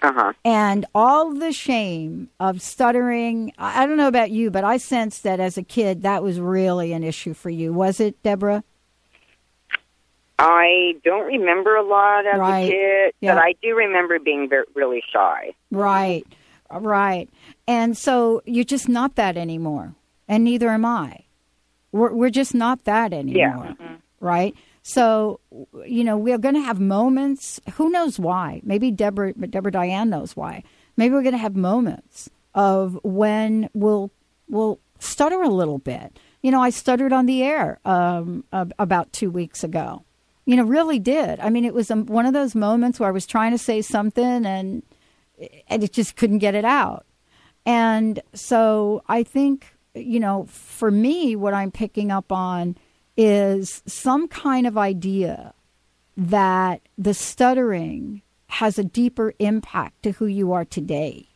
Uh 0.03 0.13
huh. 0.13 0.33
And 0.45 0.87
all 0.95 1.35
the 1.35 1.53
shame 1.53 2.31
of 2.41 2.63
stuttering, 2.63 3.53
I 3.59 3.87
don't 3.87 3.97
know 3.99 4.09
about 4.09 4.31
you, 4.31 4.51
but 4.51 4.65
I 4.65 4.79
sensed 4.79 5.23
that 5.25 5.41
as 5.41 5.59
a 5.59 5.63
kid, 5.63 6.03
that 6.03 6.23
was 6.23 6.41
really 6.41 6.93
an 6.93 7.05
issue 7.05 7.35
for 7.35 7.51
you. 7.51 7.73
Was 7.73 8.01
it, 8.01 8.23
Deborah? 8.23 8.65
I 10.39 10.97
don't 11.05 11.27
remember 11.27 11.77
a 11.77 11.83
lot 11.83 12.27
as 12.27 12.39
Right. 12.41 12.61
a 12.61 12.71
kid, 12.71 13.15
Yeah. 13.21 13.35
but 13.35 13.43
I 13.43 13.55
do 13.63 13.75
remember 13.77 14.19
being 14.19 14.49
very, 14.49 14.65
really 14.75 15.03
shy. 15.13 15.53
Right, 15.71 16.27
right. 16.71 17.29
And 17.69 17.97
so 17.97 18.41
you're 18.47 18.65
just 18.65 18.89
not 18.89 19.17
that 19.17 19.37
anymore, 19.37 19.93
and 20.29 20.43
neither 20.45 20.71
am 20.71 20.87
I. 20.87 21.25
We're, 21.93 22.13
we're 22.15 22.31
just 22.31 22.55
not 22.55 22.85
that 22.85 23.13
anymore, 23.13 23.77
Yeah. 23.79 23.97
right? 24.21 24.55
So, 24.83 25.41
you 25.87 26.05
know, 26.05 26.17
we're 26.17 26.39
going 26.39 26.55
to 26.55 26.61
have 26.61 26.81
moments. 26.81 27.61
Who 27.75 27.91
knows 27.91 28.19
why? 28.19 28.61
Maybe 28.65 28.91
Deborah, 28.91 29.35
Deborah 29.35 29.73
Diane 29.73 30.11
knows 30.11 30.35
why. 30.35 30.63
Maybe 30.97 31.15
we're 31.15 31.23
going 31.23 31.33
to 31.33 31.39
have 31.39 31.57
moments 31.57 32.31
of 32.55 32.99
when 33.03 33.69
we'll 33.75 34.11
we'll 34.49 34.81
stutter 34.99 35.43
a 35.43 35.49
little 35.49 35.79
bit. 35.79 36.19
You 36.43 36.51
know, 36.51 36.61
I 36.61 36.71
stuttered 36.71 37.13
on 37.13 37.27
the 37.27 37.43
air 37.43 37.79
um, 37.85 38.45
about 38.53 39.13
two 39.13 39.31
weeks 39.31 39.63
ago. 39.63 40.05
You 40.47 40.57
know, 40.57 40.65
really 40.65 40.99
did. 40.99 41.39
I 41.41 41.51
mean, 41.51 41.65
it 41.65 41.75
was 41.75 41.91
um, 41.91 42.07
one 42.07 42.27
of 42.27 42.33
those 42.33 42.55
moments 42.55 42.99
where 42.99 43.09
I 43.09 43.13
was 43.13 43.27
trying 43.27 43.53
to 43.53 43.59
say 43.59 43.83
something 43.83 44.47
and 44.47 44.83
and 45.69 45.83
it 45.83 45.93
just 45.93 46.17
couldn't 46.17 46.39
get 46.39 46.55
it 46.55 46.65
out. 46.65 47.07
And 47.65 48.21
so 48.35 49.03
I 49.09 49.23
think, 49.23 49.75
you 49.95 50.21
know, 50.21 50.47
for 50.51 50.91
me, 50.91 51.37
what 51.37 51.55
I'm 51.55 51.71
picking 51.71 52.11
up 52.11 52.33
on 52.33 52.77
is 53.23 53.83
some 53.85 54.29
kind 54.29 54.67
of 54.67 54.79
idea 54.79 55.53
that 56.17 56.81
the 56.97 57.13
stuttering 57.13 58.23
has 58.47 58.79
a 58.79 58.85
deeper 58.85 59.35
impact 59.39 60.03
to 60.05 60.13
who 60.13 60.25
you 60.25 60.53
are 60.55 60.65
today. 60.65 61.27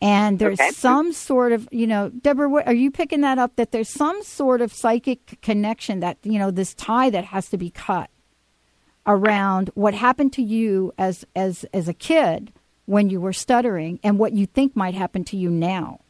And 0.00 0.38
there's 0.38 0.58
Okay. 0.58 0.70
some 0.70 1.12
sort 1.12 1.52
of, 1.52 1.68
you 1.70 1.86
know, 1.86 2.08
Deborah, 2.08 2.48
what, 2.48 2.66
are 2.66 2.72
you 2.74 2.90
picking 2.90 3.20
that 3.20 3.36
up? 3.38 3.56
That 3.56 3.72
there's 3.72 3.90
some 3.90 4.22
sort 4.22 4.62
of 4.62 4.72
psychic 4.72 5.38
connection 5.42 6.00
that, 6.00 6.16
you 6.22 6.38
know, 6.38 6.50
this 6.50 6.72
tie 6.74 7.10
that 7.10 7.24
has 7.26 7.50
to 7.50 7.58
be 7.58 7.68
cut 7.68 8.08
around 9.06 9.68
what 9.74 9.92
happened 9.92 10.32
to 10.32 10.42
you 10.42 10.92
as 10.96 11.26
as 11.36 11.66
as 11.74 11.88
a 11.88 11.94
kid 11.94 12.52
when 12.86 13.10
you 13.10 13.20
were 13.20 13.34
stuttering 13.34 14.00
and 14.02 14.18
what 14.18 14.32
you 14.32 14.46
think 14.46 14.74
might 14.74 14.94
happen 14.94 15.24
to 15.24 15.36
you 15.36 15.50
now. 15.50 16.00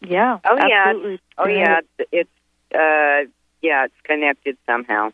Yeah. 0.00 0.38
Oh 0.44 0.58
absolutely. 0.58 1.12
yeah. 1.12 1.18
Oh 1.38 1.48
yeah. 1.48 1.78
It's, 1.98 2.08
it's 2.12 2.74
uh 2.74 3.30
yeah. 3.62 3.84
It's 3.86 3.94
connected 4.04 4.56
somehow. 4.66 5.12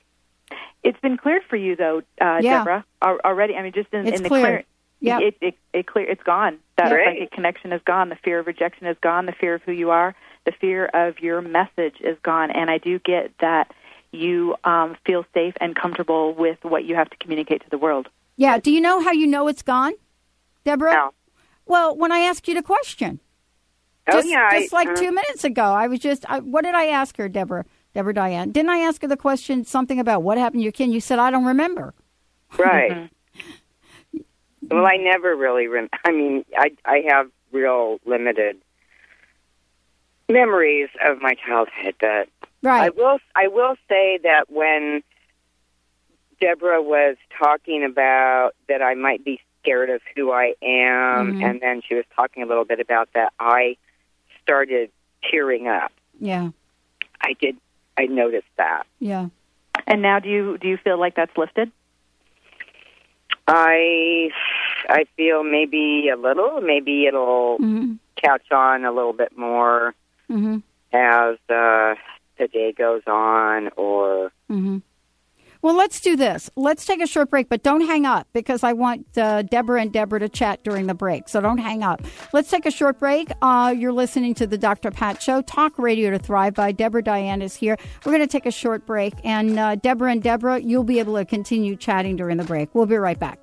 It's 0.83 0.99
been 1.01 1.17
cleared 1.17 1.43
for 1.49 1.57
you 1.57 1.77
though, 1.77 1.99
uh, 2.21 2.41
Yeah. 2.43 2.59
Deborah. 2.59 2.85
Already, 3.03 3.55
I 3.57 3.63
mean, 3.63 3.73
just 3.73 3.93
in, 3.93 4.07
It's 4.07 4.17
in 4.19 4.23
the 4.23 4.29
cleared. 4.29 4.45
clear, 4.45 4.65
Yeah. 5.01 5.21
it, 5.21 5.37
it 5.41 5.55
it 5.73 5.87
clear. 5.87 6.07
It's 6.09 6.23
gone. 6.23 6.59
That 6.77 6.91
Great. 6.91 7.07
psychic 7.07 7.31
connection 7.33 7.73
is 7.73 7.83
gone. 7.85 8.09
The 8.09 8.17
fear 8.17 8.39
of 8.39 8.47
rejection 8.47 8.87
is 8.87 8.97
gone. 9.01 9.27
The 9.27 9.33
fear 9.33 9.55
of 9.55 9.63
who 9.63 9.73
you 9.73 9.91
are. 9.91 10.15
The 10.45 10.53
fear 10.53 10.87
of 10.87 11.21
your 11.21 11.41
message 11.43 11.97
is 12.01 12.17
gone. 12.23 12.51
And 12.51 12.71
I 12.71 12.79
do 12.79 12.99
get 13.01 13.33
that 13.41 13.73
you 14.13 14.57
um, 14.65 14.97
feel 15.05 15.27
safe 15.35 15.55
and 15.61 15.77
comfortable 15.77 16.33
with 16.35 16.59
what 16.63 16.85
you 16.85 16.95
have 16.95 17.11
to 17.11 17.17
communicate 17.19 17.63
to 17.65 17.71
the 17.71 17.77
world. 17.79 18.09
Yeah. 18.37 18.59
Do 18.59 18.71
you 18.71 18.81
know 18.81 19.01
how 19.01 19.13
you 19.13 19.27
know 19.27 19.49
it's 19.49 19.63
gone, 19.63 19.93
Deborah? 20.65 21.11
Well, 21.67 21.95
when 21.97 22.13
I 22.13 22.21
asked 22.21 22.49
you 22.49 22.55
the 22.55 22.63
question. 22.63 23.21
Oh, 24.11 24.13
just, 24.15 24.29
yeah, 24.31 24.49
I- 24.51 24.69
like 24.73 24.89
uh, 24.89 24.97
two 24.97 25.13
minutes 25.13 25.45
ago, 25.45 25.65
I 25.65 25.87
was 25.89 25.99
just. 25.99 26.25
I, 26.31 26.39
what 26.41 26.65
did 26.65 26.75
I 26.75 26.87
ask 26.87 27.17
her, 27.19 27.29
Deborah? 27.29 27.67
Deborah 27.95 28.15
Diane. 28.15 28.51
Didn't 28.51 28.71
I 28.71 28.79
ask 28.79 29.03
her 29.03 29.09
the 29.09 29.17
question 29.17 29.65
something 29.65 29.99
about 29.99 30.23
what 30.23 30.39
happened 30.39 30.61
to 30.61 30.65
your 30.65 30.73
kid? 30.73 30.91
You 30.91 31.01
said 31.01 31.19
I 31.19 31.31
don't 31.31 31.45
remember. 31.45 31.95
Right. 32.59 33.11
well, 34.71 34.87
I 34.87 34.97
never 34.97 35.35
really. 35.37 35.67
Rem- 35.67 35.89
I 36.05 36.13
mean, 36.13 36.45
I 36.57 36.71
I 36.85 37.03
have 37.09 37.29
real 37.53 37.99
limited 38.05 38.57
memories 40.29 40.89
of 41.07 41.21
my 41.23 41.35
childhood, 41.35 41.95
but 42.01 42.29
Right. 42.63 42.87
I 42.87 42.91
will. 42.91 43.19
I 43.35 43.49
will 43.49 43.77
say 43.89 44.19
that 44.25 44.51
when 44.51 45.03
Deborah 46.41 46.83
was 46.83 47.17
talking 47.39 47.85
about 47.85 48.55
that 48.69 48.83
I 48.83 48.95
might 48.95 49.25
be 49.25 49.41
scared 49.63 49.91
of 49.91 50.01
who 50.15 50.31
I 50.33 50.55
am, 50.63 51.35
Mhm. 51.35 51.43
and 51.45 51.61
then 51.61 51.83
she 51.83 51.95
was 51.95 52.05
talking 52.15 52.43
a 52.43 52.47
little 52.47 52.65
bit 52.65 52.81
about 52.81 53.13
that, 53.15 53.33
I 53.41 53.77
started 54.43 54.91
tearing 55.31 55.67
up. 55.69 55.93
Yeah. 56.21 56.51
I 57.21 57.33
did. 57.35 57.57
I 57.99 58.07
noticed 58.07 58.47
that. 58.57 58.85
Yeah. 59.01 59.29
And 59.87 60.03
now, 60.03 60.21
do 60.21 60.29
you 60.29 60.57
do 60.59 60.69
you 60.69 60.77
feel 60.77 60.99
like 60.99 61.17
that's 61.17 61.37
lifted? 61.37 61.71
I 63.47 64.31
I 64.89 65.05
feel 65.17 65.43
maybe 65.43 66.09
a 66.13 66.17
little. 66.17 66.61
Maybe 66.61 67.07
it'll 67.07 67.59
Mm-hmm. 67.59 67.95
catch 68.17 68.51
on 68.53 68.85
a 68.85 68.93
little 68.93 69.13
bit 69.13 69.37
more 69.37 69.95
Mm-hmm. 70.31 70.57
as 70.93 71.37
uh, 71.49 71.95
the 72.39 72.49
day 72.53 72.73
goes 72.73 73.03
on, 73.07 73.71
or 73.77 74.31
Mm-hmm. 74.51 74.79
Well, 75.61 75.77
let's 75.77 76.01
do 76.01 76.17
this. 76.17 76.49
Let's 76.55 76.87
take 76.87 77.01
a 77.01 77.07
short 77.07 77.31
break, 77.31 77.49
but 77.49 77.63
don't 77.63 77.81
hang 77.81 78.07
up 78.07 78.29
because 78.33 78.63
I 78.63 78.73
want 78.73 79.07
uh, 79.19 79.43
Deborah 79.43 79.81
and 79.81 79.93
Deborah 79.93 80.21
to 80.21 80.29
chat 80.29 80.63
during 80.63 80.87
the 80.87 80.95
break. 80.95 81.29
So 81.29 81.41
don't 81.41 81.59
hang 81.59 81.83
up. 81.83 82.01
Let's 82.33 82.49
take 82.49 82.65
a 82.65 82.71
short 82.71 82.99
break. 83.01 83.31
Uh, 83.43 83.75
you're 83.77 83.93
listening 83.93 84.35
to 84.35 84.47
the 84.47 84.57
Dr. 84.57 84.91
Pat 84.91 85.21
Show, 85.21 85.43
Talk 85.43 85.79
Radio 85.79 86.11
to 86.11 86.19
Thrive 86.19 86.55
by 86.55 86.71
Deborah 86.71 87.03
Diane 87.03 87.43
is 87.43 87.57
here. 87.57 87.77
We're 88.05 88.13
going 88.13 88.27
to 88.27 88.31
take 88.31 88.47
a 88.47 88.53
short 88.53 88.87
break, 88.87 89.15
and 89.25 89.59
uh, 89.59 89.75
Deborah 89.75 90.13
and 90.13 90.23
Deborah, 90.23 90.61
you'll 90.61 90.85
be 90.85 91.01
able 91.01 91.17
to 91.17 91.25
continue 91.25 91.75
chatting 91.75 92.17
during 92.17 92.37
the 92.37 92.45
break. 92.45 92.75
We'll 92.75 92.87
be 92.87 92.97
right 92.97 93.19
back. 93.19 93.41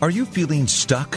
Are 0.00 0.10
you 0.10 0.24
feeling 0.24 0.66
stuck? 0.66 1.16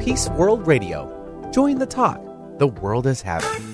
Peace 0.00 0.28
World 0.30 0.66
Radio. 0.66 1.10
Join 1.52 1.78
the 1.78 1.86
talk 1.86 2.20
the 2.58 2.68
world 2.68 3.06
is 3.06 3.22
having. 3.22 3.73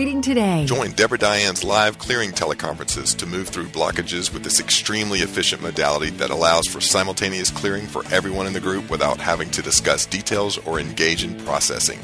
today. 0.01 0.65
Join 0.65 0.93
Deborah 0.93 1.19
Diane's 1.19 1.63
live 1.63 1.99
clearing 1.99 2.31
teleconferences 2.31 3.15
to 3.17 3.27
move 3.27 3.49
through 3.49 3.67
blockages 3.67 4.33
with 4.33 4.43
this 4.43 4.59
extremely 4.59 5.19
efficient 5.19 5.61
modality 5.61 6.09
that 6.11 6.31
allows 6.31 6.65
for 6.65 6.81
simultaneous 6.81 7.51
clearing 7.51 7.85
for 7.85 8.03
everyone 8.11 8.47
in 8.47 8.53
the 8.53 8.59
group 8.59 8.89
without 8.89 9.19
having 9.19 9.51
to 9.51 9.61
discuss 9.61 10.07
details 10.07 10.57
or 10.65 10.79
engage 10.79 11.23
in 11.23 11.35
processing. 11.45 11.99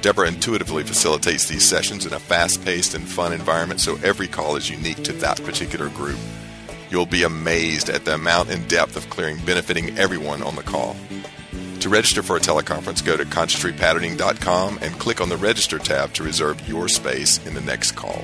Deborah 0.00 0.26
intuitively 0.26 0.82
facilitates 0.82 1.46
these 1.46 1.62
sessions 1.64 2.06
in 2.06 2.12
a 2.12 2.18
fast 2.18 2.64
paced 2.64 2.94
and 2.94 3.06
fun 3.08 3.32
environment 3.32 3.78
so 3.78 3.96
every 4.02 4.26
call 4.26 4.56
is 4.56 4.68
unique 4.68 5.04
to 5.04 5.12
that 5.12 5.40
particular 5.44 5.90
group. 5.90 6.18
You'll 6.90 7.06
be 7.06 7.22
amazed 7.22 7.88
at 7.88 8.04
the 8.04 8.14
amount 8.14 8.50
and 8.50 8.68
depth 8.68 8.96
of 8.96 9.08
clearing 9.10 9.38
benefiting 9.46 9.96
everyone 9.96 10.42
on 10.42 10.56
the 10.56 10.64
call. 10.64 10.96
To 11.82 11.88
register 11.88 12.22
for 12.22 12.36
a 12.36 12.38
teleconference, 12.38 13.04
go 13.04 13.16
to 13.16 13.24
consciousrepatterning.com 13.24 14.78
and 14.82 15.00
click 15.00 15.20
on 15.20 15.28
the 15.28 15.36
Register 15.36 15.80
tab 15.80 16.12
to 16.14 16.22
reserve 16.22 16.68
your 16.68 16.86
space 16.86 17.44
in 17.44 17.54
the 17.54 17.60
next 17.60 17.96
call. 17.96 18.22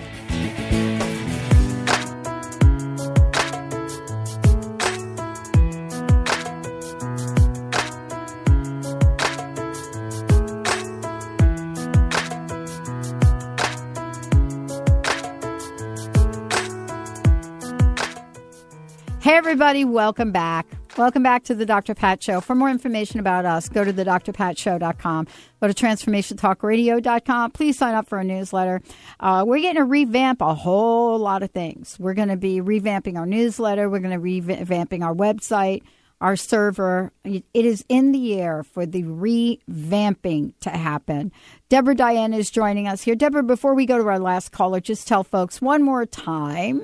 Hey, 19.20 19.34
everybody, 19.34 19.84
welcome 19.84 20.30
back. 20.30 20.77
Welcome 20.98 21.22
back 21.22 21.44
to 21.44 21.54
the 21.54 21.64
Dr. 21.64 21.94
Pat 21.94 22.20
Show. 22.20 22.40
For 22.40 22.56
more 22.56 22.68
information 22.68 23.20
about 23.20 23.44
us, 23.44 23.68
go 23.68 23.84
to 23.84 23.92
the 23.92 24.04
drpatshow.com. 24.04 25.28
Go 25.62 25.68
to 25.68 25.72
transformationtalkradio.com. 25.72 27.52
Please 27.52 27.78
sign 27.78 27.94
up 27.94 28.08
for 28.08 28.18
a 28.18 28.24
newsletter. 28.24 28.82
Uh, 29.20 29.44
we're 29.46 29.60
getting 29.60 29.80
to 29.80 29.84
revamp 29.84 30.40
a 30.40 30.54
whole 30.54 31.16
lot 31.16 31.44
of 31.44 31.52
things. 31.52 31.96
We're 32.00 32.14
going 32.14 32.30
to 32.30 32.36
be 32.36 32.60
revamping 32.60 33.16
our 33.16 33.26
newsletter. 33.26 33.88
We're 33.88 34.00
going 34.00 34.14
to 34.14 34.18
be 34.18 34.42
revamping 34.42 35.04
our 35.04 35.14
website, 35.14 35.84
our 36.20 36.34
server. 36.34 37.12
It 37.22 37.44
is 37.54 37.84
in 37.88 38.10
the 38.10 38.34
air 38.40 38.64
for 38.64 38.84
the 38.84 39.04
revamping 39.04 40.54
to 40.62 40.70
happen. 40.70 41.30
Deborah 41.68 41.94
Diane 41.94 42.34
is 42.34 42.50
joining 42.50 42.88
us 42.88 43.04
here. 43.04 43.14
Deborah, 43.14 43.44
before 43.44 43.76
we 43.76 43.86
go 43.86 43.98
to 43.98 44.08
our 44.08 44.18
last 44.18 44.50
caller, 44.50 44.80
just 44.80 45.06
tell 45.06 45.22
folks 45.22 45.62
one 45.62 45.84
more 45.84 46.06
time 46.06 46.82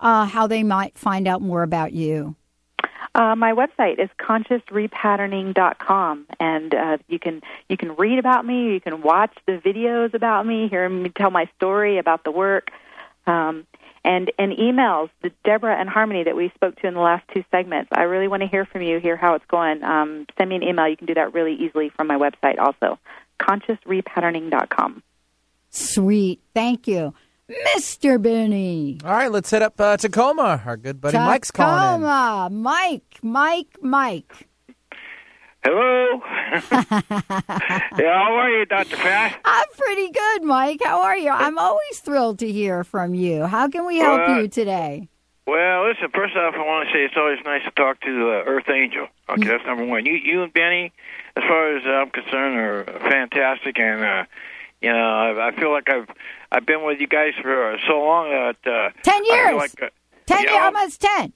uh, 0.00 0.24
how 0.24 0.46
they 0.46 0.62
might 0.62 0.96
find 0.96 1.28
out 1.28 1.42
more 1.42 1.62
about 1.62 1.92
you. 1.92 2.36
Uh, 3.14 3.34
my 3.34 3.52
website 3.52 3.98
is 3.98 4.10
consciousrepatterning.com, 4.20 6.26
and 6.38 6.74
uh, 6.74 6.98
you 7.08 7.18
can 7.18 7.40
you 7.68 7.76
can 7.76 7.96
read 7.96 8.20
about 8.20 8.46
me, 8.46 8.72
you 8.72 8.80
can 8.80 9.02
watch 9.02 9.36
the 9.46 9.58
videos 9.58 10.14
about 10.14 10.46
me, 10.46 10.68
hear 10.68 10.88
me 10.88 11.10
tell 11.10 11.30
my 11.30 11.50
story 11.56 11.98
about 11.98 12.22
the 12.22 12.30
work, 12.30 12.70
um, 13.26 13.66
and 14.04 14.30
and 14.38 14.52
emails. 14.52 15.10
The 15.22 15.32
Deborah 15.44 15.76
and 15.76 15.88
Harmony 15.88 16.22
that 16.22 16.36
we 16.36 16.52
spoke 16.54 16.76
to 16.80 16.86
in 16.86 16.94
the 16.94 17.00
last 17.00 17.26
two 17.34 17.42
segments. 17.50 17.90
I 17.92 18.02
really 18.02 18.28
want 18.28 18.42
to 18.42 18.48
hear 18.48 18.64
from 18.64 18.82
you, 18.82 19.00
hear 19.00 19.16
how 19.16 19.34
it's 19.34 19.46
going. 19.46 19.82
Um, 19.82 20.26
send 20.38 20.50
me 20.50 20.56
an 20.56 20.62
email. 20.62 20.88
You 20.88 20.96
can 20.96 21.06
do 21.06 21.14
that 21.14 21.34
really 21.34 21.54
easily 21.54 21.90
from 21.90 22.06
my 22.06 22.16
website, 22.16 22.60
also 22.60 23.00
consciousrepatterning.com. 23.42 25.02
Sweet. 25.70 26.40
Thank 26.54 26.86
you. 26.86 27.12
Mr. 27.50 28.20
Benny. 28.22 28.98
All 29.04 29.10
right, 29.12 29.30
let's 29.30 29.50
head 29.50 29.62
up 29.62 29.80
uh, 29.80 29.96
Tacoma. 29.96 30.62
Our 30.64 30.76
good 30.76 31.00
buddy 31.00 31.18
Mike's 31.18 31.50
calling 31.50 32.02
in. 32.02 32.06
Tacoma. 32.06 32.48
Mike, 32.52 33.18
Mike, 33.22 33.76
Mike. 33.82 34.48
Hello. 35.64 36.20
yeah, 36.72 38.14
how 38.14 38.34
are 38.34 38.48
you, 38.50 38.64
Dr. 38.64 38.96
Pat? 38.96 39.38
I'm 39.44 39.66
pretty 39.76 40.10
good, 40.10 40.42
Mike. 40.44 40.80
How 40.82 41.02
are 41.02 41.16
you? 41.16 41.30
I'm 41.30 41.58
always 41.58 41.98
thrilled 41.98 42.38
to 42.38 42.50
hear 42.50 42.82
from 42.84 43.14
you. 43.14 43.44
How 43.44 43.68
can 43.68 43.84
we 43.84 43.98
help 43.98 44.20
Well, 44.20 44.40
you 44.40 44.48
today? 44.48 45.08
Well, 45.46 45.88
listen, 45.88 46.08
first 46.14 46.34
off, 46.36 46.54
I 46.54 46.58
want 46.64 46.88
to 46.88 46.94
say 46.94 47.00
it's 47.04 47.14
always 47.16 47.38
nice 47.44 47.62
to 47.64 47.72
talk 47.72 48.00
to 48.02 48.10
the 48.10 48.42
Earth 48.46 48.70
Angel. 48.70 49.08
Okay, 49.28 49.44
that's 49.48 49.64
number 49.66 49.84
one. 49.84 50.06
You, 50.06 50.14
you 50.14 50.42
and 50.44 50.52
Benny, 50.52 50.92
as 51.36 51.42
far 51.42 51.76
as 51.76 51.82
I'm 51.84 52.10
concerned, 52.10 52.56
are 52.56 52.84
fantastic, 53.10 53.78
and 53.78 54.02
uh, 54.02 54.24
you 54.80 54.92
know, 54.92 54.96
I, 54.98 55.48
I 55.48 55.56
feel 55.56 55.72
like 55.72 55.90
I've 55.90 56.08
I've 56.52 56.66
been 56.66 56.84
with 56.84 57.00
you 57.00 57.06
guys 57.06 57.32
for 57.40 57.76
so 57.86 58.00
long 58.02 58.30
that 58.30 58.56
uh, 58.70 58.90
Ten 59.02 59.24
years. 59.24 59.54
like, 59.56 59.82
uh, 59.82 59.88
Ten 60.26 60.42
years, 60.42 60.52
almost 60.54 61.00
ten. 61.00 61.32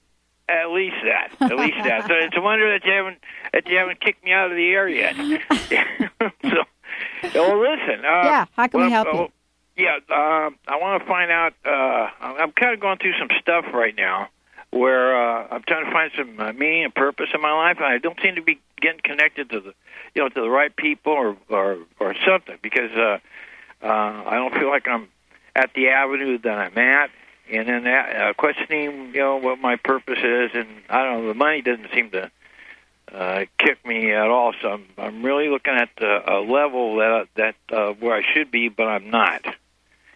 At 0.47 0.69
least 0.71 0.97
that. 1.03 1.31
At 1.41 1.57
least 1.57 1.77
that. 1.83 2.07
So 2.07 2.13
it's 2.13 2.37
a 2.37 2.41
wonder 2.41 2.71
that 2.71 2.85
you 2.85 2.91
haven't 2.93 3.17
that 3.53 3.67
you 3.67 3.77
haven't 3.77 3.99
kicked 3.99 4.23
me 4.23 4.31
out 4.31 4.51
of 4.51 4.57
the 4.57 4.67
air 4.69 4.87
yet. 4.87 5.15
so, 6.43 6.63
well, 7.33 7.59
listen. 7.59 8.05
Uh, 8.05 8.21
Yeah, 8.23 8.45
how 8.55 8.67
can 8.67 8.79
we 8.81 8.87
well, 8.87 9.03
help 9.03 9.07
you? 9.13 9.21
uh, 9.21 9.27
Yeah, 9.75 9.95
um, 10.45 10.57
I 10.67 10.77
want 10.79 11.01
to 11.01 11.07
find 11.07 11.31
out. 11.31 11.53
Uh, 11.65 12.09
I'm 12.21 12.35
I'm 12.41 12.51
kind 12.51 12.73
of 12.73 12.79
going 12.79 12.97
through 12.99 13.17
some 13.19 13.29
stuff 13.41 13.65
right 13.73 13.95
now 13.95 14.29
where 14.71 15.15
uh, 15.15 15.47
I'm 15.51 15.63
trying 15.67 15.85
to 15.85 15.91
find 15.91 16.11
some 16.17 16.39
uh, 16.39 16.51
meaning 16.53 16.83
and 16.83 16.93
purpose 16.93 17.29
in 17.33 17.41
my 17.41 17.51
life, 17.53 17.77
and 17.77 17.85
I 17.85 17.97
don't 17.97 18.19
seem 18.21 18.35
to 18.35 18.41
be 18.41 18.59
getting 18.81 18.99
connected 19.03 19.49
to 19.51 19.61
the, 19.61 19.73
you 20.13 20.21
know, 20.21 20.29
to 20.29 20.41
the 20.41 20.49
right 20.49 20.75
people 20.75 21.13
or 21.13 21.37
or, 21.49 21.77
or 21.99 22.13
something 22.27 22.57
because 22.61 22.91
uh, 22.91 23.17
uh, 23.85 24.23
I 24.25 24.35
don't 24.35 24.53
feel 24.53 24.69
like 24.69 24.87
I'm 24.87 25.07
at 25.55 25.73
the 25.73 25.89
avenue 25.89 26.37
that 26.39 26.57
I'm 26.57 26.77
at, 26.77 27.11
and 27.51 27.67
then 27.67 27.83
that, 27.83 28.15
uh, 28.15 28.33
questioning, 28.33 29.13
you 29.13 29.21
know, 29.21 29.37
what 29.37 29.59
my 29.59 29.75
purpose 29.75 30.19
is, 30.19 30.51
and 30.53 30.67
I 30.89 31.03
don't 31.03 31.21
know, 31.21 31.27
the 31.27 31.33
money 31.35 31.61
doesn't 31.61 31.89
seem 31.93 32.09
to 32.11 32.31
uh, 33.13 33.45
kick 33.59 33.85
me 33.85 34.11
at 34.11 34.27
all. 34.27 34.53
So 34.61 34.69
I'm 34.69 34.85
I'm 34.97 35.23
really 35.23 35.49
looking 35.49 35.75
at 35.75 35.89
uh, 36.01 36.21
a 36.27 36.39
level 36.41 36.97
that 36.97 37.27
that 37.35 37.55
uh, 37.71 37.93
where 37.93 38.15
I 38.15 38.23
should 38.33 38.49
be, 38.51 38.69
but 38.69 38.87
I'm 38.87 39.09
not, 39.11 39.45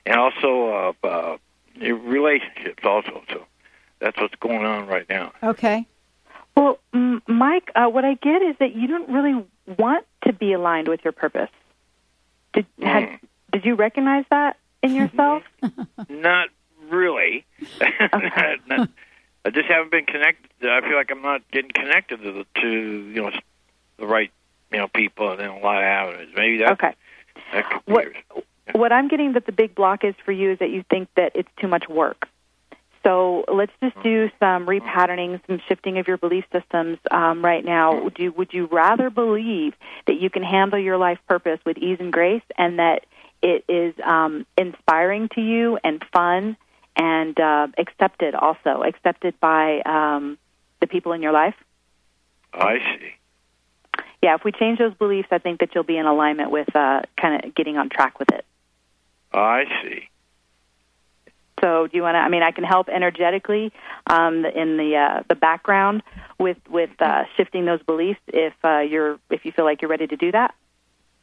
and 0.05 0.15
also 0.15 0.95
uh, 1.03 1.07
uh, 1.07 1.37
relationships 1.79 2.83
also. 2.83 3.23
So 3.29 3.45
that's 3.99 4.17
what's 4.19 4.35
going 4.35 4.65
on 4.65 4.87
right 4.87 5.07
now. 5.07 5.31
Okay. 5.43 5.85
Well, 6.55 6.79
Mike, 7.27 7.71
uh, 7.75 7.87
what 7.87 8.03
I 8.03 8.15
get 8.15 8.41
is 8.41 8.55
that 8.59 8.75
you 8.75 8.87
don't 8.87 9.09
really 9.09 9.45
want 9.77 10.05
to 10.25 10.33
be 10.33 10.51
aligned 10.53 10.87
with 10.87 11.01
your 11.05 11.13
purpose. 11.13 11.49
Did 12.53 12.65
had, 12.81 13.19
did 13.51 13.65
you 13.65 13.75
recognize 13.75 14.25
that 14.29 14.57
in 14.83 14.93
yourself? 14.93 15.43
Not 16.09 16.49
really. 16.89 17.45
not, 17.81 18.67
not, 18.67 18.89
I 19.45 19.49
just 19.51 19.67
haven't 19.67 19.91
been 19.91 20.05
connected. 20.05 20.49
I 20.61 20.81
feel 20.81 20.95
like 20.95 21.11
I'm 21.11 21.21
not 21.21 21.41
getting 21.51 21.71
connected 21.71 22.21
to 22.23 22.31
the 22.31 22.45
to 22.61 22.69
you 22.69 23.21
know 23.21 23.31
the 23.97 24.07
right 24.07 24.31
you 24.71 24.77
know 24.77 24.87
people 24.87 25.31
and 25.31 25.39
then 25.39 25.49
a 25.49 25.59
lot 25.59 25.77
of 25.77 25.83
avenues. 25.83 26.29
Maybe 26.35 26.57
that 26.57 26.71
Okay. 26.73 26.95
that 27.53 27.65
What 27.85 28.05
yours. 28.05 28.43
what 28.73 28.91
I'm 28.91 29.07
getting 29.07 29.33
that 29.33 29.45
the 29.45 29.51
big 29.51 29.75
block 29.75 30.03
is 30.03 30.15
for 30.25 30.31
you 30.31 30.51
is 30.51 30.59
that 30.59 30.71
you 30.71 30.83
think 30.89 31.09
that 31.15 31.33
it's 31.35 31.49
too 31.59 31.67
much 31.67 31.87
work. 31.87 32.27
So 33.03 33.45
let's 33.47 33.71
just 33.81 33.95
do 34.03 34.29
some 34.39 34.67
repatterning, 34.67 35.39
some 35.47 35.61
shifting 35.67 35.99
of 35.99 36.07
your 36.07 36.17
belief 36.17 36.43
systems 36.51 36.97
um, 37.11 37.43
right 37.43 37.63
now. 37.63 38.03
Would 38.03 38.19
you 38.19 38.31
would 38.33 38.53
you 38.53 38.65
rather 38.65 39.09
believe 39.09 39.73
that 40.05 40.19
you 40.19 40.29
can 40.29 40.43
handle 40.43 40.77
your 40.77 40.97
life 40.97 41.19
purpose 41.27 41.59
with 41.65 41.77
ease 41.77 41.97
and 41.99 42.11
grace, 42.11 42.43
and 42.57 42.79
that 42.79 43.05
it 43.41 43.63
is 43.67 43.93
um, 44.03 44.45
inspiring 44.57 45.29
to 45.35 45.41
you 45.41 45.79
and 45.83 46.03
fun 46.13 46.57
and 46.95 47.39
uh, 47.39 47.67
accepted 47.77 48.35
also 48.35 48.83
accepted 48.83 49.39
by 49.39 49.79
um, 49.81 50.37
the 50.81 50.87
people 50.87 51.13
in 51.13 51.21
your 51.21 51.31
life? 51.31 51.55
I 52.53 52.77
see. 52.77 54.03
Yeah, 54.21 54.35
if 54.35 54.43
we 54.43 54.51
change 54.51 54.79
those 54.79 54.93
beliefs, 54.93 55.29
I 55.31 55.37
think 55.37 55.61
that 55.61 55.73
you'll 55.73 55.85
be 55.85 55.97
in 55.97 56.05
alignment 56.05 56.51
with 56.51 56.75
uh, 56.75 57.01
kind 57.15 57.43
of 57.43 57.55
getting 57.55 57.77
on 57.77 57.89
track 57.89 58.19
with 58.19 58.31
it. 58.31 58.45
I 59.31 59.63
see. 59.81 60.09
So, 61.61 61.87
do 61.87 61.95
you 61.95 62.03
want 62.03 62.15
to? 62.15 62.19
I 62.19 62.29
mean, 62.29 62.43
I 62.43 62.51
can 62.51 62.63
help 62.63 62.89
energetically 62.89 63.71
um, 64.07 64.45
in 64.45 64.77
the 64.77 64.95
uh, 64.95 65.23
the 65.27 65.35
background 65.35 66.03
with 66.37 66.57
with 66.69 66.89
uh, 66.99 67.23
shifting 67.35 67.65
those 67.65 67.81
beliefs 67.83 68.19
if 68.27 68.53
uh, 68.63 68.79
you're 68.79 69.19
if 69.29 69.45
you 69.45 69.51
feel 69.51 69.65
like 69.65 69.81
you're 69.81 69.91
ready 69.91 70.07
to 70.07 70.15
do 70.15 70.31
that. 70.31 70.53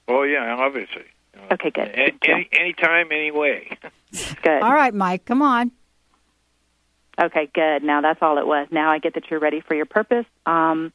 Oh 0.09 0.23
yeah, 0.23 0.55
obviously. 0.59 1.05
Okay, 1.53 1.71
good. 1.71 1.89
A- 1.89 2.15
any 2.29 2.49
anytime, 2.53 3.13
anyway. 3.13 3.69
Good. 4.43 4.63
All 4.63 4.73
right, 4.73 4.95
Mike, 4.95 5.25
come 5.27 5.43
on. 5.43 5.71
Okay, 7.21 7.49
good. 7.53 7.83
Now 7.83 8.01
that's 8.01 8.21
all 8.23 8.39
it 8.39 8.47
was. 8.47 8.69
Now 8.71 8.91
I 8.91 8.99
get 8.99 9.15
that 9.15 9.31
you're 9.31 9.41
ready 9.41 9.61
for 9.61 9.75
your 9.75 9.87
purpose. 9.87 10.27
Um, 10.47 10.93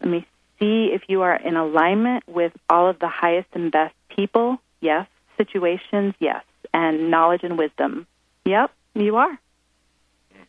let 0.00 0.10
me 0.10 0.26
see 0.58 0.90
if 0.92 1.02
you 1.08 1.22
are 1.22 1.34
in 1.36 1.56
alignment 1.56 2.24
with 2.26 2.52
all 2.70 2.88
of 2.88 2.98
the 2.98 3.08
highest 3.08 3.48
and 3.52 3.70
best 3.72 3.94
people. 4.14 4.58
Yes. 4.80 5.06
Situations. 5.36 6.14
Yes. 6.18 6.42
And 6.72 7.10
knowledge 7.10 7.42
and 7.44 7.56
wisdom. 7.58 8.06
Yep, 8.44 8.70
you 8.94 9.16
are. 9.16 9.38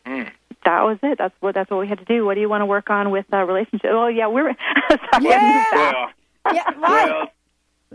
Mm-hmm. 0.06 0.28
That 0.64 0.82
was 0.82 0.98
it. 1.02 1.18
That's 1.18 1.34
what 1.40 1.54
that's 1.54 1.70
what 1.70 1.80
we 1.80 1.86
had 1.88 1.98
to 1.98 2.04
do. 2.04 2.24
What 2.26 2.34
do 2.34 2.40
you 2.40 2.48
want 2.48 2.62
to 2.62 2.66
work 2.66 2.90
on 2.90 3.10
with 3.10 3.26
uh, 3.32 3.44
relationship? 3.44 3.90
Oh 3.92 4.08
yeah, 4.08 4.26
we're 4.26 4.54
sorry. 5.12 5.24
Well, 5.24 6.10
Yeah, 6.52 6.70
well, 6.80 7.28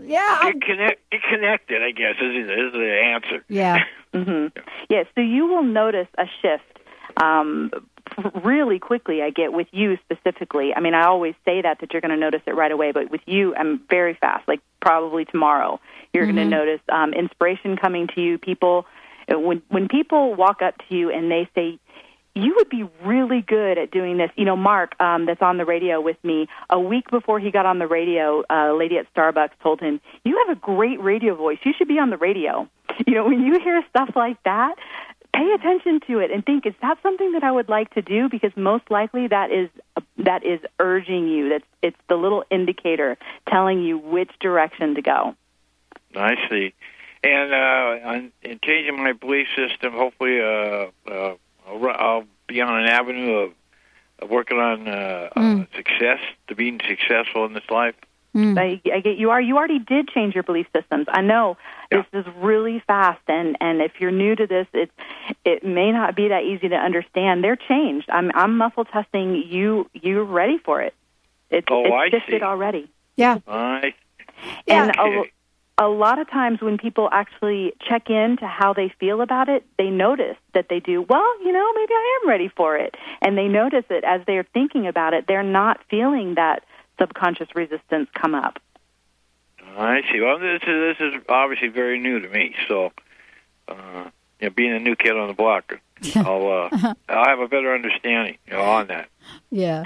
yeah. 0.06 0.38
get 0.44 0.60
connect, 0.62 1.10
get 1.10 1.20
connected. 1.30 1.82
I 1.82 1.90
guess 1.92 2.14
is, 2.20 2.48
is 2.48 2.72
the 2.72 3.00
answer. 3.04 3.44
Yeah. 3.48 3.84
hmm 4.14 4.46
Yeah, 4.88 5.04
so 5.14 5.20
you 5.20 5.46
will 5.46 5.62
notice 5.62 6.08
a 6.18 6.26
shift 6.40 6.64
um, 7.16 7.70
really 8.42 8.78
quickly. 8.78 9.22
I 9.22 9.30
get 9.30 9.52
with 9.52 9.68
you 9.72 9.98
specifically. 10.04 10.74
I 10.74 10.80
mean, 10.80 10.94
I 10.94 11.04
always 11.06 11.34
say 11.44 11.62
that 11.62 11.80
that 11.80 11.92
you're 11.92 12.00
going 12.00 12.10
to 12.10 12.16
notice 12.16 12.42
it 12.46 12.54
right 12.54 12.72
away, 12.72 12.92
but 12.92 13.10
with 13.10 13.22
you, 13.26 13.54
I'm 13.54 13.80
very 13.88 14.14
fast. 14.14 14.46
Like 14.48 14.60
probably 14.80 15.24
tomorrow, 15.24 15.80
you're 16.12 16.26
going 16.26 16.36
Mhm. 16.36 16.44
to 16.50 16.56
notice 16.56 16.80
um, 16.88 17.12
inspiration 17.14 17.76
coming 17.76 18.06
to 18.14 18.20
you. 18.20 18.38
People, 18.38 18.86
uh, 19.32 19.38
when 19.38 19.62
when 19.68 19.88
people 19.88 20.34
walk 20.34 20.62
up 20.62 20.74
to 20.88 20.94
you 20.94 21.10
and 21.10 21.30
they 21.30 21.48
say. 21.54 21.78
You 22.34 22.54
would 22.56 22.70
be 22.70 22.84
really 23.04 23.42
good 23.42 23.76
at 23.76 23.90
doing 23.90 24.16
this. 24.16 24.30
You 24.36 24.44
know, 24.44 24.56
Mark, 24.56 24.94
um, 25.00 25.26
that's 25.26 25.42
on 25.42 25.58
the 25.58 25.66
radio 25.66 26.00
with 26.00 26.16
me. 26.24 26.48
A 26.70 26.80
week 26.80 27.10
before 27.10 27.38
he 27.38 27.50
got 27.50 27.66
on 27.66 27.78
the 27.78 27.86
radio, 27.86 28.42
a 28.48 28.72
lady 28.72 28.96
at 28.96 29.12
Starbucks 29.14 29.52
told 29.62 29.80
him, 29.80 30.00
"You 30.24 30.42
have 30.46 30.56
a 30.56 30.60
great 30.60 31.00
radio 31.00 31.34
voice. 31.34 31.58
You 31.62 31.72
should 31.76 31.88
be 31.88 31.98
on 31.98 32.10
the 32.10 32.18
radio." 32.18 32.68
You 33.06 33.14
know, 33.14 33.24
when 33.24 33.40
you 33.40 33.58
hear 33.58 33.82
stuff 33.88 34.10
like 34.14 34.36
that, 34.44 34.74
pay 35.34 35.50
attention 35.52 36.00
to 36.06 36.18
it 36.18 36.30
and 36.30 36.44
think, 36.44 36.66
is 36.66 36.74
that 36.82 36.98
something 37.02 37.32
that 37.32 37.42
I 37.42 37.50
would 37.50 37.68
like 37.68 37.90
to 37.94 38.02
do? 38.02 38.28
Because 38.28 38.52
most 38.54 38.90
likely 38.90 39.28
that 39.28 39.50
is 39.50 39.70
that 40.18 40.44
is 40.44 40.60
urging 40.78 41.28
you. 41.28 41.48
That's 41.48 41.64
it's 41.82 41.96
the 42.08 42.16
little 42.16 42.44
indicator 42.50 43.16
telling 43.48 43.82
you 43.82 43.98
which 43.98 44.30
direction 44.40 44.94
to 44.94 45.02
go. 45.02 45.34
I 46.14 46.34
see. 46.48 46.74
And 47.24 47.52
uh, 47.52 48.28
in 48.42 48.60
changing 48.64 48.96
my 49.02 49.12
belief 49.12 49.46
system, 49.56 49.92
hopefully, 49.92 50.40
uh, 50.40 50.88
uh, 51.08 51.34
I'll, 51.72 51.88
I'll 51.90 52.24
be 52.46 52.60
on 52.60 52.80
an 52.80 52.86
avenue 52.86 53.34
of, 53.34 53.52
of 54.20 54.30
working 54.30 54.58
on 54.58 54.88
uh, 54.88 55.30
Mm. 55.36 55.62
uh, 55.62 55.76
success, 55.76 56.20
to 56.48 56.54
being 56.54 56.80
successful 56.86 57.44
in 57.46 57.52
this 57.54 57.68
life. 57.70 57.94
I, 58.34 58.80
I 58.90 59.00
get 59.00 59.18
you 59.18 59.28
are 59.30 59.40
you 59.42 59.58
already 59.58 59.78
did 59.78 60.08
change 60.08 60.34
your 60.34 60.42
belief 60.42 60.66
systems. 60.74 61.06
I 61.10 61.20
know 61.20 61.58
this 61.90 62.06
is 62.14 62.24
really 62.38 62.82
fast, 62.86 63.20
and 63.28 63.58
and 63.60 63.82
if 63.82 64.00
you're 64.00 64.10
new 64.10 64.34
to 64.34 64.46
this, 64.46 64.66
it 64.72 64.90
it 65.44 65.62
may 65.64 65.92
not 65.92 66.16
be 66.16 66.28
that 66.28 66.42
easy 66.42 66.70
to 66.70 66.76
understand. 66.76 67.44
They're 67.44 67.56
changed. 67.56 68.08
I'm 68.10 68.30
I'm 68.34 68.56
muscle 68.56 68.86
testing 68.86 69.34
you. 69.34 69.90
You're 69.92 70.24
ready 70.24 70.56
for 70.56 70.80
it. 70.80 70.94
It's 71.50 71.66
Oh, 71.70 71.84
it's 71.84 71.92
I 71.94 72.08
shifted 72.08 72.40
see. 72.40 72.42
already. 72.42 72.88
Yeah. 73.16 73.38
I 73.46 73.92
And 74.66 74.96
a, 74.98 75.24
a 75.82 75.88
lot 75.88 76.20
of 76.20 76.30
times 76.30 76.60
when 76.60 76.78
people 76.78 77.08
actually 77.10 77.74
check 77.88 78.08
in 78.08 78.36
to 78.38 78.46
how 78.46 78.72
they 78.72 78.92
feel 79.00 79.20
about 79.20 79.48
it, 79.48 79.64
they 79.78 79.90
notice 79.90 80.36
that 80.54 80.66
they 80.70 80.78
do, 80.78 81.02
well, 81.02 81.44
you 81.44 81.52
know, 81.52 81.72
maybe 81.74 81.92
I 81.92 82.20
am 82.22 82.28
ready 82.28 82.48
for 82.48 82.76
it. 82.76 82.94
And 83.20 83.36
they 83.36 83.48
notice 83.48 83.84
it 83.90 84.04
as 84.04 84.20
they're 84.26 84.46
thinking 84.54 84.86
about 84.86 85.12
it, 85.12 85.26
they're 85.26 85.42
not 85.42 85.80
feeling 85.90 86.36
that 86.36 86.62
subconscious 87.00 87.48
resistance 87.56 88.08
come 88.14 88.34
up. 88.34 88.60
I 89.76 90.02
see. 90.12 90.20
Well, 90.20 90.38
this 90.38 90.62
is 90.62 90.66
this 90.66 90.96
is 91.00 91.14
obviously 91.28 91.68
very 91.68 91.98
new 91.98 92.20
to 92.20 92.28
me. 92.28 92.54
So, 92.68 92.92
uh, 93.68 94.10
you 94.38 94.48
know, 94.48 94.50
being 94.50 94.72
a 94.72 94.78
new 94.78 94.94
kid 94.94 95.16
on 95.16 95.28
the 95.28 95.34
block, 95.34 95.80
I'll 96.14 96.70
uh, 96.72 96.94
I'll 97.08 97.24
have 97.24 97.40
a 97.40 97.48
better 97.48 97.74
understanding 97.74 98.36
you 98.46 98.52
know, 98.52 98.60
on 98.60 98.88
that. 98.88 99.08
Yeah. 99.50 99.84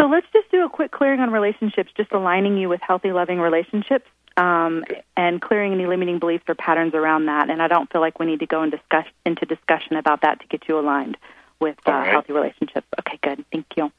So 0.00 0.06
let's 0.06 0.26
just 0.32 0.50
do 0.50 0.64
a 0.64 0.68
quick 0.70 0.92
clearing 0.92 1.20
on 1.20 1.30
relationships, 1.30 1.90
just 1.96 2.12
aligning 2.12 2.56
you 2.56 2.68
with 2.68 2.80
healthy, 2.80 3.12
loving 3.12 3.40
relationships, 3.40 4.06
um, 4.38 4.84
and 5.16 5.42
clearing 5.42 5.72
any 5.72 5.86
limiting 5.86 6.20
beliefs 6.20 6.44
or 6.48 6.54
patterns 6.54 6.94
around 6.94 7.26
that. 7.26 7.50
And 7.50 7.60
I 7.60 7.66
don't 7.66 7.90
feel 7.92 8.00
like 8.00 8.20
we 8.20 8.26
need 8.26 8.38
to 8.38 8.46
go 8.46 8.62
and 8.62 8.70
discuss, 8.70 9.04
into 9.26 9.44
discussion 9.44 9.96
about 9.96 10.22
that 10.22 10.40
to 10.40 10.46
get 10.46 10.68
you 10.68 10.78
aligned 10.78 11.18
with 11.60 11.76
uh, 11.86 11.90
right. 11.90 12.08
healthy 12.08 12.32
relationships. 12.32 12.86
Okay, 13.00 13.18
good. 13.20 13.44
Thank 13.52 13.66
you. 13.76 13.90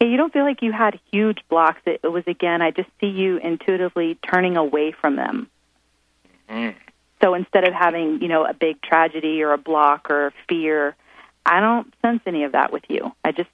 Yeah, 0.00 0.08
you 0.08 0.16
don't 0.16 0.32
feel 0.32 0.42
like 0.42 0.62
you 0.62 0.72
had 0.72 0.98
huge 1.12 1.38
blocks. 1.48 1.80
It, 1.86 2.00
it 2.02 2.08
was 2.08 2.24
again, 2.26 2.60
I 2.60 2.72
just 2.72 2.90
see 3.00 3.06
you 3.06 3.36
intuitively 3.36 4.18
turning 4.28 4.56
away 4.56 4.90
from 4.90 5.14
them. 5.14 5.48
Mm. 6.50 6.74
So 7.22 7.34
instead 7.34 7.62
of 7.66 7.72
having, 7.72 8.20
you 8.20 8.26
know, 8.26 8.44
a 8.44 8.52
big 8.52 8.82
tragedy 8.82 9.42
or 9.44 9.52
a 9.52 9.58
block 9.58 10.10
or 10.10 10.34
fear, 10.48 10.96
I 11.46 11.60
don't 11.60 11.94
sense 12.02 12.20
any 12.26 12.42
of 12.42 12.52
that 12.52 12.72
with 12.72 12.82
you. 12.88 13.12
I 13.24 13.30
just 13.30 13.50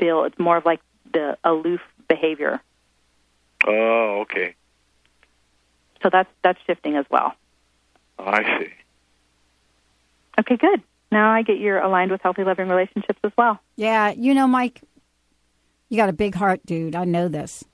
feel 0.00 0.24
it's 0.24 0.38
more 0.40 0.56
of 0.56 0.64
like 0.64 0.80
the 1.12 1.38
aloof 1.44 1.80
behavior. 2.08 2.60
Oh, 3.64 4.22
okay. 4.22 4.56
So 6.02 6.10
that's 6.10 6.28
that's 6.42 6.58
shifting 6.66 6.96
as 6.96 7.06
well. 7.10 7.34
I 8.18 8.42
see. 8.58 8.72
Okay, 10.40 10.56
good. 10.56 10.82
Now 11.10 11.30
I 11.30 11.42
get 11.42 11.58
you're 11.58 11.78
aligned 11.78 12.10
with 12.10 12.22
healthy 12.22 12.42
loving 12.44 12.68
relationships 12.68 13.20
as 13.22 13.32
well. 13.36 13.60
Yeah, 13.76 14.12
you 14.12 14.34
know, 14.34 14.46
Mike, 14.46 14.80
you 15.88 15.96
got 15.96 16.08
a 16.08 16.14
big 16.14 16.34
heart, 16.34 16.64
dude. 16.64 16.96
I 16.96 17.04
know 17.04 17.28
this. 17.28 17.64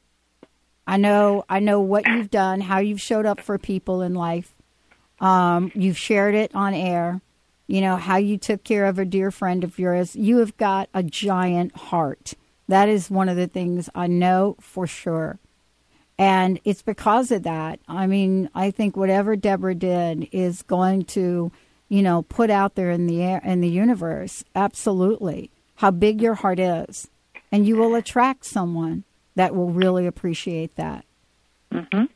I 0.87 0.97
know 0.97 1.45
I 1.49 1.61
know 1.61 1.81
what 1.81 2.07
you've 2.07 2.31
done, 2.31 2.61
how 2.61 2.79
you've 2.79 3.01
showed 3.01 3.26
up 3.26 3.41
for 3.41 3.59
people 3.59 4.03
in 4.03 4.14
life. 4.14 4.55
Um, 5.20 5.70
you've 5.74 5.99
shared 5.99 6.35
it 6.35 6.55
on 6.55 6.74
air. 6.74 7.20
You 7.66 7.83
know, 7.83 7.97
how 7.97 8.16
you 8.16 8.39
took 8.39 8.64
care 8.64 8.87
of 8.87 8.99
a 8.99 9.05
dear 9.05 9.31
friend 9.31 9.62
of 9.62 9.79
yours. 9.79 10.16
You 10.16 10.39
have 10.39 10.57
got 10.57 10.89
a 10.95 11.03
giant 11.03 11.76
heart. 11.76 12.33
That 12.66 12.89
is 12.89 13.11
one 13.11 13.29
of 13.29 13.37
the 13.37 13.47
things 13.47 13.91
I 13.95 14.07
know 14.07 14.57
for 14.59 14.87
sure. 14.87 15.39
And 16.18 16.60
it's 16.64 16.82
because 16.82 17.30
of 17.30 17.44
that. 17.44 17.78
I 17.88 18.06
mean, 18.06 18.50
I 18.54 18.70
think 18.70 18.96
whatever 18.96 19.36
Deborah 19.36 19.74
did 19.74 20.28
is 20.32 20.62
going 20.62 21.04
to, 21.04 21.52
you 21.88 22.02
know, 22.02 22.22
put 22.22 22.50
out 22.50 22.74
there 22.74 22.90
in 22.90 23.06
the 23.06 23.22
air 23.22 23.40
in 23.44 23.60
the 23.60 23.68
universe. 23.68 24.44
Absolutely. 24.54 25.50
How 25.76 25.92
big 25.92 26.20
your 26.20 26.34
heart 26.34 26.58
is. 26.58 27.08
And 27.52 27.66
you 27.66 27.76
will 27.76 27.94
attract 27.94 28.44
someone 28.44 29.04
that 29.36 29.54
will 29.54 29.70
really 29.70 30.06
appreciate 30.06 30.74
that. 30.74 31.04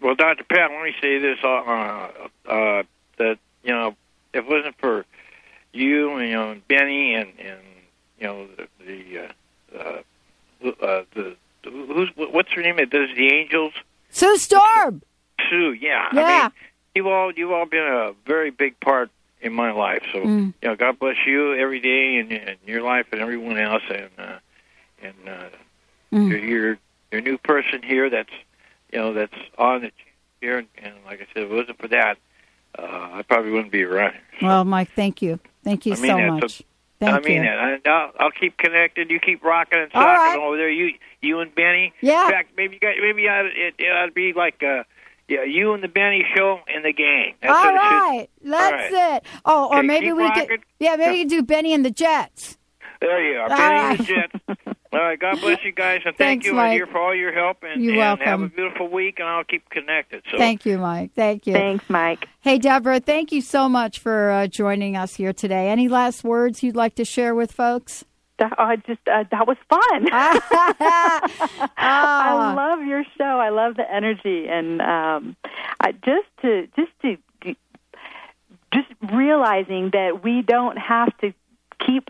Well, 0.01 0.15
Doctor 0.17 0.45
Pat, 0.45 0.71
let 0.71 0.83
me 0.83 0.95
say 1.01 1.19
this: 1.19 1.39
uh, 1.45 2.09
uh, 2.47 2.83
that 3.19 3.39
you 3.63 3.73
know, 3.73 3.95
if 4.33 4.45
it 4.45 4.49
wasn't 4.49 4.77
for 4.79 5.05
you 5.73 6.17
and 6.17 6.29
you 6.29 6.35
know 6.35 6.57
Benny 6.69 7.15
and 7.15 7.33
and 7.39 7.61
you 8.19 8.27
know 8.27 8.47
the 8.57 8.69
the 8.85 9.19
uh, 9.19 9.79
uh, 9.79 10.69
uh, 10.85 11.03
the 11.15 11.37
who's 11.65 12.11
what's 12.17 12.51
her 12.53 12.63
name? 12.63 12.79
It 12.79 12.91
does 12.91 13.09
the 13.17 13.33
Angels. 13.33 13.73
Sue 14.13 14.37
Storm. 14.37 15.03
Sue, 15.51 15.73
yeah. 15.73 16.07
I 16.11 16.15
mean, 16.43 16.51
you've 16.95 17.07
all 17.07 17.33
you've 17.33 17.51
all 17.51 17.67
been 17.67 17.85
a 17.87 18.13
very 18.27 18.51
big 18.51 18.79
part 18.81 19.11
in 19.41 19.53
my 19.53 19.73
life. 19.73 20.03
So 20.13 20.21
Mm. 20.21 20.55
you 20.63 20.69
know, 20.69 20.77
God 20.77 20.99
bless 21.01 21.17
you 21.27 21.55
every 21.55 21.81
day 21.81 22.17
in, 22.19 22.31
in 22.31 22.57
your 22.67 22.83
life 22.83 23.07
and 23.13 23.21
everyone 23.21 23.59
else, 23.59 23.83
and 23.89 24.09
uh, 24.19 24.39
and 25.03 25.15
uh, 25.29 25.49
Mm. 26.13 26.29
you're, 26.29 26.39
you're 26.39 26.79
you're 27.11 27.21
a 27.21 27.25
new 27.25 27.39
person 27.39 27.83
here. 27.83 28.09
That's 28.11 28.31
you 28.93 28.99
know 28.99 29.13
that's 29.15 29.35
on 29.59 29.81
the 29.83 29.93
here, 30.41 30.59
and, 30.59 30.69
and 30.79 30.95
like 31.07 31.21
I 31.21 31.27
said, 31.33 31.45
if 31.45 31.51
it 31.51 31.55
wasn't 31.55 31.79
for 31.81 31.89
that, 31.89 32.19
uh, 32.79 33.09
I 33.15 33.23
probably 33.27 33.51
wouldn't 33.51 33.73
be 33.73 33.83
around 33.83 34.13
here. 34.39 34.49
Well, 34.49 34.65
Mike, 34.65 34.91
thank 34.95 35.23
you. 35.23 35.41
Thank 35.65 35.87
you 35.87 35.95
I 35.95 35.97
mean 36.01 36.11
so 36.11 36.33
much. 36.33 36.59
to- 36.59 36.65
Thank 37.03 37.25
I 37.27 37.29
mean 37.29 37.45
you. 37.45 37.51
it. 37.51 37.87
I'll, 37.87 38.13
I'll 38.19 38.31
keep 38.31 38.57
connected. 38.59 39.11
You 39.11 39.19
keep 39.21 39.43
rocking 39.45 39.81
and 39.81 39.91
talking 39.93 40.07
right. 40.09 40.39
over 40.39 40.57
there. 40.57 40.71
You, 40.71 40.95
you 41.21 41.41
and 41.41 41.55
Benny. 41.55 41.93
Yeah. 42.01 42.25
In 42.27 42.31
fact, 42.31 42.51
maybe 42.57 42.75
you 42.75 42.81
got, 42.81 42.95
maybe 43.01 43.29
I, 43.29 43.41
it, 43.43 43.75
it 43.79 43.85
ought 43.93 44.07
to 44.07 44.13
be 44.13 44.33
like, 44.35 44.63
uh, 44.63 44.85
yeah, 45.29 45.45
you 45.45 45.73
and 45.73 45.83
the 45.83 45.89
Benny 45.89 46.25
show 46.37 46.61
and 46.73 46.85
the 46.85 46.93
gang. 46.93 47.35
That's 47.43 47.53
All 47.55 47.65
what 47.65 47.75
it 47.75 47.79
should- 47.79 47.83
right, 47.83 48.31
that's 48.45 48.95
All 48.95 49.01
right. 49.11 49.17
it. 49.17 49.27
Oh, 49.45 49.69
or 49.71 49.79
Okay, 49.79 49.87
maybe 49.87 50.13
we 50.13 50.23
rocking. 50.25 50.49
could. 50.49 50.61
Yeah, 50.79 50.97
maybe 50.97 51.19
you 51.19 51.29
do 51.29 51.43
Benny 51.43 51.73
and 51.75 51.85
the 51.85 51.91
Jets. 51.91 52.57
There 53.01 53.33
you 53.33 53.39
are. 53.39 53.43
All 53.43 53.49
Benny 53.49 53.61
right. 53.75 53.91
and 53.91 53.99
the 53.99 54.05
Jets. 54.05 54.79
All 54.93 54.99
right. 55.01 55.19
God 55.19 55.41
bless 55.41 55.65
you 55.65 55.73
guys, 55.73 56.03
and 56.05 56.15
thank 56.17 56.43
Thanks, 56.43 56.47
you, 56.47 56.53
Mike. 56.53 56.71
my 56.71 56.77
dear, 56.77 56.87
for 56.87 56.99
all 56.99 57.15
your 57.15 57.33
help. 57.33 57.63
And, 57.63 57.83
You're 57.83 58.03
and 58.03 58.21
have 58.21 58.43
a 58.43 58.49
beautiful 58.49 58.89
week, 58.89 59.19
and 59.19 59.29
I'll 59.29 59.45
keep 59.45 59.69
connected. 59.71 60.23
So 60.31 60.37
Thank 60.37 60.67
you, 60.67 60.77
Mike. 60.79 61.13
Thank 61.15 61.47
you. 61.47 61.55
Thanks, 61.55 61.89
Mike. 61.89 62.29
Hey, 62.41 62.59
Deborah, 62.59 63.01
thank 63.01 63.33
you 63.33 63.41
so 63.41 63.69
much 63.69 63.99
for 63.99 64.31
uh, 64.31 64.47
joining 64.49 64.97
us 64.97 65.15
here 65.15 65.33
today. 65.33 65.69
Any 65.71 65.89
last 65.89 66.25
words 66.25 66.63
you'd 66.63 66.77
like 66.77 66.95
to 66.97 67.05
share 67.05 67.35
with 67.35 67.53
folks? 67.53 68.05
That, 68.39 68.53
I 68.59 68.77
just 68.77 69.01
uh, 69.07 69.25
that 69.31 69.47
was 69.47 69.57
fun. 69.69 70.09
I 71.77 72.55
love 72.57 72.87
your 72.87 73.05
show. 73.17 73.25
I 73.25 73.51
love 73.51 73.77
the 73.77 73.91
energy, 73.91 74.47
and 74.49 74.81
um, 74.83 75.37
I, 75.81 75.93
just 75.93 76.29
to 76.43 76.67
just 76.77 76.93
to 77.03 77.17
just 78.73 78.89
realizing 79.13 79.91
that 79.91 80.25
we 80.25 80.43
don't 80.43 80.77
have 80.77 81.17
to 81.19 81.33
keep 81.87 82.09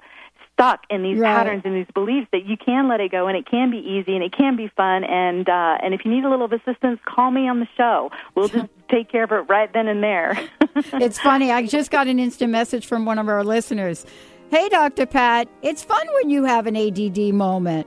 stuck 0.55 0.81
in 0.91 1.03
these 1.03 1.19
Right. 1.19 1.35
patterns 1.35 1.63
and 1.65 1.75
these 1.75 1.87
beliefs 1.95 2.29
that 2.33 2.45
you 2.47 2.57
can 2.57 2.89
let 2.89 3.01
it 3.01 3.11
go 3.11 3.27
and 3.27 3.37
it 3.37 3.47
can 3.51 3.71
be 3.71 3.79
easy 3.79 4.15
and 4.15 4.23
it 4.23 4.33
can 4.37 4.55
be 4.57 4.69
fun 4.77 5.03
and 5.05 5.49
uh 5.49 5.79
and 5.83 5.95
if 5.95 6.05
you 6.05 6.11
need 6.11 6.25
a 6.25 6.31
little 6.31 6.47
assistance 6.53 7.01
call 7.05 7.31
me 7.31 7.49
on 7.49 7.59
the 7.61 7.69
show 7.77 8.11
we'll 8.35 8.49
just 8.49 8.69
take 8.91 9.11
care 9.11 9.25
of 9.25 9.33
it 9.33 9.49
right 9.49 9.73
then 9.73 9.89
and 9.89 10.03
there 10.03 10.39
it's 10.95 11.19
funny. 11.19 11.51
I 11.51 11.67
just 11.67 11.91
got 11.91 12.07
an 12.07 12.19
instant 12.19 12.51
message 12.53 12.87
from 12.87 13.05
one 13.05 13.19
of 13.19 13.29
our 13.29 13.45
listeners. 13.45 14.07
Hey, 14.51 14.69
Dr. 14.69 15.07
Pat, 15.07 15.49
it's 15.63 15.83
fun 15.83 16.07
when 16.15 16.31
you 16.31 16.45
have 16.45 16.67
an 16.67 16.77
ADD 16.77 17.33
moment. 17.35 17.87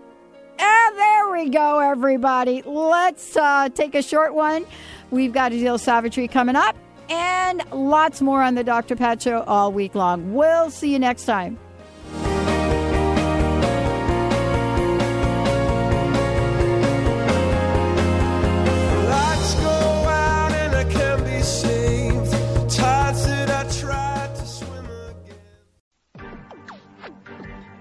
Ah, 0.59 0.91
there 0.95 1.31
we 1.31 1.49
go, 1.49 1.79
everybody. 1.79 2.61
Let's 2.63 3.35
uh, 3.37 3.69
take 3.69 3.93
a 3.95 4.01
short 4.01 4.33
one. 4.33 4.65
We've 5.11 5.33
got 5.33 5.51
a 5.51 5.55
deal 5.59 5.77
savagery 5.77 6.27
coming 6.27 6.55
up 6.55 6.75
and 7.09 7.61
lots 7.71 8.21
more 8.21 8.41
on 8.41 8.55
the 8.55 8.63
Dr. 8.63 8.95
Pat 8.95 9.21
Show 9.21 9.41
all 9.43 9.71
week 9.71 9.93
long. 9.95 10.33
We'll 10.33 10.69
see 10.71 10.91
you 10.91 10.99
next 10.99 11.25
time. 11.25 11.57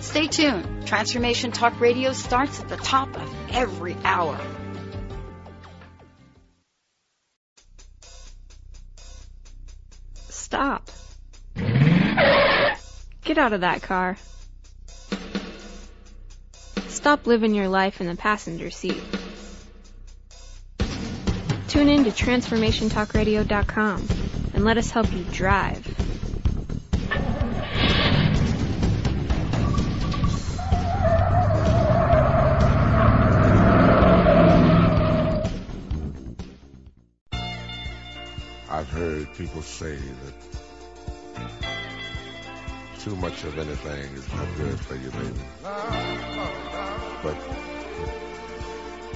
Stay 0.00 0.28
tuned. 0.28 0.86
Transformation 0.86 1.52
Talk 1.52 1.80
Radio 1.80 2.12
starts 2.12 2.60
at 2.60 2.68
the 2.68 2.76
top 2.76 3.16
of 3.16 3.34
every 3.50 3.96
hour. 4.04 4.38
Stop. 10.28 10.90
Get 13.24 13.38
out 13.38 13.52
of 13.52 13.62
that 13.62 13.82
car. 13.82 14.16
Stop 16.88 17.26
living 17.26 17.54
your 17.54 17.68
life 17.68 18.00
in 18.00 18.06
the 18.06 18.16
passenger 18.16 18.70
seat. 18.70 19.02
Tune 21.68 21.88
in 21.88 22.04
to 22.04 22.10
TransformationTalkRadio.com 22.10 24.08
and 24.54 24.64
let 24.64 24.78
us 24.78 24.90
help 24.90 25.12
you 25.12 25.24
drive. 25.24 25.84
I've 38.76 38.90
heard 38.90 39.32
people 39.32 39.62
say 39.62 39.96
that 39.96 40.34
too 43.00 43.16
much 43.16 43.42
of 43.44 43.56
anything 43.56 44.14
is 44.14 44.30
not 44.34 44.46
good 44.58 44.78
for 44.78 44.96
you, 44.96 45.10
baby. 45.12 45.40
But 47.22 47.38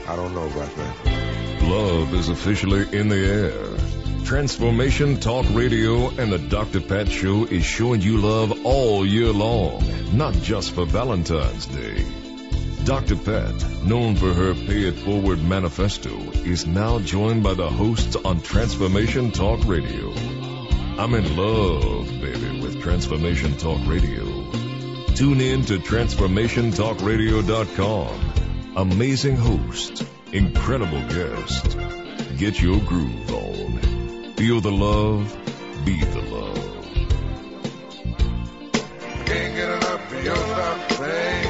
I 0.08 0.16
don't 0.16 0.34
know 0.34 0.46
about 0.46 0.74
that. 0.76 1.60
Love 1.60 2.14
is 2.14 2.30
officially 2.30 2.98
in 2.98 3.10
the 3.10 3.18
air. 3.18 4.24
Transformation 4.24 5.20
Talk 5.20 5.44
Radio 5.50 6.08
and 6.08 6.32
the 6.32 6.38
Dr. 6.38 6.80
Pat 6.80 7.10
Show 7.10 7.44
is 7.44 7.62
showing 7.62 8.00
you 8.00 8.16
love 8.16 8.64
all 8.64 9.04
year 9.04 9.30
long, 9.30 9.84
not 10.16 10.32
just 10.36 10.72
for 10.72 10.86
Valentine's 10.86 11.66
Day. 11.66 12.02
Dr. 12.84 13.16
Pat, 13.16 13.84
known 13.84 14.16
for 14.16 14.32
her 14.32 14.54
Pay 14.54 14.84
It 14.88 14.94
Forward 15.00 15.42
manifesto, 15.42 16.29
is 16.44 16.66
now 16.66 16.98
joined 16.98 17.42
by 17.42 17.54
the 17.54 17.68
hosts 17.68 18.16
on 18.16 18.40
Transformation 18.40 19.30
Talk 19.30 19.64
Radio. 19.66 20.12
I'm 20.98 21.14
in 21.14 21.36
love, 21.36 22.08
baby, 22.20 22.60
with 22.60 22.82
Transformation 22.82 23.56
Talk 23.56 23.78
Radio. 23.86 24.24
Tune 25.14 25.40
in 25.40 25.62
to 25.62 25.78
TransformationTalkRadio.com. 25.78 28.32
Amazing 28.76 29.36
host, 29.36 30.04
incredible 30.32 31.00
guest. 31.08 31.78
Get 32.36 32.60
your 32.60 32.80
groove 32.80 33.32
on. 33.32 34.32
Feel 34.34 34.60
the 34.60 34.72
love, 34.72 35.32
be 35.84 36.00
the 36.02 36.20
love. 36.22 36.56
Can't 39.26 39.54
get 39.54 39.70
enough 39.70 40.12
of 40.12 40.24
your 40.24 40.34
love. 40.36 41.49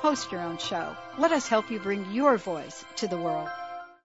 Host 0.00 0.32
your 0.32 0.40
own 0.40 0.56
show. 0.56 0.96
Let 1.18 1.30
us 1.30 1.46
help 1.46 1.70
you 1.70 1.78
bring 1.78 2.10
your 2.10 2.38
voice 2.38 2.86
to 2.96 3.06
the 3.06 3.18
world. 3.18 3.50